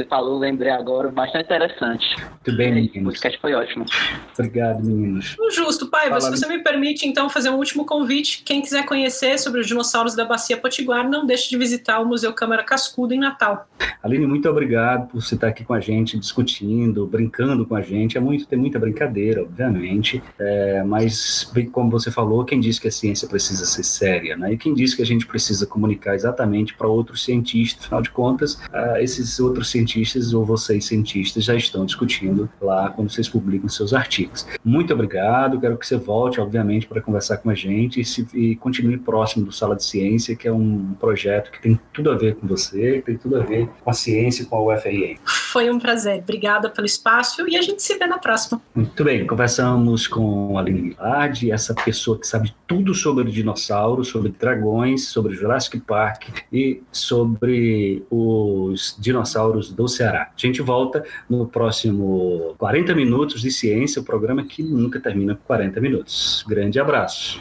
Você 0.00 0.04
falou, 0.06 0.38
lembrei 0.38 0.70
agora, 0.70 1.10
bastante 1.10 1.44
interessante. 1.44 2.06
Muito 2.16 2.56
bem, 2.56 2.72
meninos. 2.72 2.96
O 2.96 3.04
podcast 3.04 3.38
foi 3.38 3.52
ótimo. 3.52 3.84
Obrigado, 4.32 4.82
meninos. 4.82 5.36
Justo, 5.52 5.88
Paiva, 5.88 6.18
Fala... 6.18 6.22
se 6.22 6.30
você 6.30 6.48
me 6.48 6.62
permite, 6.62 7.06
então, 7.06 7.28
fazer 7.28 7.50
um 7.50 7.56
último 7.56 7.84
convite. 7.84 8.42
Quem 8.42 8.62
quiser 8.62 8.86
conhecer 8.86 9.38
sobre 9.38 9.60
os 9.60 9.66
dinossauros 9.66 10.14
da 10.14 10.24
Bacia 10.24 10.56
Potiguar, 10.56 11.06
não 11.06 11.26
deixe 11.26 11.50
de 11.50 11.58
visitar 11.58 12.00
o 12.00 12.06
Museu 12.06 12.32
Câmara 12.32 12.64
Cascudo 12.64 13.12
em 13.12 13.18
Natal. 13.18 13.68
Aline, 14.02 14.26
muito 14.26 14.48
obrigado 14.48 15.08
por 15.08 15.20
você 15.20 15.34
estar 15.34 15.48
aqui 15.48 15.64
com 15.64 15.74
a 15.74 15.80
gente, 15.80 16.18
discutindo, 16.18 17.06
brincando 17.06 17.66
com 17.66 17.74
a 17.74 17.82
gente. 17.82 18.16
É 18.16 18.20
muito, 18.20 18.46
tem 18.46 18.58
muita 18.58 18.78
brincadeira, 18.78 19.42
obviamente, 19.42 20.22
é, 20.38 20.82
mas, 20.82 21.52
como 21.72 21.90
você 21.90 22.10
falou, 22.10 22.42
quem 22.46 22.58
disse 22.58 22.80
que 22.80 22.88
a 22.88 22.92
ciência 22.92 23.28
precisa 23.28 23.66
ser 23.66 23.82
séria, 23.82 24.34
né? 24.34 24.54
E 24.54 24.56
quem 24.56 24.72
disse 24.72 24.96
que 24.96 25.02
a 25.02 25.06
gente 25.12 25.26
precisa 25.26 25.66
comunicar 25.66 26.14
exatamente 26.14 26.74
para 26.74 26.88
outros 26.88 27.24
cientistas, 27.24 27.84
afinal 27.84 28.02
de 28.02 28.10
contas, 28.10 28.54
uh, 28.54 28.96
esses 29.00 29.38
outros 29.40 29.70
cientistas 29.70 30.32
ou 30.32 30.44
vocês 30.44 30.84
cientistas 30.84 31.44
já 31.44 31.54
estão 31.54 31.84
discutindo 31.84 32.48
lá 32.60 32.90
quando 32.90 33.10
vocês 33.10 33.28
publicam 33.28 33.68
seus 33.68 33.92
artigos. 33.92 34.46
Muito 34.64 34.92
obrigado, 34.92 35.60
quero 35.60 35.76
que 35.76 35.86
você 35.86 35.96
volte, 35.96 36.40
obviamente, 36.40 36.86
para 36.86 37.00
conversar 37.00 37.38
com 37.38 37.50
a 37.50 37.54
gente 37.54 38.00
e, 38.00 38.04
se, 38.04 38.26
e 38.34 38.56
continue 38.56 38.98
próximo 38.98 39.44
do 39.44 39.52
Sala 39.52 39.76
de 39.76 39.84
Ciência, 39.84 40.34
que 40.36 40.48
é 40.48 40.52
um 40.52 40.94
projeto 40.98 41.50
que 41.50 41.60
tem 41.60 41.78
tudo 41.92 42.10
a 42.10 42.16
ver 42.16 42.36
com 42.36 42.46
você, 42.46 43.02
tem 43.04 43.16
tudo 43.16 43.36
a 43.36 43.40
ver 43.40 43.68
com 43.82 43.90
a 43.90 43.92
ciência 43.92 44.42
e 44.42 44.46
com 44.46 44.56
a 44.56 44.74
UFRN. 44.74 45.16
Foi 45.24 45.70
um 45.70 45.78
prazer, 45.78 46.20
obrigada 46.22 46.70
pelo 46.70 46.86
espaço 46.86 47.48
e 47.48 47.56
a 47.56 47.62
gente 47.62 47.82
se 47.82 47.96
vê 47.98 48.06
na 48.06 48.18
próxima. 48.18 48.60
Muito 48.74 49.04
bem, 49.04 49.26
conversamos 49.26 50.06
com 50.06 50.56
a 50.56 50.60
Aline 50.60 50.90
Guilherme, 50.90 51.50
essa 51.50 51.74
pessoa 51.74 52.18
que 52.18 52.26
sabe 52.26 52.54
tudo 52.66 52.94
sobre 52.94 53.30
dinossauros, 53.30 54.08
sobre 54.08 54.30
dragões, 54.30 54.99
sobre 55.08 55.34
Jurassic 55.34 55.80
Park 55.80 56.28
e 56.52 56.82
sobre 56.92 58.04
os 58.10 58.96
dinossauros 58.98 59.70
do 59.72 59.88
Ceará. 59.88 60.30
A 60.34 60.40
gente 60.40 60.62
volta 60.62 61.04
no 61.28 61.46
próximo 61.46 62.54
40 62.58 62.94
minutos 62.94 63.40
de 63.40 63.50
ciência, 63.50 64.00
o 64.00 64.04
programa 64.04 64.44
que 64.44 64.62
nunca 64.62 65.00
termina 65.00 65.34
com 65.34 65.42
40 65.42 65.80
minutos. 65.80 66.44
Grande 66.48 66.78
abraço. 66.78 67.40